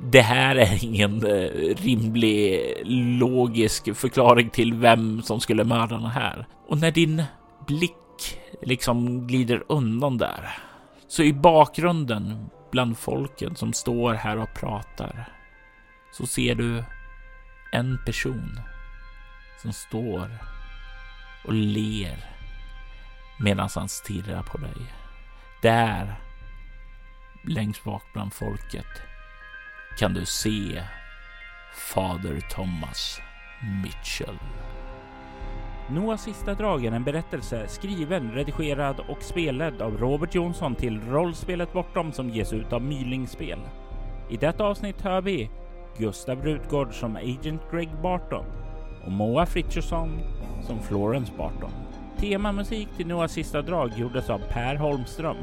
det 0.03 0.21
här 0.21 0.55
är 0.55 0.83
ingen 0.83 1.25
eh, 1.25 1.75
rimlig 1.75 2.73
logisk 3.19 3.95
förklaring 3.95 4.49
till 4.49 4.73
vem 4.73 5.21
som 5.21 5.39
skulle 5.39 5.63
mörda 5.63 5.97
den 5.97 6.05
här. 6.05 6.47
Och 6.67 6.77
när 6.77 6.91
din 6.91 7.23
blick 7.67 8.39
liksom 8.61 9.27
glider 9.27 9.63
undan 9.69 10.17
där, 10.17 10.57
så 11.07 11.23
i 11.23 11.33
bakgrunden 11.33 12.49
bland 12.71 12.97
folket 12.97 13.57
som 13.57 13.73
står 13.73 14.13
här 14.13 14.37
och 14.37 14.53
pratar, 14.53 15.29
så 16.11 16.25
ser 16.25 16.55
du 16.55 16.83
en 17.71 17.99
person 18.05 18.59
som 19.61 19.73
står 19.73 20.37
och 21.45 21.53
ler 21.53 22.25
medan 23.39 23.69
han 23.75 23.89
stirrar 23.89 24.43
på 24.43 24.57
dig. 24.57 24.93
Där, 25.61 26.15
längst 27.47 27.83
bak 27.83 28.03
bland 28.13 28.33
folket, 28.33 29.10
kan 29.97 30.13
du 30.13 30.25
se 30.25 30.83
Fader 31.93 32.39
Thomas 32.49 33.21
Mitchell. 33.83 34.39
Noahs 35.89 36.21
sista 36.21 36.53
drag 36.53 36.85
är 36.85 36.91
en 36.91 37.03
berättelse 37.03 37.67
skriven, 37.67 38.31
redigerad 38.31 38.99
och 38.99 39.21
spelad 39.23 39.81
av 39.81 39.97
Robert 39.97 40.35
Jonsson 40.35 40.75
till 40.75 41.01
rollspelet 41.01 41.73
Bortom 41.73 42.11
som 42.11 42.29
ges 42.29 42.53
ut 42.53 42.73
av 42.73 42.81
Mylingspel. 42.81 43.59
I 44.29 44.37
detta 44.37 44.63
avsnitt 44.63 45.01
hör 45.01 45.21
vi 45.21 45.49
Gustav 45.97 46.43
Rutgård 46.43 46.93
som 46.93 47.15
Agent 47.15 47.61
Greg 47.71 47.89
Barton 48.01 48.45
och 49.05 49.11
Moa 49.11 49.45
Frithiofsson 49.45 50.19
som 50.67 50.79
Florence 50.79 51.31
Barton. 51.37 51.71
Temamusik 52.17 52.87
till 52.97 53.07
Noahs 53.07 53.31
sista 53.31 53.61
drag 53.61 53.91
gjordes 53.97 54.29
av 54.29 54.39
Per 54.39 54.75
Holmström. 54.75 55.37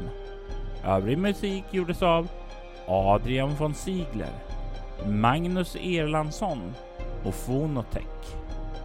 Övrig 0.85 1.17
musik 1.17 1.63
gjordes 1.71 2.01
av 2.01 2.27
Adrian 2.89 3.55
von 3.55 3.73
Ziegler, 3.73 4.33
Magnus 5.07 5.75
Erlandsson 5.75 6.73
och 7.23 7.35
Fonotech. 7.35 8.03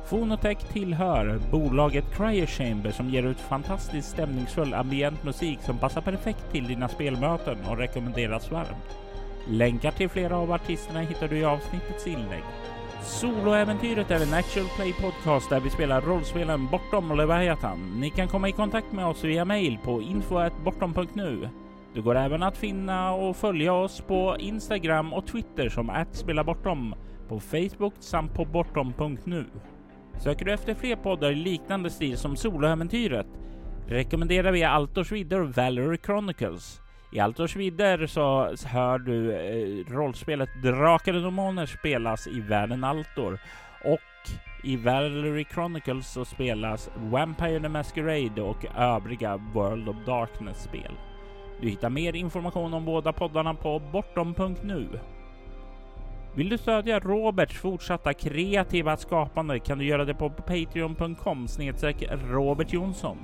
Fonotech 0.06 0.58
tillhör 0.58 1.40
bolaget 1.50 2.04
Cryer 2.16 2.46
Chamber 2.46 2.90
som 2.90 3.10
ger 3.10 3.22
ut 3.22 3.40
fantastiskt 3.40 4.08
stämningsfull 4.08 4.74
ambient 4.74 5.24
musik 5.24 5.58
som 5.62 5.78
passar 5.78 6.00
perfekt 6.00 6.52
till 6.52 6.66
dina 6.66 6.88
spelmöten 6.88 7.58
och 7.68 7.78
rekommenderas 7.78 8.50
varmt. 8.50 8.98
Länkar 9.48 9.90
till 9.90 10.08
flera 10.08 10.36
av 10.36 10.52
artisterna 10.52 11.00
hittar 11.00 11.28
du 11.28 11.38
i 11.38 11.44
avsnittets 11.44 12.06
inlägg. 12.06 12.42
Soloäventyret 13.02 14.10
är 14.10 14.22
en 14.22 14.34
actual 14.34 14.66
play 14.76 14.92
podcast 14.92 15.50
där 15.50 15.60
vi 15.60 15.70
spelar 15.70 16.00
rollspelen 16.00 16.66
Bortom 16.66 17.16
Leviathan. 17.16 18.00
Ni 18.00 18.10
kan 18.10 18.28
komma 18.28 18.48
i 18.48 18.52
kontakt 18.52 18.92
med 18.92 19.06
oss 19.06 19.24
via 19.24 19.44
mail 19.44 19.78
på 19.84 20.02
info.bortom.nu. 20.02 21.48
Det 21.94 22.00
går 22.00 22.16
även 22.16 22.42
att 22.42 22.56
finna 22.56 23.12
och 23.12 23.36
följa 23.36 23.72
oss 23.72 24.00
på 24.00 24.36
Instagram 24.38 25.12
och 25.12 25.26
Twitter 25.26 25.68
som 25.68 26.04
@spelabortom, 26.12 26.94
på 27.28 27.40
Facebook 27.40 27.94
samt 27.98 28.34
på 28.34 28.44
bortom.nu. 28.44 29.44
Söker 30.18 30.44
du 30.44 30.52
efter 30.52 30.74
fler 30.74 30.96
poddar 30.96 31.30
i 31.30 31.34
liknande 31.34 31.90
stil 31.90 32.16
som 32.18 32.36
Soloäventyret 32.36 33.26
rekommenderar 33.88 34.52
vi 34.52 34.64
Altors 34.64 35.12
vidder 35.12 35.40
och 35.40 35.56
Valerie 35.56 35.98
Chronicles. 36.06 36.80
I 37.12 37.20
Altors 37.20 37.56
vidder 37.56 38.06
så 38.06 38.54
hör 38.66 38.98
du 38.98 39.32
eh, 39.32 39.92
rollspelet 39.92 40.48
Drakar 40.62 41.14
och 41.14 41.22
Demoner 41.22 41.66
spelas 41.66 42.26
i 42.26 42.40
världen 42.40 42.84
Altor 42.84 43.38
och 43.84 44.30
i 44.62 44.76
Valerie 44.76 45.44
Chronicles 45.54 46.12
så 46.12 46.24
spelas 46.24 46.90
Vampire 46.96 47.60
the 47.60 47.68
Masquerade 47.68 48.42
och 48.42 48.64
övriga 48.76 49.36
World 49.36 49.88
of 49.88 49.96
Darkness-spel. 50.06 50.92
Du 51.60 51.68
hittar 51.68 51.90
mer 51.90 52.16
information 52.16 52.74
om 52.74 52.84
båda 52.84 53.12
poddarna 53.12 53.54
på 53.54 53.82
bortom.nu. 53.92 54.88
Vill 56.34 56.48
du 56.48 56.58
stödja 56.58 56.98
Roberts 56.98 57.60
fortsatta 57.60 58.14
kreativa 58.14 58.96
skapande 58.96 59.58
kan 59.58 59.78
du 59.78 59.84
göra 59.84 60.04
det 60.04 60.14
på 60.14 60.30
patreon.com 60.30 61.48
snedstreck 61.48 62.04
Robert 62.30 62.72
Jonsson. 62.72 63.18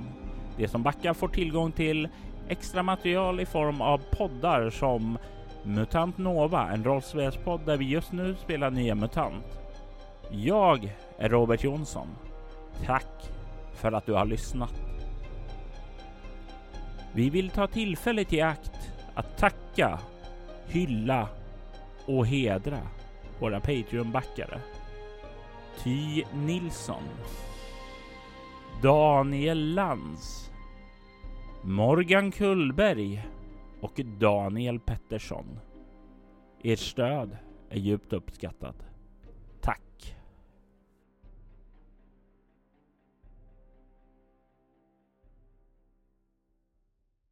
De 0.57 0.67
som 0.67 0.83
backar 0.83 1.13
får 1.13 1.27
tillgång 1.27 1.71
till 1.71 2.07
extra 2.47 2.83
material 2.83 3.39
i 3.39 3.45
form 3.45 3.81
av 3.81 4.01
poddar 4.11 4.69
som 4.69 5.17
Mutant 5.63 6.17
Nova, 6.17 6.71
en 6.71 6.83
rollspelspodd 6.83 7.61
där 7.65 7.77
vi 7.77 7.85
just 7.85 8.11
nu 8.11 8.35
spelar 8.35 8.71
nya 8.71 8.95
MUTANT. 8.95 9.59
Jag 10.29 10.95
är 11.17 11.29
Robert 11.29 11.63
Jonsson. 11.63 12.07
Tack 12.85 13.31
för 13.73 13.91
att 13.91 14.05
du 14.05 14.13
har 14.13 14.25
lyssnat. 14.25 14.90
Vi 17.13 17.29
vill 17.29 17.49
ta 17.49 17.67
tillfället 17.67 18.33
i 18.33 18.41
akt 18.41 18.91
att 19.13 19.37
tacka, 19.37 19.99
hylla 20.67 21.29
och 22.05 22.27
hedra 22.27 22.79
våra 23.39 23.59
Patreon-backare. 23.59 24.59
Ty 25.83 26.23
Nilsson. 26.33 27.03
Daniel 28.83 29.73
Lantz. 29.73 30.51
Morgan 31.63 32.31
Kullberg 32.31 33.27
och 33.81 34.01
Daniel 34.19 34.79
Pettersson. 34.79 35.59
Ert 36.63 36.79
stöd 36.79 37.37
är 37.69 37.79
djupt 37.79 38.13
uppskattat. 38.13 38.90